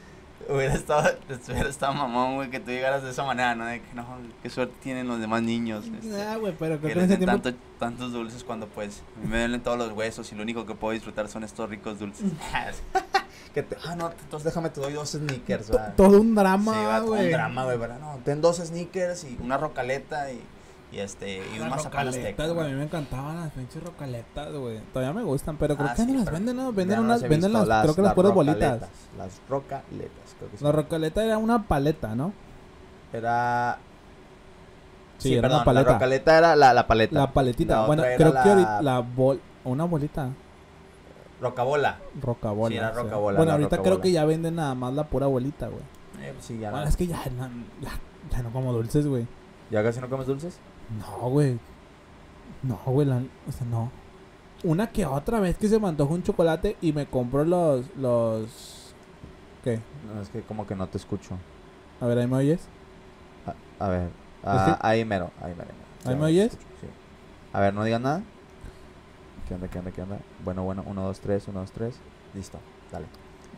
Hubiera 0.56 0.74
estado, 0.74 1.08
hubiera 1.48 1.68
estado 1.68 1.94
mamón, 1.94 2.34
güey, 2.36 2.50
que 2.50 2.60
tú 2.60 2.70
llegaras 2.70 3.02
de 3.02 3.10
esa 3.10 3.24
manera, 3.24 3.54
¿no? 3.54 3.64
De 3.66 3.80
que 3.80 3.94
no, 3.94 4.04
qué 4.42 4.50
suerte 4.50 4.74
tienen 4.82 5.06
los 5.08 5.20
demás 5.20 5.42
niños. 5.42 5.84
este, 5.86 6.22
Ah, 6.22 6.36
güey, 6.36 6.54
pero 6.58 6.80
que 6.80 6.94
les 6.94 7.08
den 7.08 7.18
tiempo... 7.18 7.38
tanto- 7.40 7.58
tantos 7.78 8.12
dulces 8.12 8.42
cuando 8.42 8.66
pues 8.68 9.02
me 9.22 9.38
duelen 9.38 9.60
todos 9.60 9.76
los 9.78 9.92
huesos 9.92 10.30
y 10.32 10.34
lo 10.34 10.42
único 10.42 10.64
que 10.66 10.74
puedo 10.74 10.92
disfrutar 10.94 11.28
son 11.28 11.44
estos 11.44 11.68
ricos 11.68 11.98
dulces. 11.98 12.26
Que 13.54 13.62
te- 13.62 13.76
ah, 13.86 13.96
no, 13.96 14.10
entonces 14.10 14.44
déjame, 14.44 14.68
te 14.68 14.80
doy 14.82 14.92
dos 14.92 15.10
sneakers. 15.12 15.70
Todo 15.96 16.20
un 16.20 16.34
drama, 16.34 16.72
va 16.82 16.98
todo 17.00 17.12
un 17.12 17.16
güey. 17.18 17.30
drama, 17.30 17.64
güey, 17.64 17.78
¿verdad? 17.78 17.98
No, 18.00 18.18
ten 18.22 18.42
dos 18.42 18.56
sneakers 18.58 19.24
y 19.24 19.38
una 19.42 19.56
rocaleta 19.56 20.30
y, 20.30 20.42
y 20.92 20.98
este, 20.98 21.38
y 21.38 21.54
un 21.58 21.68
Las 21.68 21.78
mazapán 21.78 22.08
azteca. 22.08 22.28
rocaletas, 22.44 22.52
güey, 22.52 22.60
a 22.60 22.68
¿no? 22.68 22.72
mí 22.72 22.78
me 22.78 22.84
encantaban 22.84 23.36
las 23.40 23.50
pinches 23.52 23.82
rocaletas, 23.82 24.52
güey. 24.54 24.80
Todavía 24.92 25.12
me 25.12 25.22
gustan, 25.24 25.56
pero 25.56 25.76
creo 25.76 25.88
Ah, 25.88 25.94
que 25.94 25.98
ya 25.98 26.04
no 26.06 26.12
sí, 26.12 26.18
las 26.18 26.30
venden, 26.32 26.56
¿no? 26.56 26.72
Venden 26.72 26.96
no 26.98 27.02
unas, 27.04 27.16
las 27.20 27.24
he 27.24 27.28
venden 27.28 27.50
visto, 27.52 27.66
las, 27.66 27.82
creo 27.82 27.94
que 27.96 28.02
las 28.02 28.14
puras 28.14 28.32
bolitas. 28.34 28.80
Las 29.18 29.40
rocaletas, 29.48 30.34
creo 30.38 30.50
que 30.50 30.56
sí. 30.58 30.64
La 30.64 30.72
rocaleta 30.72 31.24
era 31.24 31.38
una 31.38 31.62
paleta, 31.66 32.14
¿no? 32.14 32.32
Era... 33.12 33.78
Sí, 35.18 35.28
Sí, 35.28 35.34
era 35.34 35.42
perdón, 35.42 35.56
una 35.58 35.64
paleta. 35.64 35.86
la 35.86 35.92
rocaleta 35.94 36.38
era 36.38 36.56
la, 36.56 36.72
la 36.74 36.86
paleta. 36.86 37.14
La 37.18 37.32
paletita. 37.32 37.80
La 37.80 37.86
bueno, 37.86 38.02
creo 38.02 38.14
era 38.30 38.42
que 38.42 38.48
la- 38.48 38.52
ahorita 38.54 38.82
la 38.82 39.00
bol... 39.00 39.40
Una 39.64 39.84
bolita. 39.84 40.28
Rocabola. 41.40 41.98
Rocabola. 42.22 42.68
Sí, 42.70 42.76
era 42.76 42.90
o 42.90 42.94
sea. 42.94 43.02
rocabola, 43.02 43.36
Bueno, 43.38 43.48
la 43.50 43.52
ahorita 43.54 43.68
creo 43.78 43.82
rocabola. 43.84 44.02
que 44.02 44.12
ya 44.12 44.24
venden 44.24 44.54
nada 44.56 44.74
más 44.74 44.94
la 44.94 45.04
pura 45.08 45.26
bolita, 45.26 45.66
güey. 45.68 45.82
Eh, 46.22 46.34
sí, 46.40 46.58
ya, 46.58 46.70
Bueno, 46.70 46.84
no. 46.84 46.88
es 46.90 46.96
que 46.96 47.06
ya, 47.06 47.22
no, 47.36 47.48
ya, 47.82 47.90
ya 48.30 48.42
no 48.42 48.50
como 48.52 48.72
dulces, 48.72 49.06
güey. 49.06 49.26
¿Ya 49.70 49.82
casi 49.82 50.00
no 50.00 50.08
comes 50.08 50.26
dulces? 50.26 50.58
No, 50.98 51.28
güey. 51.30 51.58
No, 52.62 52.78
güey, 52.86 53.06
la- 53.06 53.22
o 53.48 53.52
sea, 53.52 53.66
no. 53.66 53.90
Una 54.64 54.88
que 54.88 55.04
otra 55.06 55.40
vez 55.40 55.56
que 55.58 55.68
se 55.68 55.78
me 55.78 55.88
antojó 55.88 56.14
un 56.14 56.22
chocolate 56.22 56.76
y 56.80 56.92
me 56.92 57.06
compró 57.06 57.44
los, 57.44 57.84
los... 57.96 58.94
¿Qué? 59.62 59.80
No, 60.12 60.20
es 60.22 60.28
que 60.28 60.42
como 60.42 60.66
que 60.66 60.74
no 60.74 60.88
te 60.88 60.96
escucho. 60.98 61.36
A 62.00 62.06
ver, 62.06 62.18
¿ahí 62.18 62.26
me 62.26 62.36
oyes? 62.36 62.60
A, 63.78 63.84
a 63.84 63.88
ver, 63.88 64.08
ah, 64.44 64.78
que- 64.80 64.86
ahí 64.86 65.04
mero, 65.04 65.30
ahí 65.42 65.52
mero. 65.56 65.70
¿Ahí 66.04 66.10
Ya 66.14 66.16
me 66.16 66.24
oyes? 66.26 66.52
escucho, 66.52 66.68
sí. 66.80 66.86
A 67.52 67.60
ver, 67.60 67.74
no 67.74 67.84
digas 67.84 68.00
nada. 68.00 68.22
¿Qué 69.48 69.54
onda, 69.54 69.68
qué 69.68 69.78
onda, 69.78 69.90
qué 69.92 70.02
onda? 70.02 70.18
Bueno, 70.44 70.64
bueno, 70.64 70.82
1, 70.86 71.02
2, 71.02 71.20
3, 71.20 71.48
1, 71.48 71.60
2, 71.60 71.70
3. 71.72 71.94
Listo, 72.34 72.58
dale. 72.90 73.06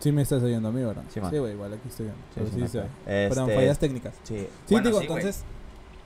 Sí 0.01 0.13
me 0.13 0.23
estás 0.23 0.43
oyendo 0.43 0.69
a 0.69 0.73
mí, 0.73 0.83
¿verdad? 0.83 1.03
Sí, 1.09 1.21
güey, 1.39 1.53
igual 1.55 1.73
aquí 1.73 1.89
estoy 1.89 2.07
viendo. 2.07 2.51
Sí, 2.51 2.69
sí, 2.69 2.79
ve. 2.79 2.89
Perdón, 3.29 3.49
Este, 3.49 3.55
fallas 3.57 3.79
técnicas. 3.79 4.15
Sí, 4.23 4.37
Sí, 4.67 4.75
Bueno, 4.75 4.87
digo, 4.89 5.01
sí, 5.01 5.07
güey. 5.07 5.25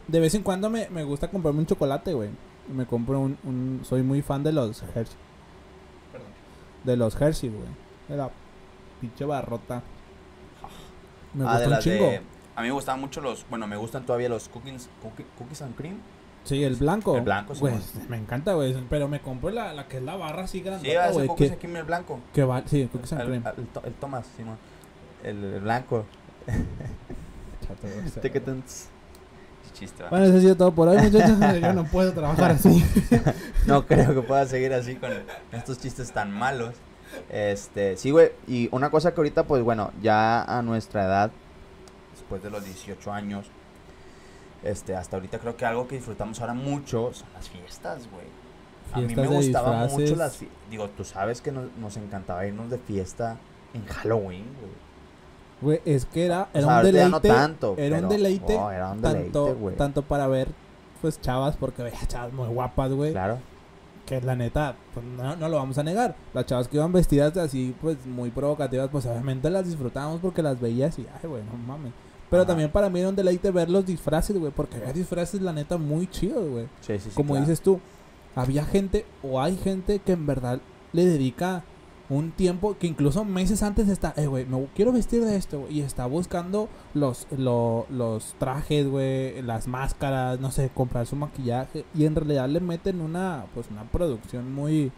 De 0.08 0.20
vez 0.20 0.34
en 0.34 0.42
cuando 0.42 0.68
me, 0.70 0.88
me 0.90 1.04
gusta 1.04 1.28
comprarme 1.28 1.60
un 1.60 1.66
chocolate, 1.66 2.12
güey. 2.14 2.30
Me 2.72 2.86
compro 2.86 3.20
un, 3.20 3.38
un... 3.44 3.80
Soy 3.84 4.02
muy 4.02 4.22
fan 4.22 4.42
de 4.42 4.52
los 4.52 4.82
Hershey. 4.82 5.16
De 6.84 6.96
los 6.96 7.20
Hershey, 7.20 7.48
güey. 7.50 7.66
De 8.08 8.16
la 8.16 8.30
pinche 9.00 9.24
barrota. 9.24 9.82
Me 11.34 11.44
ah, 11.46 11.54
gusta 11.58 11.68
un 11.76 11.78
chingo. 11.78 12.04
de... 12.06 12.20
A 12.54 12.60
mí 12.60 12.68
me 12.68 12.72
gustaban 12.74 13.00
mucho 13.00 13.20
los, 13.22 13.46
bueno, 13.48 13.66
me 13.66 13.76
gustan 13.76 14.04
Todavía 14.04 14.28
los 14.28 14.48
cookies, 14.48 14.88
cookie- 15.02 15.24
cookies 15.38 15.62
and 15.62 15.74
cream. 15.74 15.96
Sí, 16.44 16.62
el 16.64 16.74
blanco. 16.76 17.16
El 17.16 17.22
blanco, 17.22 17.54
sí, 17.54 17.64
me 18.08 18.16
encanta, 18.18 18.52
güey. 18.54 18.76
Pero 18.90 19.08
me 19.08 19.20
compré 19.20 19.52
la, 19.52 19.72
la 19.72 19.86
que 19.88 19.98
es 19.98 20.02
la 20.02 20.16
barra 20.16 20.42
así 20.44 20.58
Sí, 20.58 20.64
grandota, 20.64 21.08
ese 21.10 21.26
cookies 21.26 21.50
que, 21.50 21.54
aquí 21.56 21.66
en 21.68 21.76
el 21.76 21.84
blanco. 21.84 22.18
que 22.34 22.44
va... 22.44 22.62
Sí, 22.66 22.88
cookies 22.92 23.12
and 23.12 23.20
El, 23.22 23.26
cream. 23.28 23.44
el, 23.56 23.86
el 23.86 23.94
Thomas, 23.94 24.26
Simón. 24.36 24.56
El, 25.22 25.42
el 25.44 25.60
blanco. 25.60 26.04
Chato, 27.66 27.86
güey, 27.86 28.06
o 28.06 28.08
sea, 28.10 28.22
Ticketens. 28.22 28.88
Chiste. 29.72 30.04
Bueno, 30.10 30.26
eso 30.26 30.36
ha 30.36 30.40
sido 30.40 30.56
todo 30.56 30.72
por 30.72 30.88
hoy, 30.88 30.98
muchachos. 31.02 31.38
Yo 31.60 31.72
no 31.72 31.84
puedo 31.84 32.12
trabajar 32.12 32.52
así. 32.52 32.84
No 33.66 33.86
creo 33.86 34.12
que 34.14 34.22
pueda 34.22 34.44
seguir 34.46 34.72
así 34.72 34.96
con 34.96 35.10
estos 35.52 35.78
chistes 35.78 36.10
tan 36.12 36.32
malos. 36.32 36.74
Este, 37.30 37.96
sí, 37.96 38.10
güey. 38.10 38.32
Y 38.48 38.68
una 38.72 38.90
cosa 38.90 39.14
que 39.14 39.20
ahorita, 39.20 39.44
pues 39.44 39.62
bueno, 39.62 39.92
ya 40.02 40.42
a 40.42 40.62
nuestra 40.62 41.04
edad, 41.04 41.30
después 42.12 42.42
de 42.42 42.50
los 42.50 42.64
18 42.64 43.12
años, 43.12 43.46
este, 44.64 44.96
hasta 44.96 45.16
ahorita 45.16 45.38
creo 45.38 45.56
que 45.56 45.64
algo 45.64 45.86
que 45.86 45.96
disfrutamos 45.96 46.40
ahora 46.40 46.54
mucho 46.54 47.12
son 47.12 47.28
las 47.34 47.48
fiestas, 47.48 48.08
güey. 48.10 48.26
A 48.92 49.00
mí 49.00 49.14
me 49.14 49.26
gustaban 49.26 49.90
mucho 49.90 50.16
las 50.16 50.36
fiestas. 50.36 50.58
Digo, 50.70 50.88
tú 50.90 51.04
sabes 51.04 51.40
que 51.40 51.52
nos, 51.52 51.72
nos 51.78 51.96
encantaba 51.96 52.46
irnos 52.46 52.70
de 52.70 52.78
fiesta 52.78 53.36
en 53.74 53.84
Halloween, 53.86 54.44
güey. 54.60 54.91
Güey, 55.62 55.80
es 55.84 56.04
que 56.06 56.24
era, 56.26 56.48
O 56.52 56.58
era 56.58 56.66
sea, 56.66 56.76
un 56.78 56.82
deleite. 56.84 57.08
no 57.10 57.20
tanto. 57.20 57.74
era 57.78 57.98
un 57.98 58.08
deleite 58.08 58.56
oh, 58.56 58.70
era 58.70 58.90
un 58.90 59.00
deleite, 59.00 59.22
tanto, 59.24 59.54
güey. 59.56 59.76
tanto 59.76 60.02
para 60.02 60.26
ver, 60.26 60.48
pues, 61.00 61.20
chavas, 61.20 61.56
porque 61.56 61.82
veía 61.82 61.98
chavas 62.08 62.32
muy 62.32 62.48
guapas, 62.48 62.92
güey. 62.92 63.12
Claro. 63.12 63.38
Que 64.06 64.20
la 64.20 64.34
neta, 64.34 64.74
pues, 64.92 65.06
no, 65.06 65.36
no 65.36 65.48
lo 65.48 65.56
vamos 65.56 65.78
a 65.78 65.82
negar. 65.84 66.16
Las 66.34 66.46
chavas 66.46 66.66
que 66.68 66.76
iban 66.76 66.92
vestidas 66.92 67.36
así, 67.36 67.74
pues, 67.80 68.04
muy 68.04 68.30
provocativas, 68.30 68.88
pues, 68.90 69.06
obviamente 69.06 69.48
las 69.48 69.66
disfrutábamos 69.66 70.20
porque 70.20 70.42
las 70.42 70.60
veías 70.60 70.98
y, 70.98 71.06
ay, 71.22 71.28
güey, 71.28 71.42
no 71.44 71.56
mames. 71.56 71.92
Pero 72.28 72.42
Ajá. 72.42 72.48
también 72.48 72.70
para 72.70 72.88
mí 72.88 72.98
era 72.98 73.10
un 73.10 73.14
deleite 73.16 73.50
ver 73.50 73.70
los 73.70 73.86
disfraces, 73.86 74.36
güey, 74.38 74.50
porque 74.50 74.76
había 74.76 74.92
disfraces, 74.92 75.40
la 75.42 75.52
neta, 75.52 75.76
muy 75.76 76.08
chidos, 76.08 76.48
güey. 76.48 76.64
Sí, 76.80 76.98
sí, 76.98 77.10
sí. 77.10 77.14
Como 77.14 77.34
claro. 77.34 77.46
dices 77.46 77.60
tú, 77.60 77.78
había 78.34 78.64
gente 78.64 79.04
o 79.22 79.40
hay 79.40 79.56
gente 79.56 79.98
que 80.00 80.12
en 80.12 80.26
verdad 80.26 80.58
le 80.92 81.04
dedica 81.04 81.62
un 82.12 82.30
tiempo 82.32 82.76
que 82.78 82.86
incluso 82.86 83.24
meses 83.24 83.62
antes 83.62 83.88
está, 83.88 84.12
eh, 84.16 84.26
güey, 84.26 84.44
me 84.44 84.66
quiero 84.74 84.92
vestir 84.92 85.24
de 85.24 85.36
esto, 85.36 85.60
güey, 85.60 85.78
y 85.78 85.80
está 85.80 86.06
buscando 86.06 86.68
los, 86.94 87.26
lo- 87.36 87.86
los 87.90 88.34
trajes, 88.38 88.86
güey, 88.86 89.40
las 89.42 89.66
máscaras, 89.66 90.38
no 90.40 90.50
sé, 90.50 90.70
comprar 90.74 91.06
su 91.06 91.16
maquillaje, 91.16 91.84
y 91.94 92.04
en 92.04 92.14
realidad 92.14 92.48
le 92.48 92.60
meten 92.60 93.00
una, 93.00 93.46
pues, 93.54 93.66
una 93.70 93.84
producción 93.84 94.52
muy, 94.52 94.92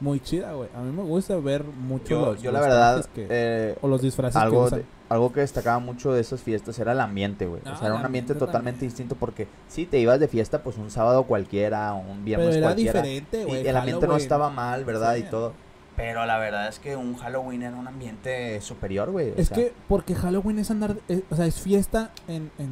muy 0.00 0.20
chida, 0.20 0.52
güey. 0.52 0.68
A 0.76 0.80
mí 0.82 0.92
me 0.94 1.02
gusta 1.02 1.36
ver 1.36 1.64
mucho 1.64 2.08
Yo, 2.10 2.26
los, 2.26 2.42
yo 2.42 2.52
la 2.52 2.60
verdad, 2.60 3.04
que- 3.14 3.26
eh, 3.30 3.76
o 3.80 3.88
los 3.88 4.02
disfraces 4.02 4.34
que 4.38 4.44
algo, 4.44 4.64
usan. 4.64 4.80
de- 4.80 4.84
algo 5.08 5.32
que 5.32 5.40
destacaba 5.40 5.78
mucho 5.78 6.12
de 6.12 6.20
esas 6.20 6.42
fiestas 6.42 6.78
era 6.78 6.92
el 6.92 7.00
ambiente, 7.00 7.46
güey. 7.46 7.62
Ah, 7.64 7.72
o 7.72 7.76
sea, 7.78 7.86
era 7.88 7.96
un 7.96 8.04
ambiente 8.04 8.32
ambiente 8.32 8.34
totalmente 8.34 8.80
también. 8.80 8.90
distinto 8.90 9.16
porque 9.16 9.48
si 9.68 9.86
te 9.86 9.98
ibas 9.98 10.20
de 10.20 10.28
fiesta, 10.28 10.62
pues 10.62 10.76
un 10.76 10.90
sábado 10.90 11.22
cualquiera, 11.24 11.94
un 11.94 12.24
viernes 12.26 12.48
Pero 12.48 12.58
era 12.58 12.66
cualquiera. 12.68 13.00
diferente, 13.02 13.44
güey. 13.46 13.66
el 13.66 13.76
ambiente 13.76 14.06
no 14.06 14.16
estaba 14.16 14.50
mal, 14.50 14.84
¿verdad? 14.84 15.14
Sí. 15.14 15.20
Y 15.20 15.30
todo. 15.30 15.52
Pero 15.98 16.24
la 16.24 16.38
verdad 16.38 16.68
es 16.68 16.78
que 16.78 16.96
un 16.96 17.16
Halloween 17.16 17.62
era 17.62 17.76
un 17.76 17.86
ambiente 17.86 18.58
Superior, 18.62 19.10
güey. 19.10 19.34
Es 19.36 19.48
sea, 19.48 19.56
que 19.56 19.72
porque 19.88 20.14
Halloween 20.14 20.58
es 20.60 20.70
andar, 20.70 20.96
es- 21.08 21.22
o 21.28 21.36
sea, 21.36 21.44
es 21.44 21.60
fiesta 21.60 22.12
en, 22.28 22.50
en, 22.58 22.70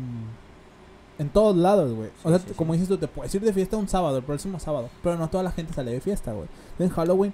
en 1.19 1.29
todos 1.29 1.55
lados, 1.57 1.93
güey. 1.93 2.09
O 2.25 2.31
sea, 2.31 2.39
sí, 2.39 2.53
como 2.57 2.73
sí. 2.73 2.79
dices 2.81 2.89
tú, 2.89 2.99
te 2.99 3.09
puedes 3.09 3.35
ir 3.35 3.43
de 3.43 3.53
fiesta 3.53 3.77
un 3.77 3.89
sábado, 3.89 4.17
el 4.17 4.23
próximo 4.25 4.59
sábado, 4.61 4.89
pero 5.03 5.17
no 5.19 5.29
toda 5.29 5.43
la 5.43 5.51
gente 5.51 5.75
sale 5.75 5.91
de 5.93 6.01
fiesta, 6.01 6.33
güey. 6.33 6.47
En 6.79 6.89
Halloween 6.89 7.33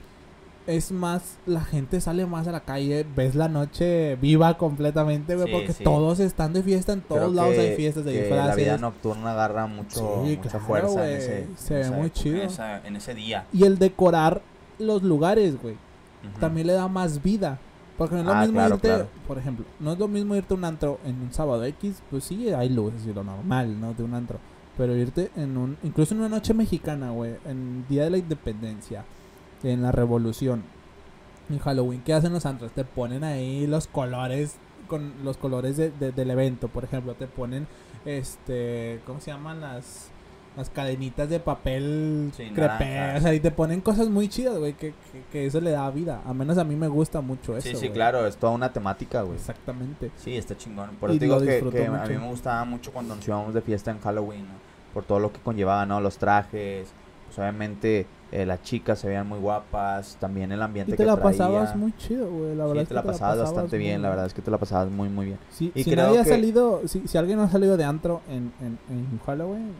es 0.67 0.93
más, 0.93 1.39
la 1.45 1.61
gente 1.61 2.01
sale 2.01 2.25
más 2.25 2.47
a 2.47 2.53
la 2.53 2.61
calle, 2.61 3.05
ves 3.17 3.35
la 3.35 3.49
noche 3.49 4.15
viva 4.17 4.57
completamente, 4.57 5.35
güey, 5.37 5.51
porque 5.51 5.75
todos 5.75 6.21
están 6.21 6.53
de 6.53 6.63
fiesta, 6.63 6.93
en 6.93 7.01
creo 7.01 7.19
todos 7.21 7.35
lados 7.35 7.55
que- 7.55 7.61
hay 7.61 7.77
fiestas 7.77 8.05
de 8.05 8.13
disfraces. 8.13 8.47
La 8.47 8.55
vida 8.55 8.79
nocturna 8.79 9.33
agarra 9.33 9.67
mucho, 9.67 10.23
mucha 10.25 10.41
claro, 10.49 10.65
fuerza 10.65 11.11
en 11.11 11.17
ese. 11.17 11.47
Se 11.57 11.75
en 11.75 11.81
ve 11.81 11.81
esa 11.81 11.91
muy 11.91 12.07
época. 12.07 12.21
chido. 12.23 12.37
en, 12.37 12.43
esa- 12.49 12.87
en 12.87 12.97
ese 12.97 13.15
día. 13.15 13.45
Y 13.53 13.65
el 13.65 13.79
decorar 13.79 14.41
los 14.79 15.03
lugares, 15.03 15.61
güey. 15.61 15.77
También 16.41 16.67
le 16.69 16.73
da 16.75 16.89
más 16.89 17.23
vida. 17.23 17.59
Porque 17.99 18.15
no 18.17 18.21
es 18.23 18.27
lo 18.27 18.33
Ah, 18.33 18.41
mismo 18.43 18.55
claro, 18.55 18.75
irte, 18.77 18.89
claro. 18.89 19.09
por 19.29 19.39
ejemplo, 19.39 19.65
no 19.79 19.93
es 19.93 19.99
lo 19.99 20.09
mismo 20.09 20.35
irte 20.35 20.55
a 20.55 20.57
un 20.57 20.65
antro 20.65 20.99
en 21.05 21.21
un 21.21 21.33
sábado 21.33 21.63
X, 21.65 22.03
pues 22.11 22.25
sí, 22.25 22.49
hay 22.51 22.69
luces 22.71 23.07
y 23.07 23.13
lo 23.13 23.23
normal, 23.23 23.79
¿no? 23.81 23.93
De 23.93 24.03
un 24.03 24.15
antro. 24.15 24.39
Pero 24.79 24.97
irte 24.97 25.31
en 25.37 25.57
un, 25.59 25.77
incluso 25.83 26.15
en 26.15 26.21
una 26.21 26.31
noche 26.31 26.55
mexicana, 26.55 27.11
güey, 27.11 27.35
en 27.45 27.85
Día 27.89 28.05
de 28.05 28.11
la 28.11 28.17
Independencia, 28.19 29.05
en 29.63 29.83
la 29.83 29.93
Revolución, 29.93 30.63
en 31.51 31.59
Halloween, 31.59 32.03
¿qué 32.05 32.15
hacen 32.15 32.33
los 32.33 32.47
antros? 32.47 32.73
Te 32.73 32.85
ponen 32.85 33.25
ahí 33.25 33.67
los 33.67 33.87
colores, 33.89 34.57
con 34.89 35.13
los 35.23 35.37
colores 35.37 35.77
de- 35.77 35.91
de- 35.91 36.13
del 36.13 36.31
evento, 36.31 36.69
por 36.69 36.85
ejemplo, 36.85 37.15
te 37.15 37.27
ponen, 37.27 37.67
este, 38.07 39.01
¿cómo 39.07 39.21
se 39.21 39.31
llaman 39.33 39.61
las... 39.61 40.11
Las 40.57 40.69
cadenitas 40.69 41.31
de 41.31 41.41
papel 41.41 42.31
Sí, 42.37 42.51
crepé, 42.55 43.15
o 43.17 43.21
sea, 43.21 43.33
y 43.33 43.41
te 43.41 43.51
ponen 43.51 43.81
cosas 43.81 44.09
muy 44.09 44.29
chidas, 44.29 44.59
güey, 44.59 44.75
que, 44.75 44.91
que, 45.13 45.23
que 45.33 45.47
eso 45.47 45.61
le 45.63 45.71
da 45.71 45.91
vida. 45.91 46.21
A 46.27 46.35
menos 46.35 46.59
a 46.59 46.65
mí 46.65 46.77
me 46.77 46.89
gusta 46.89 47.21
mucho 47.23 47.57
eso. 47.57 47.69
Sí, 47.69 47.75
sí, 47.75 47.87
güey. 47.87 47.93
claro, 47.93 48.27
es 48.27 48.37
toda 48.37 48.53
una 48.53 48.71
temática, 48.73 49.23
güey. 49.23 49.37
Exactamente. 49.37 50.11
Sí, 50.17 50.37
está 50.37 50.57
chingón. 50.57 50.91
Por 51.01 51.11
eso 51.11 51.19
te 51.19 51.25
digo 51.25 51.41
que, 51.41 51.61
que 51.71 51.87
a 51.87 52.05
mí 52.07 52.17
me 52.19 52.29
gustaba 52.29 52.65
mucho 52.67 52.93
cuando 52.93 53.17
nos 53.17 53.27
íbamos 53.27 53.55
de 53.55 53.63
fiesta 53.63 53.91
en 53.91 54.01
Halloween, 54.01 54.43
¿no? 54.43 54.55
Por 54.93 55.05
todo 55.05 55.21
lo 55.21 55.33
que 55.33 55.41
conllevaba, 55.41 55.87
¿no? 55.87 56.01
Los 56.03 56.19
trajes, 56.19 56.87
pues 57.27 57.39
obviamente 57.39 58.07
eh, 58.31 58.45
las 58.45 58.63
chicas 58.63 58.99
se 58.99 59.09
veían 59.09 59.27
muy 59.27 59.39
guapas, 59.39 60.19
también 60.21 60.53
el 60.53 60.61
ambiente 60.61 60.93
Y 60.93 60.97
te 60.97 61.03
que 61.03 61.07
la 61.07 61.17
traía. 61.17 61.31
pasabas 61.31 61.77
muy 61.77 61.97
chido, 61.97 62.29
güey. 62.31 62.55
La 62.55 62.65
verdad 62.67 62.75
sí, 62.75 62.79
es 62.83 62.89
te 62.89 62.89
que 62.89 62.95
la 62.95 63.03
pasabas 63.03 63.39
bastante 63.39 63.79
bien, 63.79 63.95
muy 63.97 64.03
la 64.03 64.09
verdad 64.11 64.27
es 64.27 64.35
que 64.35 64.43
te 64.43 64.51
la 64.51 64.59
pasabas 64.59 64.91
muy, 64.91 65.09
muy 65.09 65.25
bien. 65.27 65.39
Si, 65.51 65.73
Y 65.75 65.85
si 65.85 65.91
creo 65.91 66.07
nadie 66.09 66.19
ha 66.21 66.25
que- 66.25 66.29
salido, 66.31 66.83
si, 66.87 67.09
si 67.09 67.17
alguien 67.17 67.39
no 67.39 67.45
ha 67.45 67.49
salido 67.51 67.79
de 67.79 67.85
antro 67.85 68.21
en, 68.29 68.53
en, 68.61 68.79
en 68.91 69.19
Halloween 69.25 69.73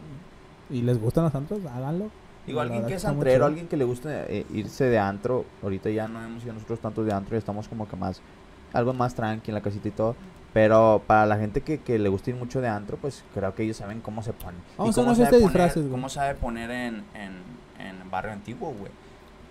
y 0.73 0.81
les 0.81 0.99
gustan 0.99 1.23
los 1.25 1.35
antros, 1.35 1.59
háganlo. 1.65 2.09
Digo, 2.45 2.59
alguien 2.59 2.85
que 2.85 2.95
es 2.95 3.05
antrero, 3.05 3.45
alguien 3.45 3.67
que 3.69 3.77
le 3.77 3.85
guste 3.85 4.09
eh, 4.39 4.45
irse 4.53 4.85
de 4.85 4.99
antro, 4.99 5.45
ahorita 5.61 5.89
ya 5.89 6.07
no 6.09 6.21
hemos 6.21 6.43
ido 6.43 6.53
nosotros 6.53 6.79
tantos 6.79 7.05
de 7.05 7.13
antro, 7.13 7.31
ya 7.31 7.37
estamos 7.39 7.69
como 7.69 7.87
que 7.87 7.95
más, 7.95 8.19
algo 8.73 8.93
más 8.93 9.15
tranqui 9.15 9.51
en 9.51 9.55
la 9.55 9.61
casita 9.61 9.87
y 9.87 9.91
todo. 9.91 10.15
Pero 10.51 11.01
para 11.07 11.25
la 11.25 11.37
gente 11.37 11.61
que, 11.61 11.79
que 11.79 11.97
le 11.97 12.09
gusta 12.09 12.29
ir 12.31 12.35
mucho 12.35 12.59
de 12.61 12.67
antro, 12.67 12.97
pues 12.97 13.23
creo 13.33 13.55
que 13.55 13.63
ellos 13.63 13.77
saben 13.77 14.01
cómo 14.01 14.21
se 14.21 14.33
ponen. 14.33 14.59
Y 14.73 14.77
Vamos 14.77 14.97
a 14.97 15.01
cómo 15.01 15.07
una 15.13 15.15
sabe 15.15 15.29
poner- 15.29 15.41
disfraces. 15.43 15.85
¿Cómo 15.89 16.09
sabe 16.09 16.35
poner 16.35 16.69
en, 16.69 16.95
en, 17.15 17.33
en 17.79 18.11
barrio 18.11 18.33
antiguo, 18.33 18.71
güey? 18.77 18.91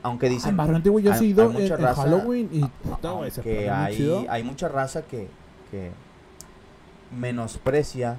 Aunque 0.04 0.26
Ah, 0.26 0.30
dicen, 0.30 0.50
en 0.50 0.56
Barrio 0.56 0.76
Antiguo 0.76 0.98
yo 1.00 1.12
he 1.14 1.24
ido 1.24 1.48
hay 1.48 1.66
en, 1.70 1.78
Halloween 1.94 2.48
y 2.52 2.62
a- 2.64 2.68
puta, 2.68 3.10
güey, 3.12 3.30
se 3.30 3.70
hay, 3.70 3.96
chido. 3.96 4.24
hay 4.28 4.42
mucha 4.42 4.68
raza 4.68 5.02
que, 5.02 5.28
que 5.70 5.90
menosprecia, 7.16 8.18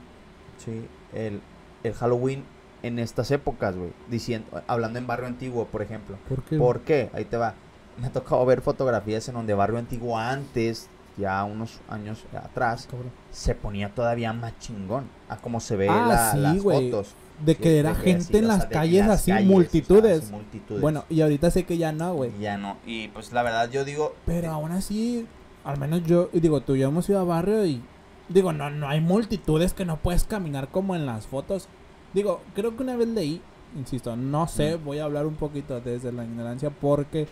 ¿sí? 0.63 0.85
El, 1.13 1.41
el 1.83 1.93
Halloween 1.93 2.43
en 2.83 2.99
estas 2.99 3.31
épocas, 3.31 3.75
güey. 3.75 3.91
Diciendo, 4.09 4.47
hablando 4.67 4.99
en 4.99 5.07
Barrio 5.07 5.27
Antiguo, 5.27 5.65
por 5.65 5.81
ejemplo. 5.81 6.17
¿Por 6.29 6.43
qué? 6.43 6.57
¿Por 6.57 6.79
qué? 6.81 7.09
Ahí 7.13 7.25
te 7.25 7.37
va. 7.37 7.55
Me 7.99 8.07
ha 8.07 8.11
tocado 8.11 8.45
ver 8.45 8.61
fotografías 8.61 9.27
en 9.29 9.35
donde 9.35 9.53
Barrio 9.53 9.77
Antiguo 9.79 10.17
antes, 10.17 10.87
ya 11.17 11.43
unos 11.43 11.79
años 11.89 12.23
atrás, 12.35 12.87
Cabrón. 12.89 13.11
se 13.31 13.53
ponía 13.55 13.89
todavía 13.89 14.33
más 14.33 14.57
chingón 14.59 15.05
a 15.29 15.37
como 15.37 15.59
se 15.59 15.75
ve 15.75 15.87
Ah, 15.89 16.05
la- 16.07 16.31
sí, 16.31 16.37
las 16.39 16.61
güey. 16.63 16.91
fotos. 16.91 17.15
De 17.43 17.55
que 17.55 17.79
era 17.79 17.93
gente 17.95 18.21
así, 18.23 18.37
en 18.37 18.45
o 18.45 18.47
sea, 18.47 18.57
las 18.57 18.65
calles 18.67 19.05
las 19.07 19.19
así, 19.21 19.31
calles, 19.31 19.45
o 19.45 19.47
sea, 19.47 19.55
multitudes. 19.55 20.23
así, 20.23 20.31
multitudes. 20.31 20.81
Bueno, 20.81 21.03
y 21.09 21.21
ahorita 21.21 21.51
sé 21.51 21.63
que 21.65 21.77
ya 21.77 21.91
no, 21.91 22.13
güey. 22.13 22.31
Ya 22.39 22.57
no. 22.57 22.77
Y 22.85 23.07
pues 23.09 23.31
la 23.33 23.43
verdad 23.43 23.69
yo 23.71 23.83
digo, 23.85 24.15
Pero 24.25 24.51
aún 24.51 24.71
así, 24.71 25.25
al 25.63 25.77
menos 25.77 26.03
yo, 26.03 26.29
y 26.33 26.39
digo, 26.39 26.61
tú 26.61 26.75
y 26.75 26.79
yo 26.79 26.87
hemos 26.89 27.09
ido 27.09 27.19
a 27.19 27.23
barrio 27.23 27.65
y 27.65 27.81
digo, 28.29 28.53
no, 28.53 28.69
no 28.69 28.87
hay 28.87 29.01
multitudes 29.01 29.73
que 29.73 29.83
no 29.85 29.97
puedes 29.97 30.23
caminar 30.23 30.67
como 30.69 30.95
en 30.95 31.05
las 31.05 31.25
fotos. 31.27 31.67
Digo, 32.13 32.41
creo 32.55 32.75
que 32.75 32.83
una 32.83 32.95
vez 32.95 33.07
leí, 33.07 33.41
insisto, 33.77 34.15
no 34.15 34.47
sé, 34.47 34.75
voy 34.75 34.99
a 34.99 35.05
hablar 35.05 35.25
un 35.25 35.35
poquito 35.35 35.79
desde 35.81 36.11
la 36.11 36.23
ignorancia 36.23 36.69
porque 36.69 37.27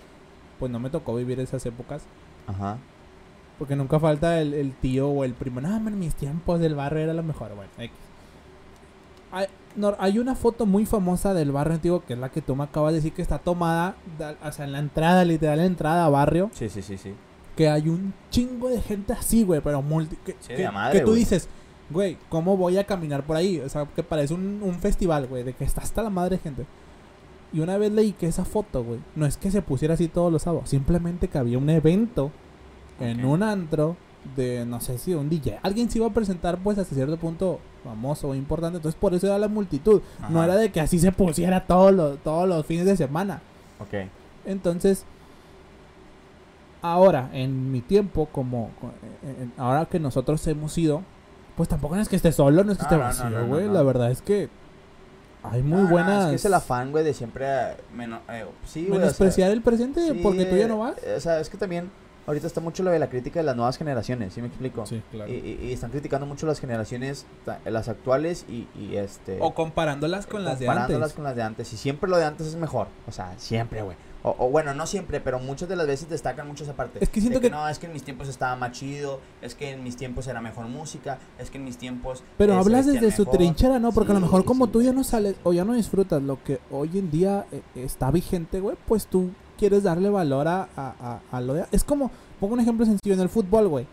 pues 0.60 0.72
no 0.72 0.80
me 0.80 0.90
tocó 0.90 1.16
vivir 1.16 1.40
esas 1.40 1.66
épocas. 1.66 2.04
Ajá. 2.48 2.78
Porque 3.60 3.76
nunca 3.76 4.00
falta 4.00 4.42
el, 4.42 4.54
el 4.56 4.74
tío 4.74 5.08
o 5.10 5.24
el 5.24 5.34
primo. 5.34 5.62
No, 5.62 5.76
en 5.76 6.00
mis 6.00 6.16
tiempos 6.16 6.60
del 6.60 6.74
barrio 6.76 7.02
era 7.04 7.14
lo 7.14 7.22
mejor. 7.24 7.54
Bueno, 7.56 7.70
X. 7.78 7.92
Hay, 9.32 9.46
no, 9.76 9.96
hay 10.00 10.20
una 10.20 10.36
foto 10.36 10.66
muy 10.66 10.86
famosa 10.86 11.34
del 11.34 11.52
barrio 11.52 11.76
antiguo 11.76 12.04
que 12.06 12.14
es 12.14 12.20
la 12.20 12.30
que 12.30 12.42
tú 12.42 12.56
me 12.56 12.64
acabas 12.66 12.92
de 12.92 12.98
decir 12.98 13.14
que 13.14 13.22
está 13.22 13.38
tomada, 13.40 13.96
da- 14.20 14.36
o 14.44 14.52
sea, 14.52 14.66
en 14.66 14.74
la 14.74 14.80
entrada, 14.80 15.24
literal, 15.24 15.60
en 15.60 15.66
la 15.66 15.68
entrada 15.68 16.06
a 16.06 16.10
barrio. 16.10 16.50
Sí, 16.54 16.70
sí, 16.70 16.82
sí, 16.82 16.98
sí. 16.98 17.14
Que 17.56 17.70
hay 17.70 17.88
un 17.88 18.14
chingo 18.30 18.70
de 18.70 18.82
gente 18.82 19.14
así, 19.14 19.44
güey, 19.44 19.62
pero 19.62 19.82
multi. 19.82 20.16
Que, 20.18 20.34
Sí, 20.40 20.48
que- 20.50 20.58
de 20.58 20.72
madre, 20.72 21.00
que 21.00 21.06
tú 21.06 21.12
güey. 21.12 21.20
dices, 21.20 21.48
güey, 21.92 22.18
¿cómo 22.30 22.58
voy 22.58 22.78
a 22.78 22.86
caminar 22.86 23.24
por 23.24 23.36
ahí? 23.38 23.60
O 23.60 23.70
sea, 23.70 23.86
que 23.86 24.04
parece 24.04 24.34
un, 24.34 24.62
un 24.64 24.76
festival, 24.76 25.28
güey, 25.28 25.44
de 25.44 25.54
que 25.54 25.64
está 25.64 25.82
hasta 25.82 26.02
la 26.04 26.10
madre 26.10 26.38
de 26.38 26.44
gente. 26.44 26.66
Y 27.54 27.60
una 27.60 27.78
vez 27.78 27.92
leí 27.92 28.14
que 28.14 28.28
esa 28.28 28.46
foto, 28.46 28.84
güey, 28.84 29.00
no 29.16 29.26
es 29.26 29.38
que 29.38 29.52
se 29.52 29.62
pusiera 29.62 29.94
así 29.96 30.08
todos 30.08 30.32
los 30.32 30.44
sábados, 30.44 30.70
simplemente 30.70 31.28
que 31.28 31.38
había 31.38 31.58
un 31.58 31.70
evento 31.70 32.32
en 33.00 33.26
Ok. 33.26 33.32
un 33.32 33.44
antro 33.44 33.98
de, 34.36 34.66
no 34.66 34.80
sé 34.80 34.98
si 34.98 35.14
un 35.14 35.30
DJ. 35.30 35.60
Alguien 35.64 35.90
se 35.90 35.98
iba 35.98 36.08
a 36.08 36.12
presentar, 36.14 36.58
pues, 36.60 36.78
hasta 36.78 36.96
cierto 36.96 37.18
punto 37.18 37.60
famoso 37.84 38.30
o 38.30 38.36
importante, 38.36 38.78
entonces 38.78 39.00
por 39.00 39.14
eso 39.14 39.28
era 39.28 39.38
la 39.40 39.48
multitud. 39.48 40.02
No 40.30 40.44
era 40.44 40.56
de 40.56 40.72
que 40.72 40.80
así 40.80 41.00
se 41.00 41.12
pusiera 41.12 41.66
todos 41.66 41.92
los, 41.92 42.20
todos 42.20 42.48
los 42.48 42.66
fines 42.66 42.86
de 42.86 42.96
semana. 42.96 43.42
Ok. 43.80 44.08
Entonces, 44.46 45.06
ahora, 46.82 47.30
en 47.34 47.72
mi 47.72 47.82
tiempo, 47.82 48.28
como 48.32 48.70
co- 48.80 48.92
en- 49.24 49.44
en- 49.44 49.54
ahora 49.58 49.86
que 49.86 50.00
nosotros 50.00 50.46
hemos 50.48 50.78
ido, 50.78 51.02
pues 51.62 51.70
tampoco 51.70 51.96
no 51.96 52.02
es 52.02 52.10
que 52.10 52.16
esté 52.16 52.32
solo, 52.32 52.64
no 52.64 52.72
es 52.72 52.78
que 52.78 52.84
No, 52.84 52.88
esté 52.90 52.96
no, 52.96 53.02
no, 53.02 53.08
vacío, 53.08 53.30
no, 53.30 53.40
no, 53.42 53.48
güey. 53.48 53.68
no. 53.68 53.74
La 53.74 53.84
verdad 53.84 54.10
es 54.12 54.22
que 54.22 54.50
hay 55.44 55.62
muy 55.64 55.78
No, 55.78 55.84
no, 55.86 55.90
buenas. 55.90 56.24
es 56.26 56.30
que 56.30 56.36
es 56.38 56.46
el 56.46 56.54
afán, 56.54 56.92
güey, 56.92 57.04
de 57.04 57.14
siempre. 57.14 57.46
eh, 57.48 57.76
meno- 57.96 58.20
eh, 58.30 58.46
sí, 58.66 58.82
güey. 58.82 58.92
o 58.92 58.94
sea, 58.94 59.00
menospreciar 59.02 59.52
el 59.52 59.62
presente 59.62 60.12
sí, 60.12 60.20
porque 60.24 60.46
tú 60.46 60.56
ya 60.56 60.68
no 60.68 60.80
vas. 60.80 60.96
eh, 61.04 61.16
O 61.18 61.20
sea, 61.20 61.40
es 61.40 61.50
que 61.50 61.58
también. 61.58 61.90
Ahorita 62.28 62.46
está 62.46 62.62
mucho 62.62 62.84
lo 62.84 62.92
de 62.92 63.00
la 63.00 63.10
crítica 63.10 63.40
de 63.40 63.46
las 63.46 63.56
nuevas 63.56 63.80
generaciones, 63.80 64.34
¿sí 64.36 64.42
me 64.42 64.48
explico? 64.48 64.86
Sí, 64.86 65.02
claro. 65.12 65.30
Y, 65.32 65.36
y- 65.38 65.60
y 65.70 65.74
están 65.74 65.90
criticando 65.90 66.28
mucho 66.28 66.46
las 66.46 66.60
generaciones, 66.60 67.26
las 67.66 67.90
actuales 67.90 68.46
y, 68.48 68.68
y 68.80 68.96
este... 68.96 69.40
O 69.42 69.56
comparándolas 69.56 70.28
con 70.28 70.46
las 70.46 70.60
de 70.60 70.68
comparándolas 70.68 71.02
antes. 71.06 71.16
con 71.16 71.24
las 71.24 71.36
de 71.36 71.42
antes. 71.42 71.74
Y 71.74 71.78
siempre 71.78 72.08
lo 72.08 72.18
de 72.18 72.26
antes 72.26 72.46
es 72.46 72.56
mejor. 72.56 72.88
O 73.08 73.12
sea, 73.12 73.34
siempre, 73.38 73.82
güey. 73.82 73.98
O, 74.24 74.36
o 74.38 74.50
bueno, 74.50 74.74
no 74.74 74.86
siempre, 74.86 75.20
pero 75.20 75.40
muchas 75.40 75.68
de 75.68 75.76
las 75.76 75.88
veces 75.88 76.08
destacan 76.10 76.48
mucho 76.48 76.64
esa 76.64 76.74
parte. 76.74 77.00
Es 77.02 77.10
que 77.10 77.22
siento 77.22 77.40
que- 77.42 77.50
No, 77.50 77.68
es 77.68 77.80
que 77.80 77.88
en 77.88 77.94
mis 77.94 78.04
tiempos 78.04 78.28
estaba 78.28 78.56
más 78.56 78.72
chido, 78.72 79.20
es 79.42 79.56
que 79.56 79.72
en 79.72 79.84
mis 79.84 79.96
tiempos 79.98 80.28
era 80.28 80.42
mejor 80.42 80.68
música, 80.68 81.18
es 81.40 81.50
que 81.50 81.58
en 81.58 81.64
mis 81.66 81.78
tiempos... 81.78 82.24
Pero 82.38 82.54
eh, 82.54 82.58
hablas 82.58 82.86
desde 82.86 83.12
su 83.12 83.24
trinchera, 83.38 83.80
¿no? 83.80 83.92
Porque 83.92 84.12
a 84.12 84.16
lo 84.16 84.20
mejor 84.22 84.46
como 84.46 84.66
sí, 84.66 84.72
tú 84.74 84.82
ya 84.84 84.94
no 84.94 85.04
sales 85.04 85.36
o 85.44 85.54
ya 85.54 85.66
no 85.66 85.74
disfrutas 85.74 86.22
lo 86.22 86.44
que 86.44 86.60
hoy 86.70 87.00
en 87.00 87.10
día 87.10 87.46
eh, 87.52 87.62
está 87.76 88.12
vigente, 88.12 88.60
güey, 88.60 88.78
pues 88.88 89.08
tú 89.08 89.32
quieres 89.58 89.84
darle 89.84 90.10
valor 90.10 90.48
a, 90.48 90.70
a, 90.76 90.94
a- 91.00 91.20
a 91.32 91.42
lo 91.42 91.54
de... 91.54 91.66
Es 91.72 91.84
como, 91.84 92.12
pongo 92.40 92.54
un 92.56 92.60
ejemplo 92.60 92.86
sencillo 92.86 93.14
en 93.16 93.22
el 93.22 93.30
fútbol, 93.30 93.68
güey. 93.68 93.88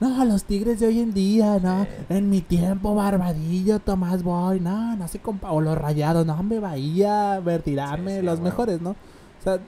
No, 0.00 0.24
los 0.24 0.44
tigres 0.44 0.80
de 0.80 0.86
hoy 0.88 1.00
en 1.00 1.12
día, 1.14 1.58
no. 1.58 1.86
En 2.08 2.28
mi 2.30 2.40
tiempo, 2.40 2.94
Barbadillo, 2.94 3.78
Tomás 3.80 4.22
Boy, 4.22 4.60
no, 4.60 4.96
no 4.96 5.08
se 5.08 5.18
compa. 5.20 5.52
O 5.52 5.60
los 5.60 5.76
rayados, 5.76 6.24
no, 6.26 6.34
hombre, 6.34 6.58
Bahía, 6.58 7.40
sí, 7.44 8.22
los 8.22 8.40
mejores, 8.40 8.80
¿no? 8.80 8.96
O 9.40 9.42
sea, 9.42 9.60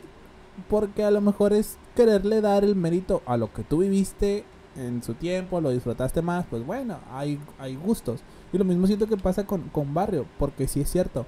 porque 0.68 1.04
a 1.04 1.10
lo 1.10 1.20
mejor 1.20 1.52
es 1.52 1.78
quererle 1.96 2.40
dar 2.40 2.62
el 2.62 2.76
mérito 2.76 3.22
a 3.26 3.36
lo 3.36 3.52
que 3.52 3.64
tú 3.64 3.78
viviste 3.78 4.44
en 4.76 5.02
su 5.02 5.14
tiempo, 5.14 5.60
lo 5.60 5.70
disfrutaste 5.70 6.22
más, 6.22 6.46
pues 6.48 6.64
bueno, 6.64 6.98
hay, 7.10 7.38
hay 7.58 7.76
gustos. 7.76 8.20
Y 8.52 8.58
lo 8.58 8.64
mismo 8.64 8.86
siento 8.86 9.06
que 9.06 9.16
pasa 9.16 9.46
con, 9.46 9.62
con 9.68 9.94
Barrio, 9.94 10.26
porque 10.38 10.68
sí 10.68 10.80
es 10.80 10.90
cierto. 10.90 11.26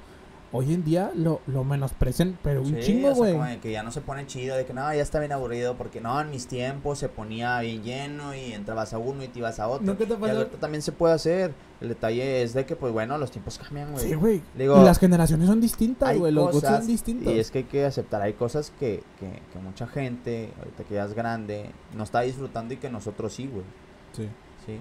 Hoy 0.56 0.72
en 0.72 0.84
día 0.84 1.10
lo, 1.16 1.40
lo 1.48 1.64
menosprecian, 1.64 2.38
pero 2.40 2.62
un 2.62 2.68
Sí, 2.76 2.80
chingo, 2.80 3.08
o 3.10 3.14
sea, 3.16 3.34
güey. 3.34 3.58
que 3.58 3.72
ya 3.72 3.82
no 3.82 3.90
se 3.90 4.00
pone 4.00 4.24
chido, 4.28 4.54
de 4.56 4.64
que 4.64 4.72
no, 4.72 4.82
ya 4.94 5.02
está 5.02 5.18
bien 5.18 5.32
aburrido, 5.32 5.76
porque 5.76 6.00
no, 6.00 6.20
en 6.20 6.30
mis 6.30 6.46
tiempos 6.46 7.00
se 7.00 7.08
ponía 7.08 7.58
bien 7.60 7.82
lleno 7.82 8.36
y 8.36 8.52
entrabas 8.52 8.94
a 8.94 8.98
uno 8.98 9.24
y 9.24 9.28
te 9.28 9.40
ibas 9.40 9.58
a 9.58 9.66
otro. 9.66 9.84
¿No 9.84 9.98
que 9.98 10.06
te 10.06 10.14
y 10.14 10.16
pasa? 10.16 10.32
ahorita 10.32 10.58
también 10.58 10.82
se 10.82 10.92
puede 10.92 11.12
hacer. 11.14 11.52
El 11.80 11.88
detalle 11.88 12.42
es 12.44 12.54
de 12.54 12.64
que, 12.64 12.76
pues 12.76 12.92
bueno, 12.92 13.18
los 13.18 13.32
tiempos 13.32 13.58
cambian, 13.58 13.90
güey. 13.90 14.04
Sí, 14.08 14.14
güey. 14.14 14.42
Digo, 14.56 14.80
y 14.80 14.84
las 14.84 15.00
generaciones 15.00 15.48
son 15.48 15.60
distintas, 15.60 16.10
hay 16.10 16.18
güey. 16.20 16.30
Los 16.32 16.44
gustos 16.44 16.62
cosas, 16.62 16.78
son 16.78 16.86
distintos. 16.86 17.32
Y 17.34 17.38
es 17.40 17.50
que 17.50 17.58
hay 17.58 17.64
que 17.64 17.84
aceptar, 17.84 18.22
hay 18.22 18.34
cosas 18.34 18.72
que, 18.78 19.02
que, 19.18 19.42
que 19.52 19.58
mucha 19.58 19.88
gente, 19.88 20.50
ahorita 20.60 20.84
que 20.84 20.94
ya 20.94 21.04
es 21.04 21.14
grande, 21.14 21.70
no 21.96 22.04
está 22.04 22.20
disfrutando 22.20 22.74
y 22.74 22.76
que 22.76 22.88
nosotros 22.90 23.32
sí, 23.34 23.48
güey. 23.48 23.64
Sí. 24.12 24.28
Sí. 24.66 24.78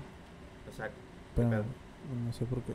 O 0.72 0.76
sea, 0.76 0.92
Pero 1.36 1.50
no 1.50 2.32
sé 2.32 2.46
por 2.46 2.62
qué. 2.62 2.74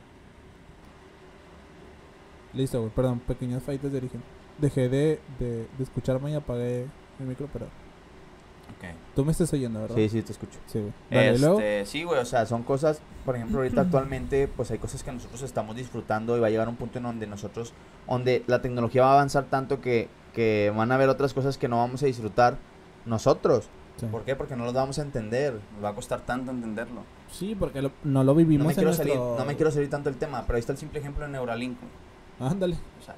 Listo, 2.55 2.80
güey. 2.80 2.90
Perdón, 2.94 3.20
pequeñas 3.20 3.62
fallitas 3.62 3.92
de 3.92 3.99
origen. 3.99 4.22
Dejé 4.59 4.88
de, 4.88 5.20
de, 5.38 5.66
de 5.76 5.84
escucharme 5.84 6.30
y 6.30 6.34
apagué 6.34 6.86
el 7.20 7.26
micro, 7.26 7.49
pero 7.53 7.66
Ok. 7.66 8.84
tú 9.14 9.24
me 9.24 9.32
estás 9.32 9.53
oyendo, 9.53 9.80
¿verdad? 9.80 9.96
sí, 9.96 10.09
sí, 10.09 10.22
te 10.22 10.32
escucho. 10.32 10.59
Sí, 10.66 10.80
güey. 10.80 10.92
Dale, 11.11 11.30
Este, 11.34 11.40
luego. 11.46 11.61
sí, 11.86 12.03
güey, 12.05 12.20
O 12.20 12.24
sea, 12.24 12.44
son 12.46 12.62
cosas, 12.64 13.01
por 13.24 13.36
ejemplo, 13.36 13.59
ahorita 13.59 13.80
actualmente, 13.82 14.49
pues 14.49 14.70
hay 14.70 14.78
cosas 14.78 15.03
que 15.03 15.12
nosotros 15.12 15.42
estamos 15.42 15.76
disfrutando 15.76 16.36
y 16.36 16.40
va 16.40 16.49
a 16.49 16.51
llegar 16.51 16.68
un 16.68 16.76
punto 16.76 16.99
en 16.99 17.05
donde 17.05 17.26
nosotros, 17.26 17.72
donde 18.09 18.42
la 18.46 18.61
tecnología 18.61 19.03
va 19.03 19.11
a 19.11 19.14
avanzar 19.14 19.44
tanto 19.44 19.80
que, 19.80 20.09
que 20.34 20.72
van 20.76 20.90
a 20.92 20.96
haber 20.96 21.09
otras 21.09 21.34
cosas 21.34 21.57
que 21.57 21.68
no 21.68 21.76
vamos 21.78 22.03
a 22.03 22.07
disfrutar 22.07 22.59
nosotros. 23.07 23.68
Sí. 23.96 24.07
¿Por 24.07 24.24
qué? 24.24 24.36
Porque 24.36 24.55
no 24.55 24.64
los 24.64 24.74
vamos 24.74 24.99
a 24.99 25.03
entender. 25.03 25.55
nos 25.74 25.84
va 25.84 25.88
a 25.88 25.94
costar 25.94 26.20
tanto 26.20 26.51
entenderlo. 26.53 27.03
Sí, 27.32 27.57
porque 27.59 27.82
lo- 27.82 27.90
no 28.05 28.22
lo 28.22 28.34
vivimos 28.34 28.62
No 28.64 28.68
me, 28.68 28.72
en 28.72 28.74
quiero 28.76 28.90
nuestro... 28.90 29.07
salir, 29.09 29.18
no 29.38 29.44
me 29.44 29.57
quiero 29.57 29.70
salir 29.72 29.90
tanto 29.90 30.09
del 30.11 30.18
tema, 30.18 30.42
pero 30.46 30.55
ahí 30.57 30.61
está 30.61 30.72
el 30.72 30.78
simple 30.78 31.01
ejemplo 31.01 31.24
de 31.24 31.30
Neuralink. 31.32 31.78
Ándale. 32.41 32.76
O 33.01 33.05
sea, 33.05 33.14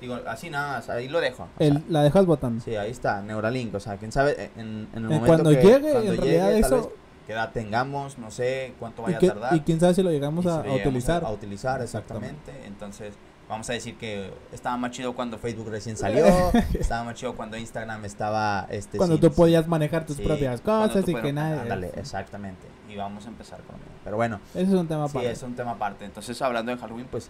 digo, 0.00 0.18
así 0.26 0.50
nada 0.50 0.74
más, 0.78 0.88
ahí 0.88 1.08
lo 1.08 1.20
dejo. 1.20 1.44
o 1.44 1.58
sea, 1.58 1.66
El, 1.66 1.82
la 1.88 2.02
dejas 2.02 2.26
botando. 2.26 2.62
Sí, 2.64 2.76
ahí 2.76 2.90
está, 2.90 3.20
Neuralink. 3.22 3.74
O 3.74 3.80
sea, 3.80 3.96
quién 3.96 4.12
sabe, 4.12 4.50
en, 4.56 4.88
en 4.92 5.04
el 5.04 5.12
Eh, 5.12 5.14
momento 5.14 5.26
cuando 5.26 5.50
que, 5.50 5.56
llegue, 5.56 5.90
cuando 5.92 6.12
en 6.12 6.16
realidad 6.18 6.48
llegue, 6.50 6.60
tal 6.62 6.72
eso- 6.72 6.76
vez, 6.88 6.88
que 7.26 7.32
edad 7.34 7.50
tengamos, 7.52 8.16
no 8.16 8.30
sé 8.30 8.72
cuánto 8.78 9.02
vaya 9.02 9.18
que- 9.18 9.26
a 9.26 9.32
tardar. 9.34 9.54
y 9.54 9.60
quién 9.60 9.78
sabe 9.80 9.92
si 9.94 10.02
lo 10.02 10.10
llegamos 10.10 10.46
a, 10.46 10.48
si 10.48 10.54
a 10.54 10.56
lo 10.56 10.62
llegamos 10.62 10.86
utilizar. 10.86 11.24
A, 11.24 11.30
utilizar, 11.30 11.82
Exactamente. 11.82 12.28
exactamente. 12.36 12.66
Entonces, 12.66 13.14
vamos 13.50 13.68
a 13.68 13.74
decir 13.74 13.98
que 13.98 14.30
estaba 14.50 14.78
más 14.78 14.92
chido 14.92 15.14
cuando 15.14 15.36
Facebook 15.36 15.68
recién 15.68 15.96
salió. 15.98 16.24
estaba 16.72 17.04
más 17.04 17.14
chido 17.16 17.34
cuando 17.34 17.58
Instagram 17.58 18.02
estaba. 18.06 18.66
Este, 18.70 18.96
Cuando 18.96 19.18
tú 19.18 19.30
podías 19.30 19.66
manejar 19.68 20.06
tus 20.06 20.16
sí, 20.16 20.22
propias 20.22 20.62
cosas 20.62 21.06
y 21.06 21.14
que 21.14 21.32
nadie... 21.34 21.60
Ándale, 21.60 21.90
exactamente. 21.96 22.66
Y 22.88 22.96
vamos 22.96 23.26
a 23.26 23.28
empezar 23.28 23.58
con. 23.60 23.76
Pero 24.04 24.16
bueno, 24.16 24.40
Ese 24.54 24.62
es 24.62 24.68
un 24.70 24.88
tema 24.88 25.06
sí, 25.08 25.10
aparte. 25.18 25.30
es 25.30 25.42
un 25.42 25.54
tema 25.54 25.72
aparte. 25.72 26.04
Entonces, 26.06 26.40
hablando 26.40 26.72
de 26.72 26.78
Halloween, 26.78 27.08
pues 27.10 27.28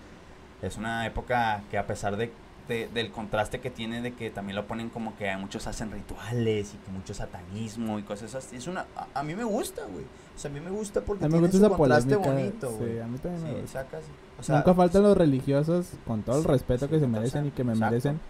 es 0.62 0.76
una 0.76 1.06
época 1.06 1.62
que 1.70 1.78
a 1.78 1.86
pesar 1.86 2.16
de, 2.16 2.30
de- 2.68 2.88
del 2.88 3.10
contraste 3.10 3.60
que 3.60 3.70
tiene 3.70 4.02
de 4.02 4.12
que 4.14 4.30
también 4.30 4.56
lo 4.56 4.66
ponen 4.66 4.88
como 4.90 5.16
que 5.16 5.34
muchos 5.36 5.66
hacen 5.66 5.90
rituales 5.90 6.74
y 6.74 6.76
que 6.78 6.90
mucho 6.90 7.14
satanismo 7.14 7.98
y 7.98 8.02
cosas 8.02 8.34
así. 8.34 8.56
Es 8.56 8.66
una, 8.66 8.86
a, 8.96 9.20
a 9.20 9.22
mí 9.22 9.34
me 9.34 9.44
gusta, 9.44 9.82
güey. 9.90 10.04
O 10.36 10.38
sea, 10.40 10.50
a 10.50 10.54
mí 10.54 10.60
me 10.60 10.70
gusta 10.70 11.00
porque 11.00 11.24
A 11.24 11.28
mí 11.28 11.34
me 11.40 11.48
tiene 11.48 11.66
gusta 11.66 11.74
su 11.74 11.78
contraste 11.78 12.16
polémica. 12.16 12.34
bonito, 12.34 12.70
güey. 12.72 12.92
sí, 12.94 12.98
a 13.00 13.06
mí 13.06 13.18
también 13.18 13.42
me 13.44 13.50
Sí, 13.54 13.60
gusta. 13.62 13.82
sacas. 13.84 14.02
O 14.38 14.42
sea, 14.42 14.56
Nunca 14.56 14.74
faltan 14.74 15.02
los 15.02 15.16
religiosos, 15.16 15.90
con 16.06 16.22
todo 16.22 16.36
el 16.38 16.42
Sí, 16.42 16.48
respeto 16.48 16.88
que 16.88 17.00
se 17.00 17.06
merecen 17.08 17.46
y 17.46 17.50
que 17.50 17.64
me 17.64 17.72
exacto. 17.72 17.90
merecen. 17.90 18.20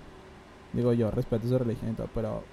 Digo 0.73 0.93
yo, 0.93 1.11
respeto 1.11 1.49
su 1.49 1.59
religión 1.59 1.91
y 1.91 1.95
todo, 1.95 2.09
pero 2.15 2.45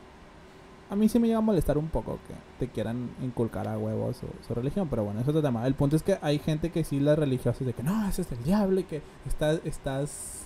a 0.90 0.96
mí 0.96 1.10
sí 1.10 1.18
me 1.20 1.28
llega 1.28 1.40
a 1.40 1.42
molestar 1.42 1.78
un 1.78 1.88
poco 1.88 2.20
que 2.28 2.34
te 2.66 2.72
quieran 2.72 3.10
inculcar 3.24 3.68
a 3.68 3.78
huevos 3.78 4.18
su, 4.18 4.28
su 4.48 4.54
religión, 4.54 4.88
pero 4.90 5.04
bueno, 5.04 5.20
eso 5.20 5.32
es 5.32 5.36
otro 5.38 5.48
tema. 5.48 5.66
El 5.66 5.74
punto 5.74 5.96
es 5.96 6.04
que 6.04 6.18
hay 6.22 6.40
gente 6.40 6.70
que 6.72 6.84
sí 6.84 7.00
las 7.00 7.18
religiosas 7.18 7.66
de 7.66 7.74
que 7.74 7.82
no, 7.84 8.08
ese 8.08 8.22
es 8.22 8.32
el 8.32 8.44
diablo 8.44 8.80
y 8.80 8.84
que 8.84 9.02
estás, 9.28 9.60
estás 9.66 10.42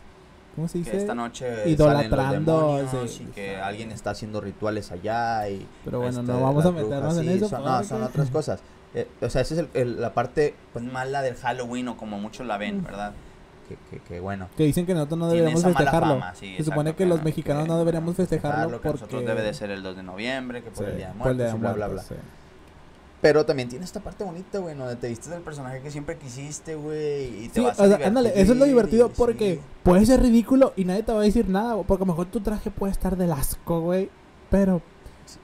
¿cómo 0.56 0.68
se 0.68 0.78
dice? 0.80 0.92
que 0.92 0.98
esta 0.98 1.14
noche 1.16 1.70
idolatrando, 1.70 2.60
salen 2.60 2.82
los 2.84 2.92
demonios 2.92 3.12
sí, 3.12 3.24
y 3.24 3.32
que 3.34 3.50
sí. 3.50 3.56
alguien 3.56 3.92
está 3.92 4.12
haciendo 4.12 4.40
rituales 4.42 4.92
allá 4.92 5.50
y 5.50 5.66
Pero 5.86 6.00
bueno, 6.00 6.20
este, 6.22 6.32
no 6.32 6.42
vamos 6.42 6.66
a 6.66 6.72
meternos 6.72 7.00
brujas, 7.02 7.18
en 7.18 7.24
sí, 7.24 7.30
eso. 7.38 7.50
son, 7.50 7.64
no, 7.66 7.84
son 7.84 8.04
otras 8.04 8.30
cosas 8.30 8.60
Eh, 8.96 9.08
o 9.22 9.30
sea 9.30 9.42
esa 9.44 9.54
es 9.54 9.60
el- 9.60 9.70
el- 9.74 10.02
la 10.02 10.14
parte 10.16 10.56
Pues 10.74 10.84
mala 10.84 11.22
del 11.22 11.36
Halloween 11.36 11.90
o 11.90 11.98
como 11.98 12.18
muchos 12.20 12.48
la 12.48 12.58
ven, 12.58 12.80
Mm. 12.80 12.84
¿verdad? 12.86 13.12
Que, 13.70 13.78
que, 13.90 14.00
que 14.04 14.20
bueno 14.20 14.50
Que 14.58 14.64
dicen 14.66 14.86
que 14.86 14.94
nosotros 14.94 15.18
no 15.20 15.30
deberíamos 15.30 15.64
festejarlo. 15.64 16.16
fama, 16.20 16.36
sí, 16.36 16.56
Se 16.58 16.64
supone 16.66 16.94
que 16.96 17.06
los 17.06 17.24
mexicanos 17.24 17.68
no 17.68 17.78
deberíamos 17.78 18.16
festejarlo 18.18 18.50
festejarlo, 18.70 18.82
Que 18.82 18.88
porque 18.90 19.02
nosotros 19.06 19.26
debe 19.26 19.42
de 19.48 19.54
ser 19.54 19.72
el 19.72 19.82
2 19.84 19.96
de 19.96 20.04
noviembre, 20.04 20.62
que 20.64 20.72
por 20.72 20.86
Sí, 20.86 20.92
el 20.92 20.98
Día 20.98 21.08
de 21.08 21.12
el 21.12 21.18
Día 21.18 21.24
Muertos 21.24 21.38
de 21.38 21.58
y 21.58 21.60
bla, 21.62 21.74
bla, 21.74 21.88
Muertos, 21.88 22.10
bla. 22.10 22.18
sí. 22.18 22.24
Pero 23.22 23.46
también 23.46 23.68
tiene 23.68 23.84
esta 23.84 24.00
parte 24.00 24.24
bonita, 24.24 24.60
güey, 24.60 24.76
donde 24.76 24.96
te 24.96 25.10
vistes 25.10 25.30
del 25.30 25.42
personaje 25.42 25.82
que 25.82 25.92
siempre 25.92 26.18
quisiste, 26.18 26.76
güey, 26.76 27.44
y 27.46 27.50
te 27.50 27.56
Sí, 27.60 27.66
vas 27.66 27.78
o 27.78 27.84
a 27.84 27.88
sea, 27.98 28.08
ándale, 28.08 28.32
eso 28.36 28.54
es 28.54 28.58
lo 28.58 28.64
divertido 28.66 29.10
porque 29.10 29.60
puede 29.84 30.06
ser 30.06 30.22
ridículo 30.22 30.72
y 30.78 30.86
nadie 30.86 31.04
te 31.04 31.12
va 31.12 31.20
a 31.20 31.24
decir 31.24 31.50
nada, 31.50 31.74
güey, 31.74 31.86
porque 31.86 32.04
a 32.04 32.06
lo 32.08 32.14
mejor 32.14 32.28
tu 32.28 32.40
traje 32.40 32.72
puede 32.72 32.94
estar 32.94 33.18
del 33.18 33.34
asco, 33.34 33.82
güey, 33.82 34.10
pero 34.50 34.82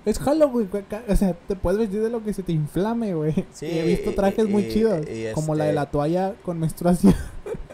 es 0.06 0.18
Halloween, 0.20 0.70
güey, 0.72 0.86
o 1.10 1.16
sea, 1.18 1.34
te 1.34 1.58
puedes 1.58 1.78
vestir 1.78 2.02
de 2.02 2.10
lo 2.10 2.24
que 2.24 2.34
se 2.34 2.44
te 2.44 2.54
inflame, 2.54 3.14
güey. 3.14 3.46
Sí, 3.52 3.66
y 3.66 3.78
he 3.78 3.84
visto 3.86 4.12
y- 4.12 4.16
trajes 4.16 4.48
muy 4.48 4.70
chidos, 4.70 5.06
y 5.08 5.34
como 5.34 5.54
la 5.54 5.66
de 5.66 5.72
este- 5.72 5.76
la 5.76 5.86
toalla 5.92 6.34
con 6.44 6.58
menstruación. 6.58 7.14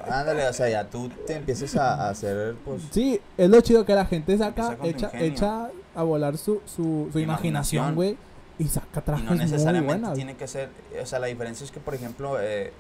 Ándale, 0.10 0.48
o 0.48 0.54
sea, 0.54 0.70
ya 0.70 0.90
tú 0.90 1.10
te 1.28 1.36
empiezas 1.36 1.76
a, 1.76 2.08
a 2.08 2.10
hacer, 2.10 2.56
pues... 2.66 2.82
Sí, 2.92 3.20
es 3.38 3.50
lo 3.50 3.62
chido 3.62 3.86
que 3.86 3.94
la 3.96 4.06
gente 4.06 4.38
saca, 4.38 4.78
echa, 4.84 5.12
echa 5.14 5.70
a 5.96 6.04
volar 6.04 6.38
su, 6.38 6.62
su, 6.66 7.10
su 7.12 7.20
imaginación, 7.20 7.96
güey, 7.96 8.18
y 8.60 8.66
saca 8.68 9.00
Y 9.00 9.04
trajes 9.04 9.26
no 9.26 9.32
muy 9.32 9.40
necesariamente 9.40 9.94
buenas. 10.00 10.14
tiene 10.14 10.36
que 10.36 10.48
ser, 10.48 10.70
o 11.02 11.06
sea, 11.06 11.20
la 11.20 11.28
diferencia 11.28 11.64
es 11.66 11.72
que, 11.72 11.80
por 11.80 11.94
ejemplo, 11.96 12.38
eh, 12.40 12.72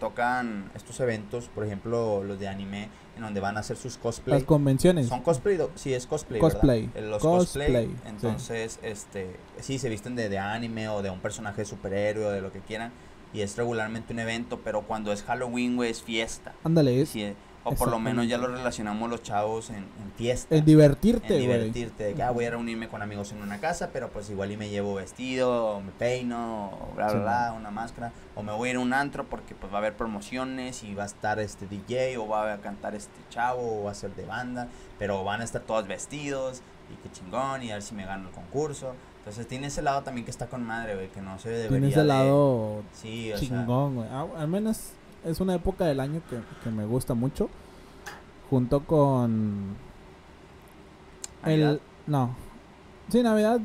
tocan 0.00 0.70
estos 0.74 1.00
eventos, 1.00 1.48
por 1.54 1.64
ejemplo, 1.64 2.22
los 2.22 2.38
de 2.38 2.48
anime, 2.48 2.88
en 3.16 3.22
donde 3.22 3.40
van 3.40 3.56
a 3.56 3.60
hacer 3.60 3.78
sus 3.78 3.96
cosplay. 3.96 4.38
Las 4.40 4.44
convenciones. 4.46 5.08
Son 5.08 5.22
cosplay, 5.22 5.58
sí 5.74 5.94
es 5.94 6.06
cosplay, 6.06 6.38
Cosplay. 6.38 6.86
¿verdad? 6.88 7.02
Eh, 7.02 7.10
Los 7.10 7.22
Cosplay, 7.22 7.66
cosplay, 7.66 7.86
sí. 7.86 7.94
entonces, 8.06 8.78
este, 8.82 9.36
sí, 9.60 9.78
se 9.78 9.88
visten 9.88 10.14
de, 10.14 10.28
de 10.28 10.38
anime 10.38 10.88
o 10.90 11.00
de 11.00 11.08
un 11.08 11.20
personaje 11.20 11.62
de 11.62 11.64
superhéroe 11.64 12.26
o 12.26 12.30
de 12.30 12.42
lo 12.42 12.52
que 12.52 12.60
quieran, 12.60 12.92
y 13.36 13.42
es 13.42 13.56
regularmente 13.56 14.14
un 14.14 14.18
evento, 14.18 14.60
pero 14.64 14.82
cuando 14.82 15.12
es 15.12 15.22
Halloween, 15.22 15.76
güey, 15.76 15.90
es 15.90 16.02
fiesta. 16.02 16.54
Ándale, 16.64 17.02
es 17.02 17.14
eh, 17.16 17.36
o 17.64 17.74
por 17.74 17.90
lo 17.90 17.98
menos 17.98 18.28
ya 18.28 18.38
lo 18.38 18.46
relacionamos 18.46 19.10
los 19.10 19.22
chavos 19.22 19.68
en, 19.70 19.76
en 19.76 20.12
fiesta. 20.16 20.54
el 20.54 20.64
divertirte, 20.64 21.36
en 21.36 21.44
güey. 21.44 21.58
divertirte, 21.58 22.04
de 22.04 22.14
que 22.14 22.22
ah, 22.22 22.30
voy 22.30 22.46
a 22.46 22.50
reunirme 22.50 22.88
con 22.88 23.02
amigos 23.02 23.32
en 23.32 23.42
una 23.42 23.58
casa, 23.58 23.90
pero 23.92 24.08
pues 24.08 24.30
igual 24.30 24.52
y 24.52 24.56
me 24.56 24.70
llevo 24.70 24.94
vestido, 24.94 25.66
o 25.66 25.80
me 25.82 25.90
peino, 25.92 26.70
o 26.70 26.94
bla, 26.94 27.08
bla, 27.08 27.10
Sí, 27.10 27.18
bla, 27.18 27.54
una 27.58 27.70
máscara, 27.70 28.12
o 28.36 28.42
me 28.42 28.52
voy 28.52 28.68
a 28.68 28.70
ir 28.70 28.76
a 28.78 28.80
un 28.80 28.94
antro 28.94 29.24
porque 29.24 29.54
pues 29.54 29.70
va 29.70 29.76
a 29.76 29.80
haber 29.80 29.96
promociones 29.96 30.82
y 30.82 30.94
va 30.94 31.02
a 31.02 31.06
estar 31.06 31.38
este 31.40 31.66
DJ, 31.66 32.16
o 32.16 32.26
va 32.26 32.54
a 32.54 32.58
cantar 32.62 32.94
este 32.94 33.20
chavo, 33.28 33.80
o 33.80 33.84
va 33.84 33.90
a 33.90 33.94
ser 33.94 34.14
de 34.14 34.24
banda, 34.24 34.68
pero 34.98 35.24
van 35.24 35.42
a 35.42 35.44
estar 35.44 35.60
todos 35.60 35.86
vestidos, 35.86 36.62
y 36.90 36.96
qué 37.02 37.12
chingón, 37.12 37.64
y 37.64 37.70
a 37.70 37.74
ver 37.74 37.82
si 37.82 37.94
me 37.94 38.06
gano 38.06 38.28
el 38.28 38.34
concurso. 38.34 38.94
Entonces 39.26 39.48
tiene 39.48 39.66
ese 39.66 39.82
lado 39.82 40.02
también 40.02 40.24
que 40.24 40.30
está 40.30 40.46
con 40.46 40.62
madre, 40.64 40.94
güey, 40.94 41.08
que 41.10 41.20
no 41.20 41.36
se 41.40 41.48
debería 41.48 41.68
Tiene 41.70 41.88
ese 41.88 42.00
de- 42.00 42.06
lado 42.06 42.82
Sí, 42.92 43.32
o 43.32 43.36
chingón, 43.38 43.96
güey. 43.96 44.08
Ah, 44.08 44.24
al 44.38 44.46
menos 44.46 44.90
es 45.24 45.40
una 45.40 45.54
época 45.56 45.84
del 45.84 45.98
año 45.98 46.22
que, 46.30 46.38
que 46.62 46.70
me 46.70 46.86
gusta 46.86 47.14
mucho. 47.14 47.50
Junto 48.50 48.84
con 48.84 49.74
Navidad. 51.42 51.72
el... 51.72 51.80
No. 52.06 52.36
Sí, 53.08 53.20
Navidad. 53.22 53.58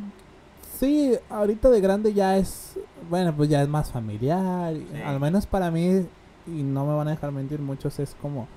Sí, 0.80 1.14
ahorita 1.30 1.70
de 1.70 1.80
grande 1.80 2.14
ya 2.14 2.38
es... 2.38 2.80
Bueno, 3.08 3.36
pues 3.36 3.48
ya 3.48 3.62
es 3.62 3.68
más 3.70 3.92
familiar. 3.92 4.74
Sí. 4.74 5.02
Al 5.06 5.20
menos 5.20 5.46
para 5.46 5.70
mí, 5.70 6.08
y 6.48 6.64
no 6.64 6.86
me 6.88 6.96
van 6.96 7.08
a 7.08 7.12
dejar 7.12 7.32
mentir 7.32 7.60
muchos, 7.60 8.00
es 8.00 8.16
como... 8.20 8.48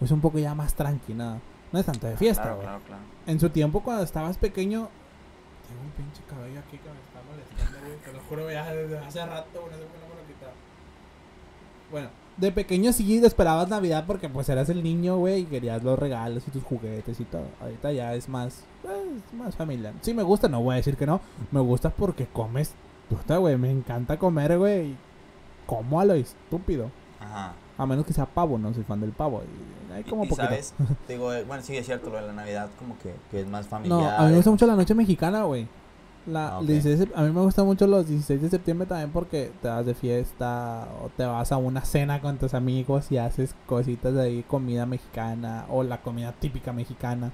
Es 0.00 0.10
un 0.10 0.22
poco 0.22 0.38
ya 0.38 0.54
más 0.54 0.72
tranquila. 0.74 1.38
No 1.72 1.78
es 1.78 1.84
tanto 1.84 2.06
de 2.06 2.16
fiesta, 2.16 2.42
Claro, 2.44 2.56
güey. 2.56 2.66
claro, 2.68 2.82
claro. 2.86 3.02
En 3.26 3.38
su 3.38 3.50
tiempo, 3.50 3.82
cuando 3.82 4.02
estabas 4.02 4.38
pequeño... 4.38 4.88
Tengo 5.68 5.82
un 5.82 5.90
pinche 5.90 6.22
cabello 6.28 6.60
aquí 6.60 6.78
que 6.78 6.88
me 6.88 6.98
está 6.98 7.20
molestando, 7.28 7.86
güey. 7.86 7.98
Te 8.00 8.12
lo 8.12 8.20
juro, 8.20 8.50
ya 8.50 8.72
desde 8.72 8.98
hace 8.98 9.26
rato, 9.26 9.48
no 9.54 9.76
sé 9.76 9.84
por 9.84 10.00
no 10.00 10.08
me 10.08 10.20
lo 10.20 10.26
quitaba. 10.26 10.52
Bueno, 11.90 12.08
de 12.38 12.52
pequeño 12.52 12.92
sí 12.92 13.22
esperabas 13.24 13.68
Navidad 13.68 14.04
porque 14.06 14.28
pues 14.28 14.48
eras 14.48 14.68
el 14.68 14.82
niño, 14.82 15.16
güey, 15.18 15.42
y 15.42 15.44
querías 15.44 15.82
los 15.82 15.98
regalos 15.98 16.46
y 16.46 16.50
tus 16.50 16.62
juguetes 16.62 17.20
y 17.20 17.24
todo. 17.24 17.46
Ahorita 17.60 17.92
ya 17.92 18.14
es 18.14 18.28
más, 18.28 18.64
eh, 18.84 19.16
es 19.16 19.34
más 19.34 19.56
familiar. 19.56 19.92
Sí 20.00 20.14
me 20.14 20.22
gusta, 20.22 20.48
no 20.48 20.62
voy 20.62 20.74
a 20.74 20.76
decir 20.76 20.96
que 20.96 21.06
no. 21.06 21.20
Me 21.50 21.60
gusta 21.60 21.90
porque 21.90 22.26
comes, 22.26 22.72
puta, 23.10 23.36
güey, 23.38 23.56
me 23.58 23.70
encanta 23.70 24.18
comer, 24.18 24.56
güey. 24.56 24.96
Como 25.66 26.00
a 26.00 26.04
lo 26.04 26.14
estúpido. 26.14 26.90
Ajá. 27.20 27.52
A 27.76 27.86
menos 27.86 28.04
que 28.06 28.12
sea 28.12 28.26
pavo, 28.26 28.58
no 28.58 28.72
soy 28.74 28.84
fan 28.84 29.00
del 29.00 29.10
pavo. 29.12 29.42
Hay 29.94 30.04
como 30.04 30.24
y, 30.24 30.28
poquito. 30.28 30.46
sabes, 30.46 30.74
digo, 31.08 31.32
eh, 31.32 31.44
bueno, 31.44 31.62
sí 31.62 31.76
es 31.76 31.86
cierto, 31.86 32.10
lo 32.10 32.16
de 32.16 32.22
la 32.26 32.32
Navidad 32.32 32.68
como 32.78 32.98
que, 32.98 33.14
que 33.30 33.40
es 33.40 33.46
más 33.48 33.64
No, 33.66 33.70
familiar. 33.70 34.14
a 34.18 34.22
mí 34.24 34.30
me 34.30 34.36
gusta 34.36 34.50
mucho 34.50 34.66
la 34.66 34.76
noche 34.76 34.94
mexicana, 34.94 35.44
güey. 35.44 35.66
La, 36.26 36.56
Ah, 36.56 36.58
el 36.58 36.64
ok. 36.64 36.70
16 36.70 36.98
de 36.98 37.06
sep- 37.06 37.12
a 37.16 37.22
mí 37.22 37.32
me 37.32 37.40
gusta 37.40 37.64
mucho 37.64 37.86
los 37.86 38.06
16 38.06 38.42
de 38.42 38.50
septiembre 38.50 38.86
también 38.86 39.10
porque 39.10 39.50
te 39.62 39.68
vas 39.68 39.86
de 39.86 39.94
fiesta 39.94 40.86
o 41.02 41.08
te 41.16 41.24
vas 41.24 41.50
a 41.52 41.56
una 41.56 41.82
cena 41.84 42.20
con 42.20 42.36
tus 42.36 42.52
amigos 42.54 43.10
y 43.10 43.16
haces 43.16 43.54
cositas 43.66 44.12
de 44.14 44.22
ahí, 44.22 44.42
comida 44.42 44.84
mexicana 44.84 45.64
o 45.70 45.82
la 45.82 46.02
comida 46.02 46.32
típica 46.32 46.72
mexicana. 46.72 47.30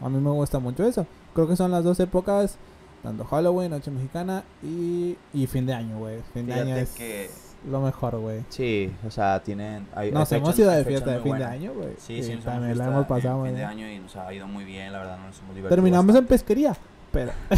A 0.00 0.08
mí 0.08 0.18
me 0.20 0.30
gusta 0.30 0.58
mucho 0.58 0.84
eso. 0.84 1.06
Creo 1.32 1.46
que 1.46 1.54
son 1.56 1.70
las 1.70 1.84
dos 1.84 2.00
épocas, 2.00 2.56
tanto 3.04 3.24
Halloween, 3.24 3.70
noche 3.70 3.90
mexicana 3.92 4.42
y, 4.64 5.16
y 5.32 5.46
fin 5.46 5.64
de 5.66 5.74
año, 5.74 5.98
güey. 5.98 6.20
Fin 6.32 6.46
de 6.46 6.52
Fíjate 6.54 6.72
año 6.72 6.76
es 6.80 6.90
que- 6.90 7.30
lo 7.68 7.80
mejor, 7.80 8.18
güey. 8.18 8.44
Sí, 8.48 8.92
o 9.06 9.10
sea, 9.10 9.42
tienen... 9.42 9.86
Hay, 9.94 10.10
Nos 10.12 10.30
hay 10.32 10.38
hemos 10.38 10.50
fechas- 10.50 10.58
ido 10.60 10.70
de 10.70 10.84
fiesta 10.84 11.10
de 11.12 11.20
fin 11.20 11.36
de 11.36 11.44
año, 11.44 11.72
güey. 11.74 11.94
Sí, 11.98 12.22
sí, 12.22 12.34
nos 12.36 12.44
también 12.44 12.76
la 12.78 12.86
hemos 12.86 13.06
pasado 13.06 13.38
muy 13.38 13.48
fin 13.50 13.58
de 13.58 13.64
año 13.64 13.88
y 13.88 13.98
nos 13.98 14.14
ha 14.16 14.32
ido 14.32 14.46
muy 14.46 14.64
bien, 14.64 14.92
la 14.92 14.98
verdad, 14.98 15.16
nos 15.18 15.38
hemos 15.38 15.54
divertido. 15.54 15.68
Terminamos 15.68 16.14
en 16.16 16.26
pesquería, 16.26 16.76
pero 17.12 17.32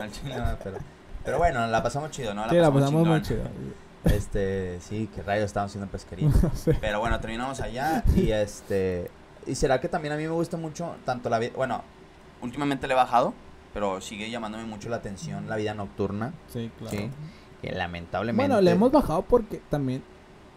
no, 0.00 0.56
pero, 0.62 0.78
pero 1.24 1.38
bueno, 1.38 1.66
la 1.66 1.82
pasamos 1.82 2.10
chido, 2.10 2.34
¿no? 2.34 2.48
sí, 2.48 2.56
la 2.56 2.70
pasamos 2.70 3.06
muy 3.06 3.22
chido. 3.22 3.42
Este, 4.04 4.78
sí, 4.80 5.08
qué 5.14 5.22
rayos 5.22 5.46
estábamos 5.46 5.72
haciendo 5.72 5.86
en 5.86 5.90
pesquería. 5.90 6.28
No 6.42 6.54
sé. 6.54 6.76
Pero 6.80 7.00
bueno, 7.00 7.18
terminamos 7.20 7.60
allá. 7.60 8.04
y 8.14 8.30
este... 8.30 9.10
Y 9.46 9.54
será 9.54 9.80
que 9.80 9.88
también 9.88 10.12
a 10.12 10.16
mí 10.16 10.22
me 10.24 10.30
gusta 10.30 10.56
mucho 10.56 10.96
tanto 11.04 11.28
la 11.28 11.38
vida... 11.38 11.52
Bueno, 11.56 11.82
Últimamente 12.42 12.86
le 12.86 12.92
he 12.92 12.96
bajado, 12.96 13.32
pero 13.72 14.00
sigue 14.02 14.30
llamándome 14.30 14.64
mucho 14.64 14.90
la 14.90 14.96
atención 14.96 15.48
la 15.48 15.56
vida 15.56 15.72
nocturna. 15.72 16.34
Sí, 16.52 16.70
claro. 16.78 16.96
Sí. 16.96 17.10
Que 17.62 17.72
lamentablemente... 17.72 18.48
Bueno, 18.48 18.60
le 18.60 18.70
hemos 18.72 18.92
bajado 18.92 19.22
porque 19.22 19.60
también 19.70 20.02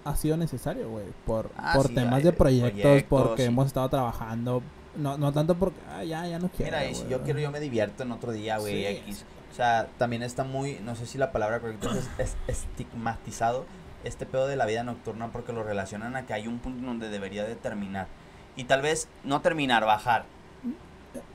ha 0.06 0.16
sido 0.16 0.38
necesario, 0.38 0.89
güey. 0.89 1.06
Por, 1.26 1.50
Ah, 1.58 1.74
por 1.76 1.88
sí, 1.88 1.95
temas 1.95 2.24
de 2.24 2.34
proyectos, 2.34 2.82
proyectos, 2.82 3.10
porque 3.10 3.43
sí. 3.43 3.47
hemos 3.47 3.68
estado 3.68 3.89
trabajando. 3.89 4.62
No, 4.95 5.18
no 5.18 5.32
tanto 5.32 5.56
porque, 5.56 5.80
ah, 5.91 6.04
ya, 6.04 6.26
ya 6.28 6.39
no 6.39 6.50
quiero. 6.50 6.72
Mira, 6.72 6.89
y 6.89 6.95
si 6.95 7.08
yo 7.08 7.22
quiero, 7.22 7.39
yo 7.39 7.52
me 7.52 7.60
divierto 7.60 8.04
en 8.04 8.12
otro 8.12 8.32
día, 8.32 8.58
güey, 8.58 8.76
Sí. 8.76 8.86
X. 8.86 9.26
O 9.52 9.56
sea, 9.56 9.88
también 9.97 10.24
está 10.24 10.43
muy, 10.43 10.80
no 10.84 10.95
sé 10.95 11.06
si 11.06 11.18
la 11.18 11.32
palabra 11.32 11.60
correcta 11.60 11.89
es, 11.91 12.10
es 12.18 12.36
estigmatizado 12.47 13.66
este 14.04 14.26
pedo 14.26 14.47
de 14.47 14.56
la 14.56 14.66
vida 14.66 14.84
nocturna 14.84 15.32
porque 15.32 15.52
lo 15.54 15.64
relacionan 15.64 16.16
a 16.16 16.26
que 16.26 16.34
hay 16.34 16.47
un 16.47 16.60
punto 16.60 16.80
en 16.80 16.86
donde 16.86 17.10
debería 17.10 17.43
de 17.43 17.56
terminar. 17.56 18.08
Y 18.56 18.66
tal 18.66 18.82
vez 18.82 19.08
no 19.24 19.41
terminar, 19.41 19.86
bajar. 19.86 20.26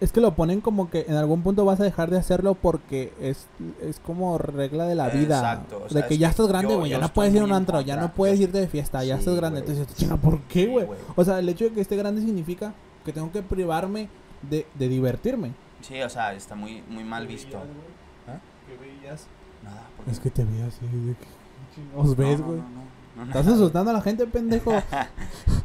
Es 0.01 0.13
que 0.13 0.21
lo 0.21 0.35
ponen 0.35 0.61
como 0.61 0.89
que 0.91 1.05
en 1.09 1.15
algún 1.17 1.43
punto 1.43 1.65
vas 1.65 1.81
a 1.81 1.85
dejar 1.85 2.11
de 2.11 2.19
hacerlo 2.19 2.55
porque 2.55 3.13
es, 3.21 3.47
es 3.83 3.99
como 4.01 4.39
regla 4.39 4.87
de 4.87 4.95
la 4.95 5.09
vida. 5.09 5.37
Exacto, 5.39 5.83
o 5.87 5.89
sea, 5.89 6.03
de 6.03 6.09
que 6.09 6.15
es 6.15 6.21
ya 6.21 6.29
estás 6.29 6.47
grande, 6.47 6.75
güey. 6.77 6.91
Ya 6.91 6.99
no 6.99 7.13
puedes 7.13 7.35
ir 7.35 7.41
a 7.41 7.45
un 7.45 7.53
antro, 7.53 7.81
ya 7.81 7.97
no 7.97 8.13
puedes 8.13 8.39
Yo- 8.39 8.45
ir 8.45 8.53
de 8.53 8.69
fiesta, 8.69 9.03
ya 9.05 9.15
Sí, 9.17 9.21
estás 9.21 9.37
grande. 9.37 9.61
Entonces, 9.61 9.87
chinga, 9.97 10.17
¿por 10.17 10.41
qué, 10.43 10.65
Sí, 10.65 10.71
güey? 10.71 10.87
güey. 10.87 10.99
O 11.17 11.25
sea, 11.25 11.39
el 11.39 11.49
hecho 11.49 11.65
de 11.65 11.73
que 11.73 11.81
esté 11.81 11.97
grande 11.97 12.21
significa 12.21 12.73
que 13.05 13.13
tengo 13.13 13.33
que 13.33 13.43
privarme 13.43 14.09
de, 14.43 14.67
de 14.75 14.89
divertirme. 14.89 15.53
Sí, 15.81 16.01
o 16.03 16.09
sea, 16.09 16.35
está 16.35 16.55
muy, 16.55 16.83
muy 16.89 17.05
mal 17.05 17.27
visto. 17.27 17.59
¿Ah? 18.29 18.39
Nada, 19.63 19.83
porque 19.97 20.11
Es 20.13 20.21
que 20.21 20.31
te 20.31 20.45
vi 20.45 20.61
así, 20.61 20.81
de 20.87 21.15
que 21.15 21.27
chingados 21.75 22.17
ves, 22.17 22.41
güey. 22.41 22.59
no, 22.59 22.63
no, 22.65 22.69
no, 22.69 22.77
no, 22.81 22.85
Estás 23.27 23.47
asustando 23.47 23.91
a 23.91 23.95
la 23.95 24.01
gente, 24.03 24.27
pendejo. 24.27 24.73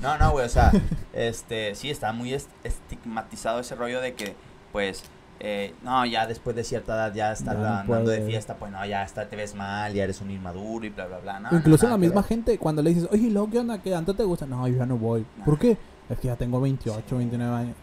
No, 0.02 0.18
no, 0.18 0.32
güey, 0.32 0.46
o 0.46 0.50
sea, 0.50 0.72
este, 1.14 1.76
sí, 1.76 1.90
está 1.90 2.14
muy 2.14 2.34
est- 2.34 2.50
estigmatizado 2.64 3.60
ese 3.60 3.76
rollo 3.76 4.00
de 4.00 4.14
que, 4.14 4.34
pues, 4.72 5.04
eh, 5.42 5.74
no, 5.84 6.06
ya 6.06 6.26
después 6.26 6.56
de 6.56 6.64
cierta 6.64 6.96
edad 6.96 7.14
ya 7.14 7.34
estar 7.34 7.56
Ya 7.58 7.62
no 7.62 7.68
andando 7.80 8.12
de 8.12 8.22
fiesta, 8.22 8.56
pues 8.56 8.72
no, 8.72 8.86
ya 8.86 9.04
está, 9.04 9.28
te 9.28 9.36
ves 9.36 9.56
mal, 9.56 9.94
ya 9.94 10.04
eres 10.06 10.22
un 10.22 10.32
inmaduro 10.32 10.86
y 10.86 10.90
bla, 10.90 11.08
bla, 11.08 11.18
bla. 11.20 11.40
No, 11.42 11.50
Incluso 11.52 11.86
no, 11.86 11.92
la 11.92 11.98
misma 11.98 12.24
gente, 12.24 12.58
cuando 12.58 12.82
le 12.82 12.94
dices, 12.94 13.10
oye, 13.12 13.30
luego, 13.30 13.50
¿qué 13.50 13.60
onda? 13.60 13.78
¿Qué 13.82 13.92
tanto 13.92 14.14
te 14.14 14.24
gusta? 14.24 14.46
No, 14.46 14.66
yo 14.70 14.78
ya 14.78 14.86
no 14.86 14.98
voy. 14.98 15.26
¿Por 15.44 15.60
qué? 15.60 15.78
Es 16.10 16.18
que 16.20 16.28
ya 16.28 16.36
tengo 16.38 16.62
28, 16.62 17.04
Sí. 17.10 17.16
29 17.16 17.56
años. 17.58 17.76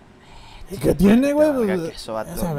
¿Y 0.71 0.77
qué 0.79 0.95
tiene, 0.95 1.33
güey? 1.33 1.53
Pues. 1.53 2.09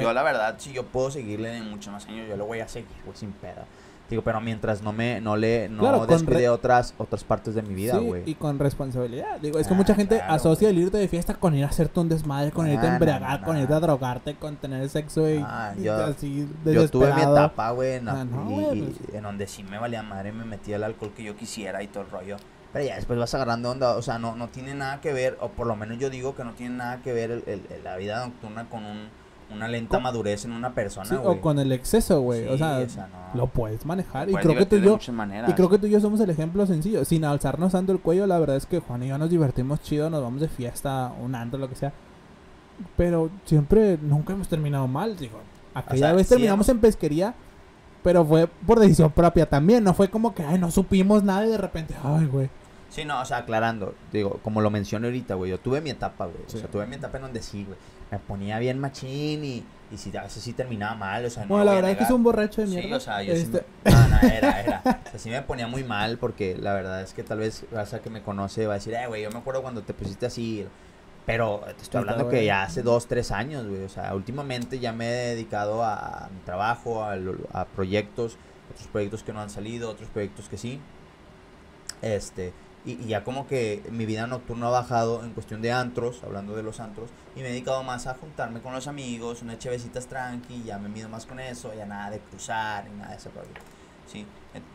Yo, 0.03 0.14
la 0.14 0.24
verdad, 0.24 0.55
si 0.60 0.72
yo 0.72 0.86
puedo 0.86 1.10
seguirle 1.12 1.49
de 1.49 1.62
muchos 1.62 1.91
más 1.91 2.05
años, 2.05 2.28
yo 2.30 2.38
lo 2.38 2.45
voy 2.45 2.60
a 2.60 2.68
seguir, 2.68 2.88
güey, 3.05 3.18
sin 3.18 3.32
pedo. 3.34 3.64
Digo, 4.10 4.22
pero 4.24 4.39
mientras 4.39 4.82
no 4.82 4.93
me... 4.93 5.20
No 5.20 5.36
le... 5.36 5.68
No 5.68 5.80
Claro, 5.82 6.05
re- 6.26 6.47
otras, 6.49 6.93
otras 6.97 7.24
partes 7.26 7.55
de 7.55 7.62
mi 7.62 7.74
vida, 7.74 7.99
Sí, 7.99 8.05
güey. 8.05 8.24
y 8.26 8.36
con 8.36 8.58
responsabilidad. 8.58 9.38
Digo, 9.41 9.60
es 9.60 9.68
que 9.68 9.74
Ah, 9.74 9.78
mucha 9.78 9.95
gente 9.95 10.16
claro, 10.18 10.34
asocia 10.34 10.70
el 10.70 10.78
irte 10.78 10.97
de 10.97 11.08
fiesta 11.10 11.34
con 11.34 11.55
ir 11.55 11.66
a 11.66 11.68
hacerte 11.68 11.99
un 11.99 12.08
desmadre, 12.08 12.51
con 12.51 12.70
irte 12.70 12.88
a 12.88 12.91
Ah, 12.91 12.93
embriagar, 12.93 13.43
con 13.43 13.55
no. 13.55 13.62
irte 13.62 13.74
a 13.74 13.80
drogarte, 13.82 14.36
con 14.36 14.55
tener 14.55 14.88
sexo 14.89 15.30
y, 15.30 15.43
Ah, 15.45 15.74
y 15.78 15.84
yo- 15.84 16.05
así 16.05 16.47
Yo 16.66 16.89
tuve 16.89 17.14
mi 17.14 17.22
etapa, 17.22 17.72
güey, 17.72 17.95
en, 17.95 18.08
Ah, 18.08 18.24
no, 18.24 18.74
y- 18.74 18.80
y 18.80 18.82
pues. 18.84 19.14
en 19.16 19.24
donde 19.24 19.45
sí 19.47 19.64
me 19.64 19.78
valía 19.78 20.03
madre, 20.03 20.32
me 20.32 20.45
metía 20.45 20.78
el 20.78 20.84
alcohol 20.86 21.12
que 21.16 21.24
yo 21.24 21.36
quisiera 21.36 21.84
y 21.84 21.88
todo 21.88 22.03
el 22.03 22.10
rollo. 22.10 22.38
Pero 22.72 22.86
ya 22.86 22.95
después 22.95 23.18
vas 23.20 23.34
agarrando 23.34 23.72
onda, 23.72 23.95
o 23.97 24.01
sea, 24.01 24.20
no, 24.20 24.36
no 24.36 24.47
tiene 24.49 24.74
nada 24.76 25.01
que 25.01 25.12
ver, 25.12 25.38
o 25.41 25.49
por 25.49 25.68
lo 25.68 25.76
menos 25.76 25.97
yo 25.99 26.10
digo 26.10 26.36
que 26.36 26.43
no 26.43 26.53
tiene 26.53 26.76
nada 26.76 27.01
que 27.01 27.12
ver 27.14 27.32
el- 27.32 27.43
el- 27.47 27.62
el- 27.70 27.84
la 27.84 27.97
vida 27.97 28.26
nocturna 28.26 28.70
con 28.70 28.86
un, 28.86 29.10
una 29.52 29.68
lenta 29.68 30.00
madurez 30.00 30.43
en 30.45 30.52
una 30.52 30.74
persona, 30.74 31.06
Sí, 31.10 31.16
güey. 31.16 31.38
o 31.38 31.41
con 31.41 31.58
el 31.60 31.72
exceso, 31.72 32.22
güey. 32.22 32.48
o 32.48 32.54
Sí, 32.54 32.58
sea, 32.58 33.08
no. 33.34 33.39
lo 33.39 33.48
puedes 33.48 33.86
manejar. 33.86 34.28
Y 34.30 34.34
puedes 34.34 34.45
creo 34.45 34.58
que 34.60 34.66
tú 34.66 34.76
y 34.76 34.82
yo. 34.82 35.00
Y 35.48 35.54
creo 35.54 35.70
que 35.70 35.78
tú 35.80 35.88
y 35.88 35.89
yo 35.91 36.00
somos 36.02 36.20
el 36.20 36.30
ejemplo 36.30 36.66
sencillo. 36.66 37.06
Sin 37.06 37.24
alzarnos 37.26 37.72
tanto 37.72 37.91
el 37.93 38.00
cuello, 38.00 38.28
la 38.28 38.38
verdad 38.39 38.58
es 38.58 38.66
que 38.66 38.80
Juan 38.80 39.04
y 39.04 39.08
yo 39.08 39.18
nos 39.18 39.30
divertimos 39.30 39.82
chido, 39.82 40.10
nos 40.10 40.22
vamos 40.22 40.41
de 40.41 40.48
fiesta, 40.50 41.14
un 41.24 41.34
antro, 41.36 41.60
lo 41.60 41.70
que 41.70 41.76
sea. 41.76 41.93
Pero 42.95 43.30
siempre, 43.45 43.98
nunca 44.02 44.34
hemos 44.34 44.48
terminado 44.48 44.88
mal. 44.88 45.18
Digo, 45.18 45.39
aquella 45.74 46.08
sea, 46.08 46.14
vez 46.14 46.28
sí 46.28 46.34
terminamos 46.36 46.68
hemos- 46.68 46.76
en 46.76 46.82
pesquería, 46.82 47.34
Pero 48.04 48.24
fue 48.24 48.48
por 48.48 48.80
decisión 48.80 49.12
propia 49.12 49.50
también. 49.50 49.84
No 49.84 49.93
fue 49.93 50.10
como 50.10 50.34
que, 50.34 50.41
ay, 50.43 50.58
no 50.60 50.72
supimos 50.72 51.24
nada 51.24 51.45
y 51.45 51.50
de 51.50 51.58
repente, 51.58 51.93
ay, 52.04 52.26
güey. 52.28 52.50
Sí, 52.89 53.04
no, 53.04 53.20
o 53.20 53.26
sea, 53.26 53.38
aclarando, 53.38 53.95
digo, 54.14 54.39
como 54.43 54.62
lo 54.62 54.70
mencioné 54.70 55.08
ahorita, 55.08 55.34
güey, 55.36 55.52
yo 55.52 55.60
tuve 55.60 55.82
mi 55.82 55.89
etapa, 55.89 56.26
güey. 56.26 56.38
Sí. 56.48 56.56
O 56.58 56.60
sea, 56.60 56.70
tuve 56.70 56.86
mi 56.88 56.95
etapa 56.95 57.18
en 57.18 57.24
donde 57.24 57.41
sí, 57.41 57.66
güey. 57.66 57.78
Me 58.12 58.20
ponía 58.20 58.58
bien 58.60 58.80
machín 58.80 59.43
y, 59.43 59.64
y 59.91 59.97
sí, 59.97 60.16
a 60.16 60.24
veces 60.24 60.41
sí 60.43 60.53
terminaba 60.53 60.95
mal, 60.95 61.26
o 61.26 61.30
sea, 61.30 61.43
no 61.43 61.49
Bueno, 61.49 61.66
la 61.66 61.74
verdad 61.74 61.91
es 61.91 61.97
que 61.97 62.03
es 62.05 62.10
un 62.12 62.24
borracho 62.24 62.62
de 62.62 62.68
Sí, 62.68 62.76
mierda. 62.76 62.97
o 62.97 62.99
sea, 63.01 63.22
yo 63.22 63.36
sí 63.36 63.41
Este, 63.41 63.66
me... 63.84 63.91
No, 63.91 64.08
no, 64.08 64.20
era, 64.22 64.62
era. 64.62 64.82
O 65.05 65.10
sea, 65.12 65.20
sí 65.20 65.30
me 65.30 65.41
ponía 65.41 65.68
muy 65.68 65.84
mal 65.84 66.18
porque 66.18 66.55
la 66.58 66.74
verdad 66.74 67.01
es 67.01 67.14
que 67.14 67.24
tal 67.24 67.39
vez 67.39 67.66
raza 67.72 67.99
que 67.99 68.10
me 68.10 68.22
conoce 68.22 68.66
va 68.66 68.74
a 68.74 68.78
decir, 68.78 68.93
eh, 68.93 69.08
güey, 69.08 69.24
yo 69.24 69.32
me 69.32 69.39
acuerdo 69.39 69.62
cuando 69.62 69.82
te 69.82 69.93
pusiste 69.93 70.26
así. 70.26 70.66
Pero 71.26 71.60
te 71.66 71.72
estoy 71.72 71.84
Está 71.84 71.99
hablando 71.99 72.30
que 72.30 72.45
ya 72.45 72.64
hace 72.64 72.82
dos, 72.84 73.08
tres 73.08 73.32
años, 73.32 73.68
güey. 73.68 73.84
O 73.84 73.89
sea, 73.89 74.16
últimamente 74.16 74.80
ya 74.80 74.93
me 74.93 75.08
he 75.10 75.12
dedicado 75.36 75.84
a 75.84 76.30
mi 76.34 76.39
trabajo, 76.45 77.03
a, 77.03 77.18
a 77.51 77.66
proyectos, 77.66 78.38
otros 78.74 78.88
proyectos 78.88 79.24
que 79.24 79.34
no 79.34 79.41
han 79.41 79.49
salido, 79.49 79.89
otros 79.89 80.08
proyectos 80.10 80.47
que 80.47 80.58
sí. 80.58 80.80
Este, 82.01 82.53
y, 82.86 82.94
y 82.94 83.08
ya 83.08 83.24
como 83.24 83.48
que 83.48 83.84
mi 83.92 84.06
vida 84.06 84.28
nocturna 84.28 84.68
ha 84.68 84.72
bajado 84.72 85.24
en 85.24 85.32
cuestión 85.34 85.62
de 85.62 85.72
antros, 85.72 86.24
hablando 86.24 86.56
de 86.56 86.64
los 86.64 86.80
antros, 86.80 87.10
y 87.36 87.40
me 87.42 87.48
he 87.48 87.52
dedicado 87.52 87.84
más 87.84 88.08
a 88.08 88.14
juntarme 88.16 88.62
con 88.62 88.74
los 88.74 88.88
amigos, 88.88 89.42
unas 89.42 89.60
chevecitas 89.60 90.08
tranqui, 90.08 90.64
ya 90.64 90.78
me 90.80 90.88
mido 90.90 91.10
más 91.10 91.26
con 91.26 91.40
eso, 91.40 91.74
ya 91.76 91.86
nada 91.86 92.10
de 92.12 92.20
cruzar, 92.20 92.86
ni 92.90 92.96
nada 92.98 93.12
de 93.12 93.18
ese 93.18 93.30
rollo. 93.30 93.50
Sí, 94.12 94.26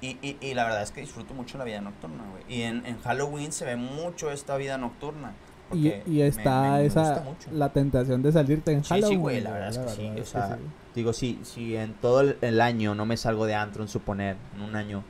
y, 0.02 0.18
y, 0.20 0.36
y 0.42 0.52
la 0.54 0.64
verdad 0.64 0.82
es 0.82 0.90
que 0.90 1.00
disfruto 1.00 1.32
mucho 1.32 1.56
la 1.56 1.64
vida 1.64 1.80
nocturna, 1.80 2.22
güey. 2.30 2.42
Y 2.48 2.62
en, 2.62 2.84
en 2.84 3.00
Halloween 3.00 3.50
se 3.52 3.64
ve 3.64 3.76
mucho 3.76 4.30
esta 4.30 4.56
vida 4.58 4.76
nocturna. 4.76 5.32
y, 5.72 5.88
porque 5.88 6.02
y 6.10 6.20
está 6.20 6.60
me- 6.72 6.80
me 6.80 6.86
esa, 6.86 7.22
mucho. 7.24 7.48
la 7.50 7.72
tentación 7.72 8.22
de 8.22 8.30
salirte 8.30 8.72
en 8.72 8.84
Sí, 8.84 8.88
sí, 8.88 9.00
Halloween. 9.00 9.20
güey, 9.20 9.40
la 9.40 9.50
verdad 9.52 9.70
es 9.70 9.78
que 9.78 9.88
sí, 9.88 10.08
o 10.10 10.14
que 10.16 10.24
sea, 10.26 10.48
sí. 10.58 10.62
Digo, 10.94 11.14
si, 11.14 11.40
si 11.44 11.76
en 11.76 11.94
todo 11.94 12.20
el, 12.20 12.36
el 12.42 12.60
año 12.60 12.94
no 12.94 13.06
me 13.06 13.16
salgo 13.16 13.46
de 13.46 13.54
antro, 13.54 13.82
en 13.82 13.88
suponer, 13.88 14.36
en 14.54 14.60
un 14.60 14.76
año, 14.76 15.02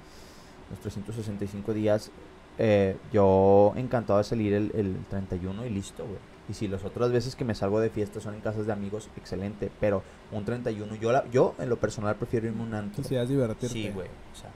los 0.71 0.79
365 0.79 1.75
días, 1.75 2.13
eh, 2.59 2.97
yo 3.13 3.73
encantado 3.77 4.19
de 4.19 4.25
salir 4.25 4.53
el, 4.55 4.71
el 4.75 4.97
31 5.11 5.67
y 5.67 5.71
listo, 5.71 6.05
güey. 6.05 6.19
Y 6.49 6.55
si 6.55 6.67
las 6.69 6.85
otras 6.85 7.13
veces 7.13 7.37
que 7.37 7.45
me 7.45 7.55
salgo 7.55 7.79
de 7.81 7.89
fiesta 7.89 8.21
son 8.21 8.35
en 8.35 8.41
casas 8.41 8.67
de 8.67 8.73
amigos, 8.73 9.09
excelente. 9.17 9.71
Pero 9.81 10.03
un 10.33 10.45
31, 10.45 10.97
yo, 10.97 11.13
la, 11.13 11.25
yo 11.31 11.55
en 11.59 11.69
lo 11.69 11.77
personal 11.79 12.17
prefiero 12.17 12.49
irme 12.49 12.63
un 12.65 12.75
antro. 12.75 13.03
Quisieras 13.03 13.29
divertirte. 13.29 13.69
Sí, 13.73 13.91
güey. 13.91 14.09
O 14.09 14.37
sea, 14.37 14.51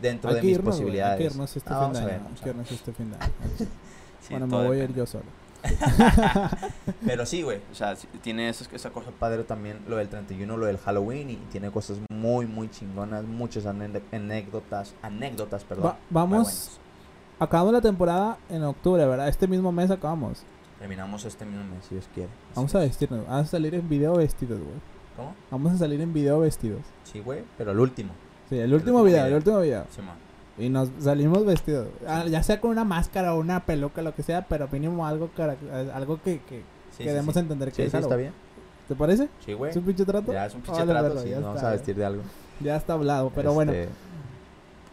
dentro 0.00 0.30
Hay 0.30 0.36
de 0.36 0.42
mis 0.42 0.50
irnos, 0.52 0.74
posibilidades. 0.74 1.12
Hay 1.12 1.18
que 1.26 1.32
irnos 1.32 1.56
este 1.56 1.70
Ah, 1.70 1.72
fin 1.72 1.80
vamos 1.80 1.96
de 1.98 2.02
año. 2.04 2.08
ver, 2.12 2.20
Hay 2.36 2.42
que 2.42 2.48
irnos 2.50 2.70
este 2.70 2.92
fin 2.92 3.10
de 3.10 3.16
año. 3.16 3.32
Sí, 4.20 4.28
bueno, 4.30 4.46
me 4.46 4.66
voy 4.68 4.80
a 4.80 4.84
ir 4.84 4.94
yo 4.94 5.04
solo. 5.04 5.24
Pero 7.06 7.26
sí, 7.26 7.42
güey. 7.42 7.60
O 7.70 7.74
sea, 7.74 7.94
tiene 8.22 8.48
eso, 8.48 8.64
esa 8.72 8.90
cosa. 8.90 9.10
Padre 9.18 9.44
también 9.44 9.78
lo 9.88 9.96
del 9.96 10.08
31, 10.08 10.56
lo 10.56 10.66
del 10.66 10.78
Halloween 10.78 11.30
y 11.30 11.36
tiene 11.52 11.70
cosas 11.70 11.98
muy, 12.10 12.46
muy 12.46 12.70
chingonas, 12.70 13.24
muchas 13.24 13.66
anécdotas, 13.66 14.94
anécdotas, 15.02 15.64
perdón. 15.64 15.86
Va- 15.86 15.98
vamos. 16.10 16.80
Acabamos 17.38 17.72
la 17.72 17.80
temporada 17.80 18.38
en 18.48 18.62
octubre, 18.64 19.04
¿verdad? 19.06 19.28
Este 19.28 19.46
mismo 19.46 19.72
mes 19.72 19.90
acabamos. 19.90 20.42
Terminamos 20.78 21.24
este 21.24 21.44
mismo 21.44 21.64
mes, 21.64 21.84
si 21.88 21.94
Dios 21.94 22.08
quiere. 22.14 22.28
Vamos 22.54 22.74
a 22.74 22.82
es. 22.82 22.90
vestirnos. 22.90 23.26
Vamos 23.26 23.46
a 23.46 23.50
salir 23.50 23.74
en 23.74 23.88
video 23.88 24.16
vestidos, 24.16 24.58
güey. 24.58 24.74
¿Cómo? 25.16 25.34
Vamos 25.50 25.72
a 25.72 25.78
salir 25.78 26.00
en 26.00 26.12
video 26.12 26.40
vestidos. 26.40 26.80
Sí, 27.04 27.20
güey, 27.20 27.42
pero 27.56 27.70
el 27.72 27.78
último. 27.78 28.12
Sí, 28.48 28.56
el 28.58 28.72
último 28.74 28.98
último 28.98 29.02
video, 29.04 29.26
el 29.26 29.34
último 29.34 29.60
video. 29.60 29.84
Simón. 29.90 30.16
Y 30.58 30.68
nos 30.68 30.90
salimos 31.00 31.44
vestidos. 31.46 31.88
Ah, 32.06 32.24
ya 32.26 32.42
sea 32.42 32.60
con 32.60 32.70
una 32.70 32.84
máscara 32.84 33.34
o 33.34 33.40
una 33.40 33.64
peluca, 33.64 34.02
lo 34.02 34.14
que 34.14 34.22
sea, 34.22 34.42
pero 34.46 34.68
mínimo 34.70 35.06
algo, 35.06 35.30
cara- 35.36 35.56
algo 35.94 36.20
que, 36.22 36.40
que 36.42 36.58
Sí, 36.90 36.98
sí, 36.98 37.04
queremos 37.04 37.32
sí. 37.34 37.40
entender 37.40 37.70
que 37.70 37.74
Sí, 37.76 37.82
es 37.82 37.90
sí, 37.90 37.96
algo. 37.96 38.08
está 38.08 38.16
bien. 38.16 38.32
¿Te 38.86 38.94
parece? 38.94 39.28
Sí, 39.44 39.52
güey. 39.54 39.70
¿Es 39.70 39.76
un 39.76 39.84
pinche 39.84 40.04
trato? 40.04 40.32
Ya 40.32 40.46
es 40.46 40.54
un 40.54 40.60
pinche 40.60 40.84
Vale, 40.84 40.92
trato, 41.00 41.18
sí, 41.22 41.28
ya 41.30 41.36
nos 41.36 41.44
vamos 41.44 41.56
está, 41.56 41.68
a 41.68 41.72
vestir 41.72 41.96
de 41.96 42.04
algo. 42.04 42.22
Ya 42.60 42.76
está 42.76 42.92
hablado, 42.92 43.32
pero 43.34 43.52
bueno. 43.54 43.72
Este, 43.72 43.88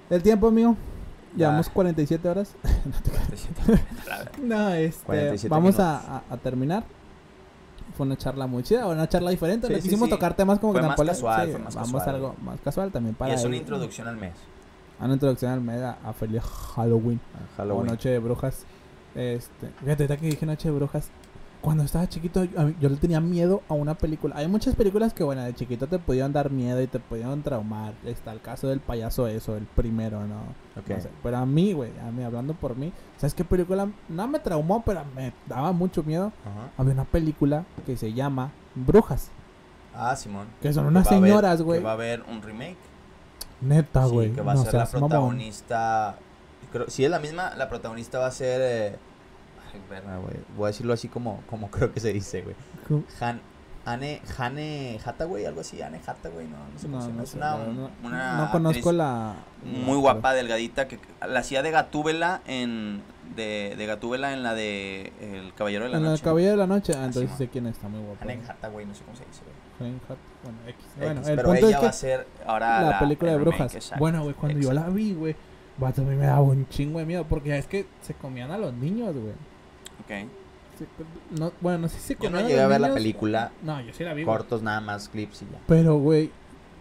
El 0.10 0.24
tiempo, 0.24 0.48
amigo. 0.48 0.76
Llevamos 1.36 1.70
47 1.70 2.28
horas. 2.30 2.54
no, 4.42 4.70
este, 4.74 5.06
47 5.06 5.50
vamos 5.50 5.80
a, 5.80 6.22
terminar. 6.44 6.84
Fue 7.96 8.06
una 8.06 8.18
charla 8.18 8.48
muy 8.48 8.64
chida, 8.64 8.88
una 8.88 9.08
charla 9.08 9.32
diferente. 9.32 9.68
Sí, 9.68 9.74
no 9.74 9.78
sí, 9.80 9.84
quisimos 9.84 10.08
sí. 10.08 10.12
tocar 10.16 10.34
temas 10.34 10.60
como 10.60 10.74
Fue 10.74 10.82
que 10.82 10.88
más 10.88 10.96
casual, 11.00 11.52
fue 11.52 11.60
más 11.60 11.76
Vamos 11.76 11.92
casual. 11.92 12.10
a 12.10 12.18
algo 12.18 12.36
más 12.42 12.60
casual 12.62 12.92
también 12.92 13.16
para 13.16 13.32
y 13.32 13.36
es 13.36 13.44
una 13.44 13.56
ir- 13.56 13.60
introducción 13.60 14.08
al 14.08 14.18
mes. 14.18 14.34
a 15.00 15.06
una 15.06 15.14
introducción 15.16 15.52
al 15.52 15.62
mes 15.62 15.82
a, 15.82 15.98
a 16.04 16.14
feliz 16.14 16.42
Halloween. 16.76 17.20
a 17.36 17.38
O 17.54 17.58
Halloween. 17.58 17.88
Noche 17.88 18.10
de 18.10 18.20
Brujas. 18.20 18.66
Este, 19.14 19.68
fíjate, 19.84 20.08
que 20.18 20.26
dije 20.28 20.46
Noche 20.46 20.70
de 20.70 20.76
Brujas. 20.76 21.10
Cuando 21.62 21.84
estaba 21.84 22.10
chiquito, 22.10 22.44
yo, 22.44 22.90
le 22.90 22.96
tenía 22.98 23.22
miedo 23.22 23.62
a 23.70 23.76
una 23.76 23.94
película. 23.94 24.36
Hay 24.36 24.48
muchas 24.48 24.74
películas 24.76 25.14
que, 25.14 25.24
bueno, 25.24 25.44
de 25.44 25.54
chiquito 25.54 25.86
te 25.86 26.00
podían 26.00 26.34
dar 26.34 26.50
miedo 26.50 26.82
y 26.82 26.88
te 26.88 26.98
podían 27.00 27.44
traumar. 27.44 27.94
Está 28.04 28.32
el 28.32 28.42
caso 28.42 28.68
del 28.68 28.80
payaso, 28.80 29.28
eso, 29.28 29.56
el 29.56 29.66
primero, 29.66 30.26
¿no? 30.26 30.40
Ok. 30.82 30.90
No 30.90 31.02
sé, 31.02 31.10
Pero 31.22 31.38
a 31.38 31.46
mí, 31.46 31.74
güey, 31.74 31.92
a 32.00 32.10
mí, 32.12 32.24
hablando 32.24 32.56
por 32.56 32.76
mí, 32.76 32.92
¿sabes 33.18 33.36
qué 33.36 33.44
película? 33.44 33.88
No 34.10 34.28
me 34.28 34.40
traumó, 34.40 34.82
pero 34.84 35.04
me 35.16 35.34
daba 35.46 35.72
mucho 35.72 36.02
miedo. 36.02 36.32
Ajá. 36.44 36.72
Había 36.78 36.94
una 36.94 37.06
película 37.06 37.64
que 37.86 37.96
se 37.96 38.12
llama 38.12 38.50
Brujas. 38.74 39.30
Ah, 39.94 40.16
Simón. 40.16 40.48
Que 40.64 40.74
son 40.74 40.88
unas 40.88 41.08
señoras, 41.08 41.62
güey. 41.62 41.80
Que 41.80 41.86
va 41.86 41.92
a 41.92 41.94
haber 41.94 42.24
un 42.24 42.42
remake. 42.42 42.78
Neta, 43.62 44.06
Sí, 44.08 44.12
güey. 44.12 44.32
que 44.34 44.42
va 44.42 44.54
a 44.54 44.58
ser 44.58 44.74
la 44.74 44.88
protagonista. 44.88 46.18
Creo, 46.72 46.90
si 46.90 47.06
es 47.06 47.12
la 47.12 47.20
misma, 47.20 47.54
la 47.56 47.70
protagonista 47.70 48.18
va 48.18 48.28
a 48.28 48.32
ser. 48.32 48.62
eh, 48.64 48.96
güey. 49.80 50.36
Voy 50.58 50.66
a 50.66 50.68
decirlo 50.68 50.94
así 50.94 51.08
como, 51.08 51.42
como 51.50 51.70
creo 51.72 51.92
que 51.94 52.00
se 52.00 52.12
dice, 52.14 52.42
güey. 52.42 52.56
Han, 53.20 53.42
Anne, 53.84 54.22
Hane 54.38 55.00
Hathaway, 55.04 55.46
algo 55.46 55.62
así. 55.62 55.82
Anne 55.82 56.00
Hathaway, 56.06 56.48
no, 56.48 56.58
no 56.72 56.78
sé 56.80 56.86
cómo 56.88 56.98
No, 56.98 57.02
se 57.02 57.08
llama. 57.08 57.18
no 57.18 57.24
es 57.24 57.34
una, 57.36 57.90
una 58.04 58.38
no 58.46 58.52
conozco 58.52 58.92
la... 58.92 59.36
Muy 59.64 59.98
guapa, 59.98 60.34
delgadita, 60.34 60.88
que 60.88 60.98
que 61.00 61.08
la 61.28 61.40
hacía 61.40 61.62
de 61.64 61.72
Gatúbela 61.72 62.42
en. 62.46 63.02
De, 63.36 63.76
de 63.78 63.86
Gatúbela 63.86 64.34
en 64.34 64.44
la 64.44 64.54
de 64.54 65.14
El 65.22 65.54
Caballero 65.54 65.86
de 65.86 65.92
la 65.92 65.98
En 66.00 66.04
el 66.04 66.10
Noche. 66.12 66.24
Caballero 66.24 66.52
de 66.52 66.58
la 66.58 66.68
Noche. 66.68 66.92
Ah, 66.94 67.00
Ah, 67.02 67.06
entonces 67.06 67.32
sé 67.38 67.48
quién 67.48 67.66
está, 67.66 67.88
muy 67.88 68.02
guapa. 68.02 68.24
Anne 68.24 68.42
Hathaway, 68.46 68.86
no 68.86 68.94
sé 68.94 69.04
cómo 69.06 69.16
se 69.16 69.24
dice, 69.26 69.42
Hatt- 69.80 70.18
Bueno, 70.44 70.58
X. 70.68 70.76
X, 70.86 70.94
Bueno, 70.98 71.22
el 71.28 71.36
pero 71.38 71.48
punto 71.50 71.68
ella 71.68 71.78
es 71.78 71.84
va 71.84 71.88
a 71.88 71.92
que 71.92 71.98
ser. 71.98 72.28
Ahora 72.46 72.82
la, 72.82 73.00
película 73.00 73.32
el 73.32 73.38
de 73.38 73.44
brujas. 73.44 73.74
exacto. 73.74 74.00
Bueno, 74.00 74.24
güey, 74.24 74.36
cuando 74.36 74.60
yo 74.60 74.74
la 74.74 74.82
Exacto. 74.82 74.96
vi, 74.96 75.14
güey, 75.14 75.36
a 75.82 76.02
mí 76.02 76.16
me 76.18 76.26
daba 76.26 76.42
un 76.42 76.68
chingo 76.68 77.00
de 77.00 77.06
miedo. 77.06 77.26
Porque 77.28 77.58
es 77.58 77.68
que 77.68 77.86
se 78.02 78.14
comían 78.16 78.52
a 78.52 78.58
los 78.58 78.74
niños, 78.74 79.16
güey. 79.16 79.34
Ok. 80.12 80.30
No, 81.40 81.52
bueno, 81.62 81.80
no 81.80 81.90
sé 81.90 82.00
si 82.00 82.18
Yo 82.20 82.30
no 82.30 82.42
llegué 82.42 82.60
a 82.60 82.68
ver 82.68 82.82
la 82.82 82.94
película. 82.94 83.52
No, 83.62 83.80
yo 83.82 83.94
sí 83.94 84.04
la 84.04 84.14
vi. 84.14 84.26
Cortos 84.26 84.62
nada 84.62 84.82
más, 84.82 85.10
clips 85.10 85.44
y 85.44 85.46
ya. 85.46 85.60
Pero, 85.68 85.98
güey, 85.98 86.32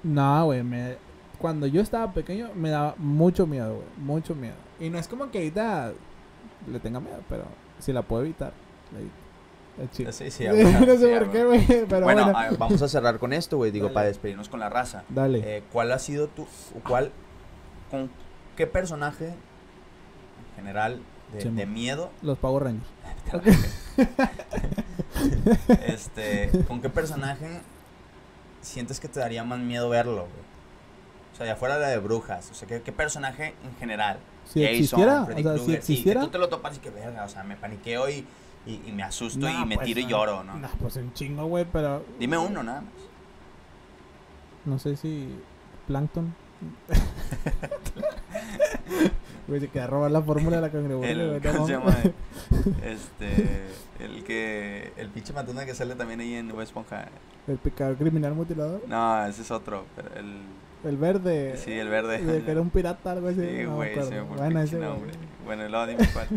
no, 0.02 0.46
güey, 0.46 0.62
me... 0.62 0.96
cuando 1.38 1.66
yo 1.66 1.82
estaba 1.82 2.12
pequeño 2.12 2.50
me 2.54 2.70
daba 2.70 2.94
mucho 2.96 3.46
miedo, 3.46 3.74
güey. 3.74 3.86
Mucho 3.98 4.34
miedo. 4.34 4.54
Y 4.78 4.88
no 4.88 4.98
es 4.98 5.06
como 5.06 5.30
que 5.30 5.38
ahorita 5.38 5.92
le 6.70 6.80
tenga 6.80 7.00
miedo, 7.00 7.20
pero 7.28 7.44
si 7.78 7.92
la 7.92 8.02
puedo 8.02 8.22
evitar, 8.22 8.52
la 8.92 9.00
evito. 9.00 9.20
Sí, 9.92 10.04
no 10.04 10.12
sé 10.12 10.30
sí, 10.30 10.44
por 10.46 11.30
qué, 11.30 11.44
güey, 11.44 11.66
pero 11.88 12.04
bueno, 12.04 12.32
bueno. 12.32 12.56
vamos 12.58 12.82
a 12.82 12.88
cerrar 12.88 13.18
con 13.18 13.32
esto, 13.32 13.56
güey. 13.56 13.70
Digo, 13.70 13.86
Dale. 13.86 13.94
para 13.94 14.06
despedirnos 14.06 14.48
con 14.48 14.60
la 14.60 14.68
raza. 14.68 15.04
Dale. 15.08 15.40
Eh, 15.44 15.62
¿Cuál 15.72 15.92
ha 15.92 15.98
sido 15.98 16.28
tu. 16.28 16.46
cuál. 16.86 17.12
con 17.90 18.10
qué 18.56 18.66
personaje 18.66 19.26
en 19.28 20.56
general 20.56 21.00
de, 21.32 21.66
miedo? 21.66 22.10
Los 22.22 22.38
Power 22.38 22.64
Rangers. 22.64 22.88
este. 25.86 26.50
¿Con 26.66 26.80
qué 26.80 26.88
personaje 26.88 27.60
sientes 28.60 29.00
que 29.00 29.08
te 29.08 29.20
daría 29.20 29.44
más 29.44 29.58
miedo 29.58 29.88
verlo, 29.88 30.22
güey? 30.22 30.50
O 31.32 31.36
sea, 31.36 31.46
de 31.46 31.52
afuera 31.52 31.76
de 31.76 31.82
la 31.82 31.88
de 31.88 31.98
brujas. 31.98 32.50
O 32.50 32.54
sea, 32.54 32.68
¿qué, 32.68 32.82
qué 32.82 32.92
personaje 32.92 33.54
en 33.64 33.74
general? 33.76 34.18
Si 34.46 34.60
Jason, 34.60 34.74
existiera, 34.74 35.22
o 35.22 35.26
Freddy 35.26 35.42
sea, 35.42 35.58
si 35.58 35.64
sí, 35.64 35.74
existiera... 35.74 36.20
que 36.20 36.26
tú 36.26 36.32
te 36.32 36.38
lo 36.38 36.48
topas 36.48 36.76
y 36.76 36.80
que 36.80 36.90
verga, 36.90 37.24
o 37.24 37.28
sea, 37.28 37.44
me 37.44 37.56
paniqueo 37.56 38.08
y, 38.08 38.26
y, 38.66 38.82
y 38.86 38.92
me 38.92 39.04
asusto 39.04 39.38
No, 39.38 39.62
y 39.62 39.66
me 39.66 39.76
pues, 39.76 39.86
tiro 39.86 40.00
y 40.00 40.06
lloro, 40.06 40.42
¿no? 40.42 40.56
No, 40.56 40.68
pues 40.80 40.96
un 40.96 41.12
chingo, 41.14 41.46
güey, 41.46 41.64
pero... 41.70 42.04
Dime 42.18 42.36
uno 42.36 42.62
nada 42.62 42.80
más. 42.80 42.92
No 44.64 44.78
sé 44.78 44.96
si... 44.96 45.34
Plankton. 45.86 46.34
Güey, 49.50 49.60
se 49.60 49.66
queda 49.66 49.82
a 49.82 49.86
robar 49.88 50.12
la 50.12 50.22
fórmula 50.22 50.56
de 50.56 50.62
la 50.62 50.70
cangreburger, 50.70 51.18
El. 51.18 51.42
¿Cómo 51.42 51.58
no 51.58 51.66
se 51.66 51.72
llama? 51.72 51.96
Este. 52.84 53.66
El 53.98 54.22
que. 54.22 54.92
El 54.96 55.08
pinche 55.08 55.32
matuna 55.32 55.66
que 55.66 55.74
sale 55.74 55.96
también 55.96 56.20
ahí 56.20 56.34
en 56.34 56.50
Bob 56.50 56.60
Esponja. 56.60 57.08
El 57.48 57.58
pecador 57.58 57.96
criminal 57.96 58.32
mutilador. 58.34 58.82
No, 58.86 59.26
ese 59.26 59.42
es 59.42 59.50
otro. 59.50 59.86
Pero 59.96 60.08
el. 60.14 60.36
El 60.84 60.96
verde. 60.96 61.56
Sí, 61.56 61.72
el 61.72 61.88
verde. 61.88 62.22
De 62.22 62.44
que 62.44 62.50
era 62.52 62.60
un 62.60 62.70
pirata, 62.70 63.10
algo 63.10 63.26
así. 63.26 63.40
Sí, 63.40 63.64
no 63.64 63.74
güey, 63.74 63.90
acuerdo. 63.90 64.08
se 64.08 64.14
me 64.14 64.20
Bueno, 64.22 64.60
ese, 64.60 64.78
nombre. 64.78 65.10
Bueno, 65.44 65.68
luego 65.68 65.86
dime 65.88 66.08
cuál. 66.12 66.28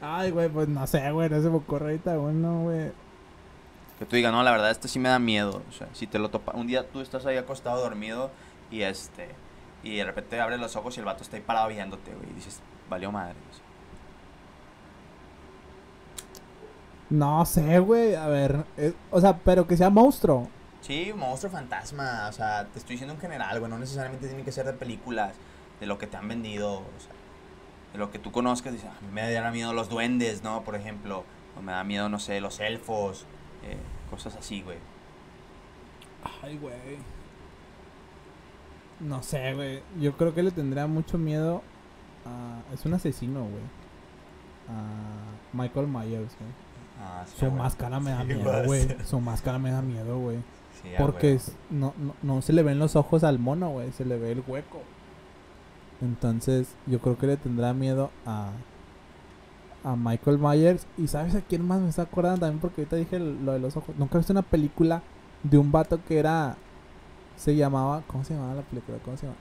Ay, 0.00 0.32
güey, 0.32 0.48
pues 0.48 0.66
no 0.66 0.84
sé, 0.88 1.12
güey, 1.12 1.30
no 1.30 1.40
se 1.40 1.48
me 1.48 1.56
ocurre 1.58 1.92
ahorita 1.92 2.18
uno, 2.18 2.62
güey. 2.62 2.90
Que 4.00 4.04
tú 4.04 4.16
digas, 4.16 4.32
no, 4.32 4.42
la 4.42 4.50
verdad, 4.50 4.72
este 4.72 4.88
sí 4.88 4.98
me 4.98 5.10
da 5.10 5.20
miedo. 5.20 5.62
O 5.68 5.72
sea, 5.72 5.86
si 5.92 6.08
te 6.08 6.18
lo 6.18 6.28
topas. 6.28 6.56
Un 6.56 6.66
día 6.66 6.88
tú 6.88 7.00
estás 7.00 7.24
ahí 7.24 7.36
acostado 7.36 7.80
dormido 7.80 8.32
y 8.68 8.82
este. 8.82 9.28
Y 9.82 9.96
de 9.96 10.04
repente 10.04 10.40
abres 10.40 10.58
los 10.58 10.74
ojos 10.76 10.96
y 10.96 11.00
el 11.00 11.06
vato 11.06 11.22
está 11.22 11.36
ahí 11.36 11.42
parado 11.42 11.68
viéndote, 11.68 12.12
güey. 12.14 12.30
Y 12.30 12.34
dices, 12.34 12.60
valió 12.88 13.12
madre. 13.12 13.36
No 17.10 17.44
sé, 17.46 17.78
güey, 17.78 18.14
a 18.14 18.26
ver, 18.26 18.64
eh, 18.76 18.92
o 19.10 19.20
sea, 19.20 19.38
pero 19.38 19.66
que 19.66 19.76
sea 19.78 19.88
monstruo. 19.88 20.48
Sí, 20.82 21.12
monstruo 21.16 21.50
fantasma. 21.50 22.26
O 22.28 22.32
sea, 22.32 22.66
te 22.66 22.78
estoy 22.78 22.94
diciendo 22.94 23.14
en 23.14 23.20
general, 23.20 23.58
güey. 23.60 23.70
No 23.70 23.78
necesariamente 23.78 24.26
tiene 24.28 24.44
que 24.44 24.52
ser 24.52 24.66
de 24.66 24.72
películas, 24.74 25.34
de 25.80 25.86
lo 25.86 25.98
que 25.98 26.06
te 26.06 26.16
han 26.16 26.28
vendido. 26.28 26.74
O 26.74 27.00
sea, 27.00 27.12
de 27.92 27.98
lo 27.98 28.10
que 28.10 28.18
tú 28.18 28.30
conozcas. 28.30 28.72
Dices, 28.72 28.88
a 28.90 29.00
mí 29.00 29.08
me 29.12 29.30
dan 29.32 29.52
miedo 29.52 29.72
los 29.72 29.88
duendes, 29.88 30.42
¿no? 30.42 30.62
Por 30.64 30.74
ejemplo. 30.74 31.24
O 31.58 31.62
me 31.62 31.72
da 31.72 31.82
miedo, 31.82 32.08
no 32.08 32.18
sé, 32.18 32.40
los 32.40 32.60
elfos. 32.60 33.26
eh, 33.64 33.76
cosas 34.10 34.36
así, 34.36 34.62
güey. 34.62 34.78
Ay, 36.42 36.56
güey. 36.58 36.98
No 39.00 39.22
sé, 39.22 39.54
güey. 39.54 39.80
Yo 40.00 40.16
creo 40.16 40.34
que 40.34 40.42
le 40.42 40.50
tendría 40.50 40.86
mucho 40.86 41.18
miedo 41.18 41.62
a... 42.26 42.60
Es 42.74 42.84
un 42.84 42.94
asesino, 42.94 43.40
güey. 43.40 43.62
A 44.68 45.56
Michael 45.56 45.86
Myers, 45.86 46.34
güey. 46.38 46.50
Ah, 47.00 47.24
sí, 47.26 47.34
Su 47.38 47.50
máscara 47.50 48.00
me 48.00 48.10
da 48.10 48.24
miedo, 48.24 48.64
güey. 48.64 48.88
Su 49.04 49.20
máscara 49.20 49.58
me 49.58 49.70
da 49.70 49.82
miedo, 49.82 50.18
güey. 50.18 50.38
Porque 50.98 51.34
es- 51.34 51.56
no, 51.70 51.94
no, 51.98 52.14
no 52.22 52.42
se 52.42 52.52
le 52.52 52.62
ven 52.62 52.78
los 52.78 52.96
ojos 52.96 53.24
al 53.24 53.38
mono, 53.38 53.70
güey. 53.70 53.92
Se 53.92 54.04
le 54.04 54.18
ve 54.18 54.32
el 54.32 54.42
hueco. 54.46 54.80
Entonces, 56.00 56.68
yo 56.86 57.00
creo 57.00 57.18
que 57.18 57.26
le 57.26 57.36
tendrá 57.36 57.72
miedo 57.72 58.10
a... 58.26 58.50
A 59.84 59.94
Michael 59.96 60.38
Myers. 60.38 60.86
Y 60.96 61.06
¿sabes 61.06 61.34
a 61.36 61.40
quién 61.40 61.64
más 61.66 61.80
me 61.80 61.88
está 61.88 62.02
acordando 62.02 62.40
también? 62.40 62.60
Porque 62.60 62.80
ahorita 62.82 62.96
dije 62.96 63.18
lo 63.20 63.52
de 63.52 63.60
los 63.60 63.76
ojos. 63.76 63.94
Nunca 63.96 64.16
he 64.16 64.18
visto 64.18 64.32
una 64.32 64.42
película 64.42 65.02
de 65.44 65.56
un 65.58 65.70
vato 65.72 66.00
que 66.04 66.18
era... 66.18 66.56
Se 67.38 67.56
llamaba... 67.56 68.02
¿Cómo 68.06 68.24
se 68.24 68.34
llamaba 68.34 68.54
la 68.56 68.62
película? 68.62 68.98
¿Cómo 69.04 69.16
se 69.16 69.26
llama? 69.26 69.38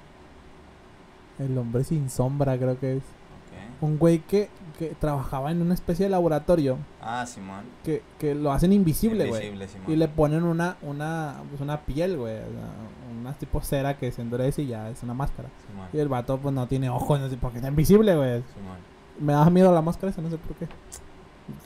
El 1.40 1.58
hombre 1.58 1.84
sin 1.84 2.10
sombra, 2.10 2.58
creo 2.58 2.80
que 2.80 2.98
es. 2.98 3.04
Ok. 3.04 3.82
Un 3.82 3.98
güey 3.98 4.20
que, 4.20 4.50
que 4.80 4.90
trabajaba 5.00 5.52
en 5.52 5.62
una 5.62 5.74
especie 5.74 6.06
de 6.06 6.10
laboratorio. 6.10 6.78
Ah, 7.02 7.26
Simón. 7.26 7.66
Que, 7.84 8.02
que 8.20 8.34
lo 8.34 8.52
hacen 8.52 8.74
invisible, 8.74 9.28
güey. 9.28 9.48
Invisible, 9.48 9.68
Simón. 9.68 9.92
Y 9.92 9.96
le 9.96 10.08
ponen 10.08 10.44
una, 10.44 10.78
una, 10.82 11.36
pues 11.50 11.62
una 11.62 11.82
piel, 11.82 12.18
güey. 12.18 12.38
sea, 12.38 13.20
Una 13.20 13.34
tipo 13.34 13.62
cera 13.62 13.98
que 13.98 14.12
se 14.12 14.22
endurece 14.22 14.64
y 14.64 14.68
ya 14.68 14.90
es 14.90 15.04
una 15.04 15.14
máscara. 15.14 15.50
Simón. 15.68 15.88
Y 15.94 15.98
el 16.00 16.08
vato 16.08 16.38
pues 16.38 16.54
no 16.56 16.68
tiene 16.68 16.90
ojos, 16.90 17.20
no 17.20 17.30
sé 17.30 17.38
por 17.38 17.52
qué 17.52 17.58
está 17.58 17.68
invisible, 17.70 18.16
güey. 18.16 18.44
Simón. 18.56 18.78
Me 19.20 19.34
da 19.34 19.50
miedo 19.50 19.74
la 19.74 19.82
máscara 19.82 20.12
esa, 20.12 20.22
no 20.22 20.30
sé 20.30 20.38
por 20.38 20.56
qué. 20.56 20.68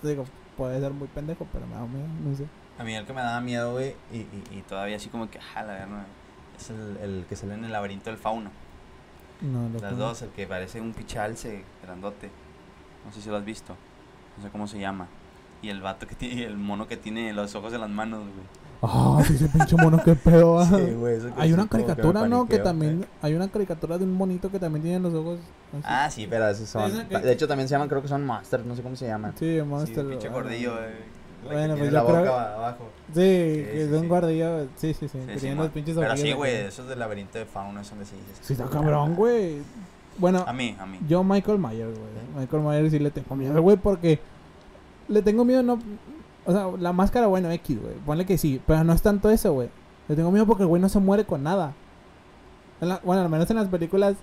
Digo, 0.04 0.26
puede 0.58 0.80
ser 0.80 0.92
muy 0.94 1.08
pendejo, 1.08 1.46
pero 1.52 1.66
me 1.68 1.76
da 1.76 1.86
miedo, 1.86 2.08
no 2.26 2.36
sé. 2.36 2.46
A 2.78 2.84
mí 2.84 2.96
el 2.96 3.06
que 3.06 3.14
me 3.14 3.22
daba 3.22 3.42
miedo, 3.42 3.74
güey, 3.74 3.96
y, 4.12 4.18
y, 4.18 4.44
y 4.52 4.62
todavía 4.68 4.96
así 4.96 5.10
como 5.10 5.30
que, 5.30 5.40
ah, 5.56 5.64
la 5.64 5.74
verdad, 5.74 6.06
es 6.62 6.70
el, 6.70 6.98
el 6.98 7.26
que 7.28 7.36
sale 7.36 7.54
en 7.56 7.66
el 7.66 7.72
laberinto 7.72 8.10
del 8.10 8.18
fauno. 8.20 8.52
No, 9.42 9.70
lo 9.70 9.80
Las 9.80 9.98
dos, 9.98 10.22
el 10.22 10.30
que 10.30 10.46
parece 10.46 10.80
un 10.80 10.94
pichalce 10.94 11.64
grandote. 11.84 12.30
No 13.06 13.12
sé 13.12 13.22
si 13.22 13.30
lo 13.30 13.38
has 13.38 13.46
visto. 13.46 13.76
No 14.38 14.44
sé 14.44 14.50
cómo 14.50 14.68
se 14.68 14.80
llama. 14.80 15.08
Y 15.62 15.70
el 15.70 15.82
vato 15.82 16.08
que 16.08 16.16
tiene, 16.16 16.44
el 16.46 16.58
mono 16.58 16.88
que 16.88 16.98
tiene 16.98 17.34
los 17.34 17.54
ojos 17.56 17.74
en 17.74 17.82
las 17.82 17.90
manos, 17.90 18.20
güey. 18.22 18.62
Ah, 18.84 19.22
sí, 19.26 19.36
ese 19.36 19.48
pinche 19.48 19.76
mono, 19.76 20.02
qué 20.04 20.16
pedo. 20.16 20.60
ah. 20.62 20.70
güey, 20.70 21.18
eso 21.18 21.34
que 21.34 21.42
Hay 21.42 21.50
sí 21.50 21.54
una 21.54 21.64
que 21.64 21.70
caricatura, 21.70 22.28
¿no? 22.28 22.48
Que 22.48 22.60
también. 22.60 23.06
Hay 23.22 23.34
una 23.34 23.48
caricatura 23.48 23.98
de 23.98 24.06
un 24.06 24.14
monito 24.14 24.50
que 24.50 24.60
también 24.60 24.84
tiene 24.84 25.00
los 25.00 25.14
ojos. 25.14 25.40
así. 25.72 25.84
Ah, 25.84 26.10
sí, 26.10 26.28
pero 26.28 26.48
esos 26.48 26.68
son. 26.68 27.08
Que- 27.08 27.20
De 27.20 27.32
hecho, 27.32 27.48
también 27.48 27.68
se 27.68 27.74
llaman, 27.74 27.90
creo 27.90 28.02
que 28.02 28.08
son 28.08 28.26
Monsters, 28.26 28.66
no 28.66 28.76
sé 28.76 28.82
cómo 28.82 28.96
se 28.96 29.08
llaman. 29.08 29.34
Sí, 29.38 29.58
Sí, 29.58 29.62
Monster. 29.64 30.08
pinche 30.08 30.28
ah. 30.28 30.32
gordillo, 30.32 30.74
güey. 30.74 31.21
Bueno, 31.44 31.76
pues 31.78 31.92
la 31.92 32.02
yo 32.02 32.08
creo- 32.08 32.20
boca 32.20 32.54
abajo. 32.56 32.84
Sí, 33.10 33.14
que 33.16 33.84
es 33.84 33.92
un 33.92 34.02
sí. 34.02 34.08
guardillo. 34.08 34.68
Sí, 34.76 34.94
sí, 34.94 35.08
los 35.56 35.70
pinches 35.70 35.96
Pero 35.98 36.16
sí, 36.18 36.32
güey, 36.34 36.56
esos 36.56 36.88
del 36.88 37.00
laberinto 37.00 37.38
de 37.40 37.46
fauno 37.46 37.84
son 37.84 38.00
de 38.00 38.06
sí. 38.06 38.16
Sí, 38.42 38.54
está 38.54 38.66
cabrón, 38.66 39.16
güey. 39.16 39.58
Bueno, 40.18 40.44
A 40.48 40.54
mí, 40.54 40.76
a 40.80 40.86
mí. 40.86 41.00
yo 41.08 41.24
Michael 41.24 41.58
Myers, 41.58 41.98
güey. 41.98 42.12
Michael 42.38 42.62
Myers 42.64 42.92
sí 42.92 43.00
le 43.00 43.12
tengo 43.12 43.36
miedo, 43.36 43.62
güey, 43.62 43.78
porque 43.78 44.20
le 45.08 45.22
tengo 45.22 45.44
miedo, 45.46 45.64
no. 45.64 45.80
O 46.46 46.52
sea, 46.52 46.70
la 46.80 46.94
máscara, 46.94 47.28
bueno, 47.28 47.50
X, 47.52 47.82
güey. 47.82 47.96
Ponle 48.06 48.26
que 48.26 48.38
sí, 48.38 48.62
pero 48.66 48.84
no 48.84 48.94
es 48.94 49.02
tanto 49.02 49.30
eso, 49.30 49.54
güey. 49.54 49.70
Le 50.08 50.16
tengo 50.16 50.32
miedo 50.32 50.46
porque 50.46 50.64
el 50.64 50.68
güey 50.68 50.82
no 50.82 50.90
se 50.90 51.00
muere 51.00 51.26
con 51.26 51.44
nada. 51.44 51.74
La- 52.82 53.00
bueno, 53.04 53.22
al 53.22 53.30
menos 53.30 53.50
en 53.50 53.58
las 53.58 53.68
películas 53.68 54.16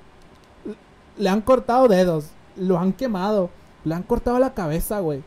le 1.16 1.28
han 1.28 1.40
cortado 1.40 1.88
dedos, 1.88 2.30
lo 2.56 2.78
han 2.78 2.92
quemado, 2.92 3.50
le 3.84 3.94
han 3.94 4.02
cortado 4.02 4.38
la 4.38 4.54
cabeza, 4.54 5.00
güey. 5.00 5.22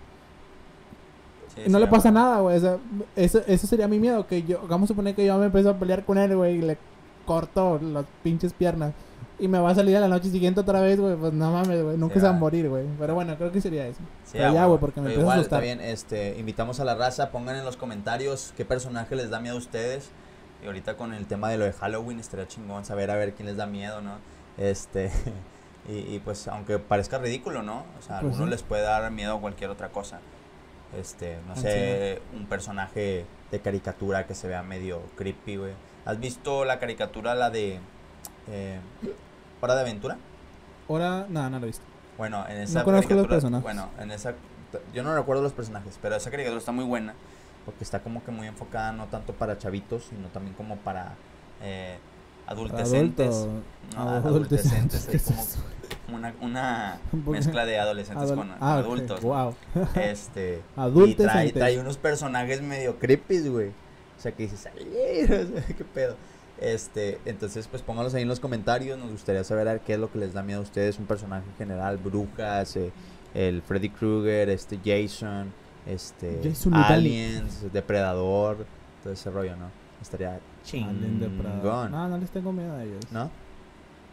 Sí, 1.55 1.61
no 1.69 1.77
sí, 1.77 1.83
le 1.85 1.87
pasa 1.89 2.11
güey. 2.11 2.23
nada, 2.23 2.39
güey. 2.39 2.57
O 2.57 2.59
sea, 2.59 2.77
eso, 3.15 3.41
eso 3.47 3.67
sería 3.67 3.87
mi 3.87 3.99
miedo. 3.99 4.25
Que 4.27 4.43
yo, 4.43 4.61
vamos 4.67 4.87
a 4.87 4.93
suponer 4.93 5.15
que 5.15 5.25
yo 5.25 5.37
me 5.37 5.45
empiezo 5.47 5.69
a 5.69 5.75
pelear 5.75 6.05
con 6.05 6.17
él, 6.17 6.35
güey, 6.35 6.57
y 6.57 6.61
le 6.61 6.77
corto 7.25 7.79
las 7.81 8.05
pinches 8.23 8.53
piernas. 8.53 8.93
Y 9.39 9.47
me 9.47 9.57
va 9.59 9.71
a 9.71 9.75
salir 9.75 9.97
a 9.97 9.99
la 9.99 10.07
noche 10.07 10.29
siguiente 10.29 10.59
otra 10.59 10.81
vez, 10.81 10.99
güey. 10.99 11.15
Pues 11.15 11.33
no 11.33 11.51
mames, 11.51 11.83
güey. 11.83 11.97
Nunca 11.97 12.15
Sí, 12.15 12.19
se 12.19 12.25
va 12.27 12.31
a 12.31 12.37
morir, 12.37 12.69
güey. 12.69 12.85
Pero 12.99 13.15
bueno, 13.15 13.35
creo 13.37 13.51
que 13.51 13.59
sería 13.59 13.87
eso. 13.87 13.99
Pero 14.31 14.47
ah, 14.49 14.53
ya, 14.53 14.65
güey. 14.65 14.79
porque 14.79 15.01
me 15.01 15.07
Pero 15.09 15.19
a 15.19 15.23
igual, 15.23 15.39
asustar. 15.39 15.63
Está 15.63 15.75
bien, 15.75 15.89
este, 15.91 16.37
invitamos 16.39 16.79
a 16.79 16.85
la 16.85 16.93
raza, 16.95 17.31
pongan 17.31 17.55
en 17.55 17.65
los 17.65 17.75
comentarios 17.75 18.53
qué 18.55 18.65
personaje 18.65 19.15
les 19.15 19.29
da 19.31 19.39
miedo 19.39 19.55
a 19.55 19.59
ustedes. 19.59 20.11
Y 20.63 20.67
ahorita 20.67 20.95
con 20.95 21.13
el 21.13 21.25
tema 21.25 21.49
de 21.49 21.57
lo 21.57 21.65
de 21.65 21.73
Halloween 21.73 22.19
estaría 22.19 22.47
chingón 22.47 22.85
saber 22.85 23.09
a 23.09 23.15
ver 23.15 23.33
quién 23.33 23.47
les 23.47 23.57
da 23.57 23.65
miedo, 23.65 23.99
¿no? 24.01 24.17
Este, 24.59 25.11
y, 25.89 26.15
y 26.15 26.21
pues 26.23 26.47
aunque 26.47 26.77
parezca 26.77 27.17
ridículo, 27.17 27.63
¿no? 27.63 27.83
O 27.97 28.01
sea, 28.03 28.17
a 28.17 28.21
Pues 28.21 28.33
algunos 28.33 28.49
les 28.51 28.61
puede 28.61 28.83
dar 28.83 29.09
miedo 29.11 29.41
cualquier 29.41 29.71
otra 29.71 29.89
cosa. 29.89 30.19
Este, 30.97 31.37
no 31.47 31.55
sé, 31.55 32.21
un 32.33 32.45
personaje 32.47 33.25
de 33.49 33.59
caricatura 33.59 34.27
que 34.27 34.35
se 34.35 34.47
vea 34.47 34.61
medio 34.63 35.01
creepy, 35.15 35.55
güey. 35.55 35.73
¿Has 36.05 36.19
visto 36.19 36.65
la 36.65 36.79
caricatura, 36.79 37.35
la 37.35 37.49
de 37.49 37.79
eh, 38.49 38.79
Hora 39.61 39.75
de 39.75 39.81
Aventura? 39.81 40.17
Ahora, 40.89 41.25
nada, 41.29 41.49
no 41.49 41.59
lo 41.59 41.65
he 41.65 41.67
visto. 41.67 41.85
Bueno, 42.17 42.45
en 42.49 42.57
esa 42.57 42.83
conozco 42.83 43.13
los 43.13 43.27
personajes. 43.27 43.63
Bueno, 43.63 43.89
en 43.99 44.11
esa 44.11 44.33
yo 44.93 45.03
no 45.03 45.15
recuerdo 45.15 45.41
los 45.41 45.53
personajes, 45.53 45.97
pero 46.01 46.15
esa 46.15 46.31
caricatura 46.31 46.59
está 46.59 46.71
muy 46.71 46.85
buena 46.85 47.13
porque 47.65 47.83
está 47.83 48.01
como 48.01 48.23
que 48.23 48.31
muy 48.31 48.47
enfocada 48.47 48.91
no 48.91 49.05
tanto 49.05 49.33
para 49.33 49.57
chavitos, 49.57 50.05
sino 50.05 50.27
también 50.29 50.55
como 50.55 50.77
para 50.77 51.15
eh, 51.61 51.97
adultecentes. 52.47 53.35
Adulto. 53.35 53.63
No, 53.95 54.09
adolescentes, 54.09 54.65
adolescentes, 54.65 55.07
¿qué 55.07 55.17
es 55.17 55.29
es 55.29 55.57
como 56.11 56.17
una, 56.17 56.33
una 56.41 56.99
mezcla 57.31 57.65
de 57.65 57.79
adolescentes 57.79 58.29
Adol- 58.31 58.35
con 58.35 58.51
ah, 58.59 58.73
adultos. 58.77 59.21
Este, 59.95 60.61
y 61.05 61.15
trae, 61.15 61.51
trae 61.51 61.79
unos 61.79 61.97
personajes 61.97 62.61
medio 62.61 62.99
creepy, 62.99 63.47
güey. 63.47 63.69
O 63.69 64.21
sea, 64.21 64.31
que 64.33 64.43
dices, 64.43 64.67
"Ay, 64.67 65.23
o 65.23 65.27
sea, 65.27 65.65
qué 65.75 65.83
pedo. 65.83 66.15
Este, 66.59 67.19
entonces, 67.25 67.67
pues 67.67 67.81
pónganlos 67.81 68.13
ahí 68.13 68.21
en 68.21 68.27
los 68.27 68.39
comentarios. 68.39 68.99
Nos 68.99 69.09
gustaría 69.09 69.43
saber 69.43 69.67
a 69.67 69.71
ver 69.73 69.81
qué 69.81 69.93
es 69.93 69.99
lo 69.99 70.11
que 70.11 70.19
les 70.19 70.33
da 70.33 70.43
miedo 70.43 70.59
a 70.59 70.63
ustedes. 70.63 70.99
Un 70.99 71.07
personaje 71.07 71.43
en 71.49 71.55
general, 71.57 71.97
brujas, 71.97 72.75
eh, 72.75 72.91
el 73.33 73.63
Freddy 73.63 73.89
Krueger, 73.89 74.49
este 74.49 74.77
Jason, 74.85 75.51
este 75.87 76.39
Jason. 76.43 76.75
Aliens, 76.75 77.73
Depredador, 77.73 78.65
todo 79.03 79.13
ese 79.13 79.31
rollo, 79.31 79.55
¿no? 79.55 79.71
Estaría 80.01 80.39
chingón. 80.63 81.91
No, 81.91 82.07
no 82.09 82.17
les 82.19 82.29
tengo 82.29 82.51
miedo 82.53 82.75
a 82.75 82.83
ellos. 82.83 83.03
¿No? 83.11 83.31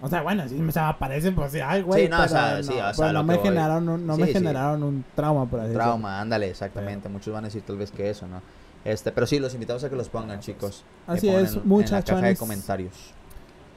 O 0.01 0.09
sea, 0.09 0.22
bueno, 0.22 0.49
si 0.49 0.55
me 0.55 0.70
se 0.70 0.78
aparecen, 0.80 1.34
pues 1.34 1.51
sí, 1.53 1.59
ay, 1.61 1.82
güey. 1.82 2.05
Sí, 2.05 2.09
no, 2.09 2.16
pero 2.18 2.26
o 2.26 2.28
sea, 2.28 2.62
sí, 2.62 2.70
o 2.72 2.76
pero 2.76 2.94
sea, 2.94 3.12
no 3.12 3.24
me 3.24 3.34
voy- 3.36 3.44
generaron 3.44 3.88
un, 3.88 4.07
no 4.07 4.16
me 4.16 4.22
Sí, 4.26 4.28
sí. 4.28 4.32
generaron 4.38 4.82
un 4.84 5.05
trauma, 5.16 5.46
por 5.46 5.59
así 5.61 5.68
decirlo. 5.70 5.84
trauma, 5.84 6.20
ándale, 6.20 6.49
exactamente. 6.51 7.09
Muchos 7.09 7.34
van 7.34 7.44
a 7.44 7.49
decir 7.49 7.62
tal 7.62 7.76
vez 7.78 7.90
que 7.90 8.09
eso, 8.09 8.26
¿no? 8.28 8.40
Este, 8.84 9.11
pero 9.11 9.26
sí, 9.26 9.38
los 9.40 9.55
invitamos 9.55 9.82
a 9.82 9.90
que 9.90 9.96
los 9.96 10.09
pongan, 10.09 10.38
chicos. 10.40 10.84
Que 11.07 11.12
Así 11.12 11.28
es, 11.28 11.55
en- 11.57 11.62
en 11.72 11.90
la 11.90 12.03
caja 12.03 12.20
de 12.26 12.36
comentarios. 12.36 12.92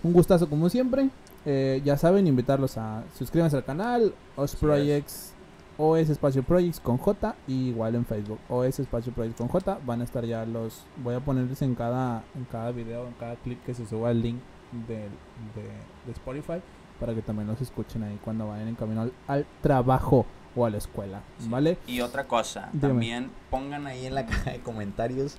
Un 0.03 0.13
gustazo 0.13 0.47
como 0.49 0.69
siempre. 0.69 1.09
Eh, 1.45 1.81
ya 1.83 1.97
saben, 1.97 2.27
invitarlos 2.27 2.77
a 2.77 3.03
suscríbanse 3.17 3.57
al 3.57 3.63
canal, 3.65 4.13
OS 4.35 4.55
Projects, 4.55 5.33
OS 5.79 6.11
Espacio 6.11 6.43
Projects 6.43 6.79
con 6.79 6.97
J, 6.99 7.33
y 7.47 7.69
igual 7.69 7.95
en 7.95 8.05
Facebook, 8.05 8.37
OS 8.47 8.79
Espacio 8.79 9.11
Projects 9.11 9.37
con 9.39 9.47
J. 9.47 9.79
Van 9.83 10.01
a 10.01 10.03
estar 10.03 10.23
ya 10.23 10.45
los. 10.45 10.83
Voy 10.97 11.15
a 11.15 11.19
ponerles 11.19 11.59
en 11.63 11.73
cada, 11.73 12.23
en 12.35 12.45
cada 12.45 12.69
video, 12.71 13.07
en 13.07 13.13
cada 13.13 13.35
clip 13.37 13.63
que 13.65 13.73
se 13.73 13.87
suba 13.87 14.11
el 14.11 14.21
link 14.21 14.39
de, 14.87 14.95
de, 14.95 15.63
de 16.05 16.11
Spotify 16.13 16.61
para 16.99 17.13
que 17.15 17.21
también 17.21 17.47
los 17.47 17.59
escuchen 17.61 18.03
ahí 18.03 18.19
cuando 18.23 18.47
vayan 18.47 18.67
en 18.67 18.75
camino 18.75 19.01
al, 19.01 19.11
al 19.27 19.45
trabajo 19.61 20.25
o 20.55 20.65
a 20.65 20.69
la 20.69 20.77
escuela, 20.77 21.21
Sí. 21.39 21.47
¿vale? 21.49 21.77
Y 21.87 22.01
otra 22.01 22.25
cosa, 22.27 22.69
Dime. 22.73 22.87
también 22.87 23.31
pongan 23.49 23.87
ahí 23.87 24.05
en 24.05 24.15
la 24.15 24.25
caja 24.27 24.51
de 24.51 24.59
comentarios 24.59 25.37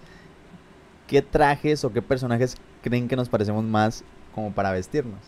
qué 1.07 1.21
trajes 1.23 1.85
o 1.85 1.93
qué 1.93 2.01
personajes 2.03 2.57
creen 2.83 3.07
que 3.09 3.17
nos 3.17 3.29
parecemos 3.29 3.65
más 3.65 4.03
como 4.35 4.51
para 4.53 4.73
vestirnos. 4.73 5.21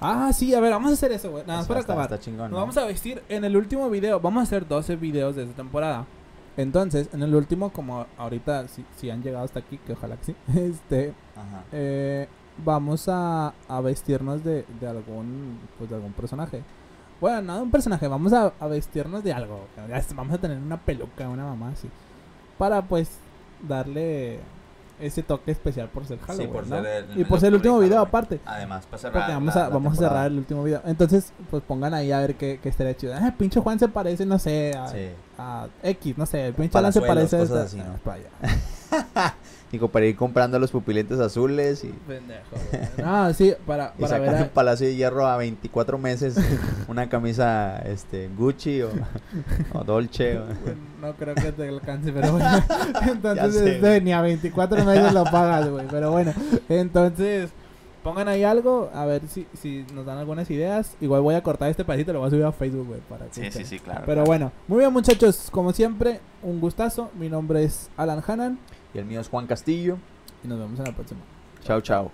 Ah, 0.00 0.30
sí, 0.32 0.54
a 0.54 0.60
ver, 0.60 0.72
vamos 0.72 0.90
a 0.90 0.94
hacer 0.94 1.12
eso, 1.12 1.30
güey. 1.30 1.44
Nada 1.46 1.58
más 1.60 1.68
para 1.68 1.80
está- 1.80 1.92
acabar. 1.94 2.12
está 2.12 2.22
chingón, 2.24 2.50
Nos 2.50 2.52
¿no? 2.52 2.56
vamos 2.58 2.76
a 2.76 2.84
vestir 2.84 3.22
en 3.28 3.44
el 3.44 3.56
último 3.56 3.88
video. 3.88 4.20
Vamos 4.20 4.40
a 4.40 4.42
hacer 4.44 4.66
12 4.68 4.96
videos 4.96 5.36
de 5.36 5.44
esta 5.44 5.54
temporada. 5.56 6.06
Entonces, 6.58 7.08
en 7.12 7.22
el 7.22 7.34
último, 7.34 7.70
como 7.70 8.06
ahorita, 8.18 8.68
si, 8.68 8.84
si 8.96 9.10
han 9.10 9.22
llegado 9.22 9.44
hasta 9.44 9.60
aquí, 9.60 9.78
que 9.86 9.92
ojalá 9.94 10.16
que 10.16 10.24
sí, 10.24 10.36
este, 10.54 11.12
Ajá. 11.34 11.64
eh, 11.72 12.28
vamos 12.64 13.08
a, 13.08 13.52
a 13.68 13.80
vestirnos 13.80 14.42
de, 14.44 14.64
de 14.80 14.86
algún, 14.88 15.58
pues 15.78 15.90
de 15.90 15.96
algún 15.96 16.12
personaje. 16.12 16.62
Bueno, 17.20 17.40
no 17.42 17.56
de 17.56 17.62
un 17.62 17.70
personaje, 17.70 18.06
vamos 18.08 18.32
a, 18.32 18.52
a 18.60 18.66
vestirnos 18.66 19.24
de 19.24 19.32
algo. 19.32 19.66
Vamos 20.14 20.34
a 20.34 20.38
tener 20.38 20.58
una 20.58 20.76
peluca, 20.76 21.28
una 21.28 21.44
mamá 21.44 21.70
así. 21.70 21.88
Para, 22.58 22.82
pues, 22.82 23.08
darle 23.66 24.38
ese 25.00 25.22
toque 25.22 25.50
especial 25.50 25.88
por 25.90 26.06
ser 26.06 26.18
Halloween, 26.20 26.50
por 26.50 26.66
¿no? 26.66 26.76
ser 26.82 26.86
el- 27.10 27.20
y 27.20 27.24
por 27.24 27.38
ser 27.38 27.48
el 27.48 27.56
último 27.56 27.78
video 27.78 28.00
aparte. 28.00 28.40
Además, 28.46 28.86
para 28.86 28.98
cerrar. 28.98 29.12
Porque 29.22 29.32
vamos 29.34 29.54
la- 29.54 29.60
a, 29.64 29.68
la 29.68 29.74
vamos 29.74 29.92
a 29.92 29.96
cerrar 29.96 30.26
el 30.30 30.38
último 30.38 30.64
video. 30.64 30.80
Entonces, 30.86 31.32
pues 31.50 31.62
pongan 31.62 31.92
ahí 31.94 32.12
a 32.12 32.20
ver 32.20 32.34
qué, 32.36 32.60
qué 32.62 32.68
estaría 32.70 32.96
chido. 32.96 33.14
Ah, 33.14 33.34
pinche 33.36 33.60
Juan 33.60 33.78
se 33.78 33.88
parece, 33.88 34.24
no 34.24 34.38
sé, 34.38 34.72
a, 34.74 34.88
Sí. 34.88 35.08
a 35.38 35.68
X, 35.82 36.16
no 36.16 36.24
sé. 36.26 36.46
El 36.48 36.54
pinche 36.54 36.78
Alan 36.78 36.92
se 36.94 37.00
parece 37.02 37.36
a 37.36 37.42
esta- 37.42 37.62
así, 37.62 37.76
¿no? 37.78 37.94
Ah. 39.76 39.78
Digo, 39.78 39.88
para 39.88 40.06
ir 40.06 40.16
comprando 40.16 40.58
los 40.58 40.70
pupilentes 40.70 41.20
azules 41.20 41.84
y, 41.84 41.88
Pendejo. 41.88 42.56
No, 43.02 43.32
sí, 43.34 43.52
para, 43.66 43.92
y 43.98 44.02
para 44.02 44.16
sacar 44.18 44.32
ver. 44.34 44.42
un 44.44 44.48
palacio 44.48 44.86
de 44.86 44.96
hierro 44.96 45.26
a 45.26 45.36
24 45.36 45.98
meses. 45.98 46.36
una 46.88 47.08
camisa 47.08 47.78
este 47.80 48.28
Gucci 48.36 48.82
o, 48.82 48.90
o 49.74 49.84
Dolce. 49.84 50.38
o- 50.38 50.44
No 51.00 51.12
creo 51.14 51.34
que 51.34 51.52
te 51.52 51.68
alcance, 51.68 52.12
pero 52.12 52.32
bueno. 52.32 52.48
Entonces, 53.06 53.54
sé, 53.54 53.74
este, 53.76 54.00
ni 54.00 54.12
a 54.12 54.20
24 54.22 54.84
meses 54.84 55.12
lo 55.12 55.24
pagas, 55.24 55.68
güey. 55.68 55.86
Pero 55.90 56.10
bueno, 56.10 56.32
entonces, 56.68 57.50
pongan 58.02 58.28
ahí 58.28 58.44
algo, 58.44 58.90
a 58.94 59.04
ver 59.04 59.22
si, 59.28 59.46
si 59.60 59.84
nos 59.94 60.06
dan 60.06 60.18
algunas 60.18 60.50
ideas. 60.50 60.96
Igual 61.00 61.20
voy 61.22 61.34
a 61.34 61.42
cortar 61.42 61.68
este 61.70 61.84
pedacito, 61.84 62.12
lo 62.12 62.20
voy 62.20 62.28
a 62.28 62.30
subir 62.30 62.44
a 62.44 62.52
Facebook, 62.52 62.86
güey. 62.86 63.00
Para 63.08 63.26
que 63.26 63.34
Sí, 63.34 63.50
sí, 63.50 63.64
sí, 63.64 63.78
claro. 63.78 64.00
Pero 64.06 64.24
claro. 64.24 64.26
bueno, 64.26 64.52
muy 64.68 64.78
bien, 64.78 64.92
muchachos. 64.92 65.48
Como 65.50 65.72
siempre, 65.72 66.20
un 66.42 66.60
gustazo. 66.60 67.10
Mi 67.18 67.28
nombre 67.28 67.64
es 67.64 67.90
Alan 67.96 68.22
Hanan 68.26 68.58
Y 68.96 68.98
el 68.98 69.04
mío 69.04 69.20
es 69.20 69.28
Juan 69.28 69.46
Castillo. 69.46 69.98
y 70.42 70.48
nos 70.48 70.58
vemos 70.58 70.78
en 70.78 70.86
la 70.86 70.92
próxima. 70.92 71.20
Chao, 71.62 71.82
chao. 71.82 72.10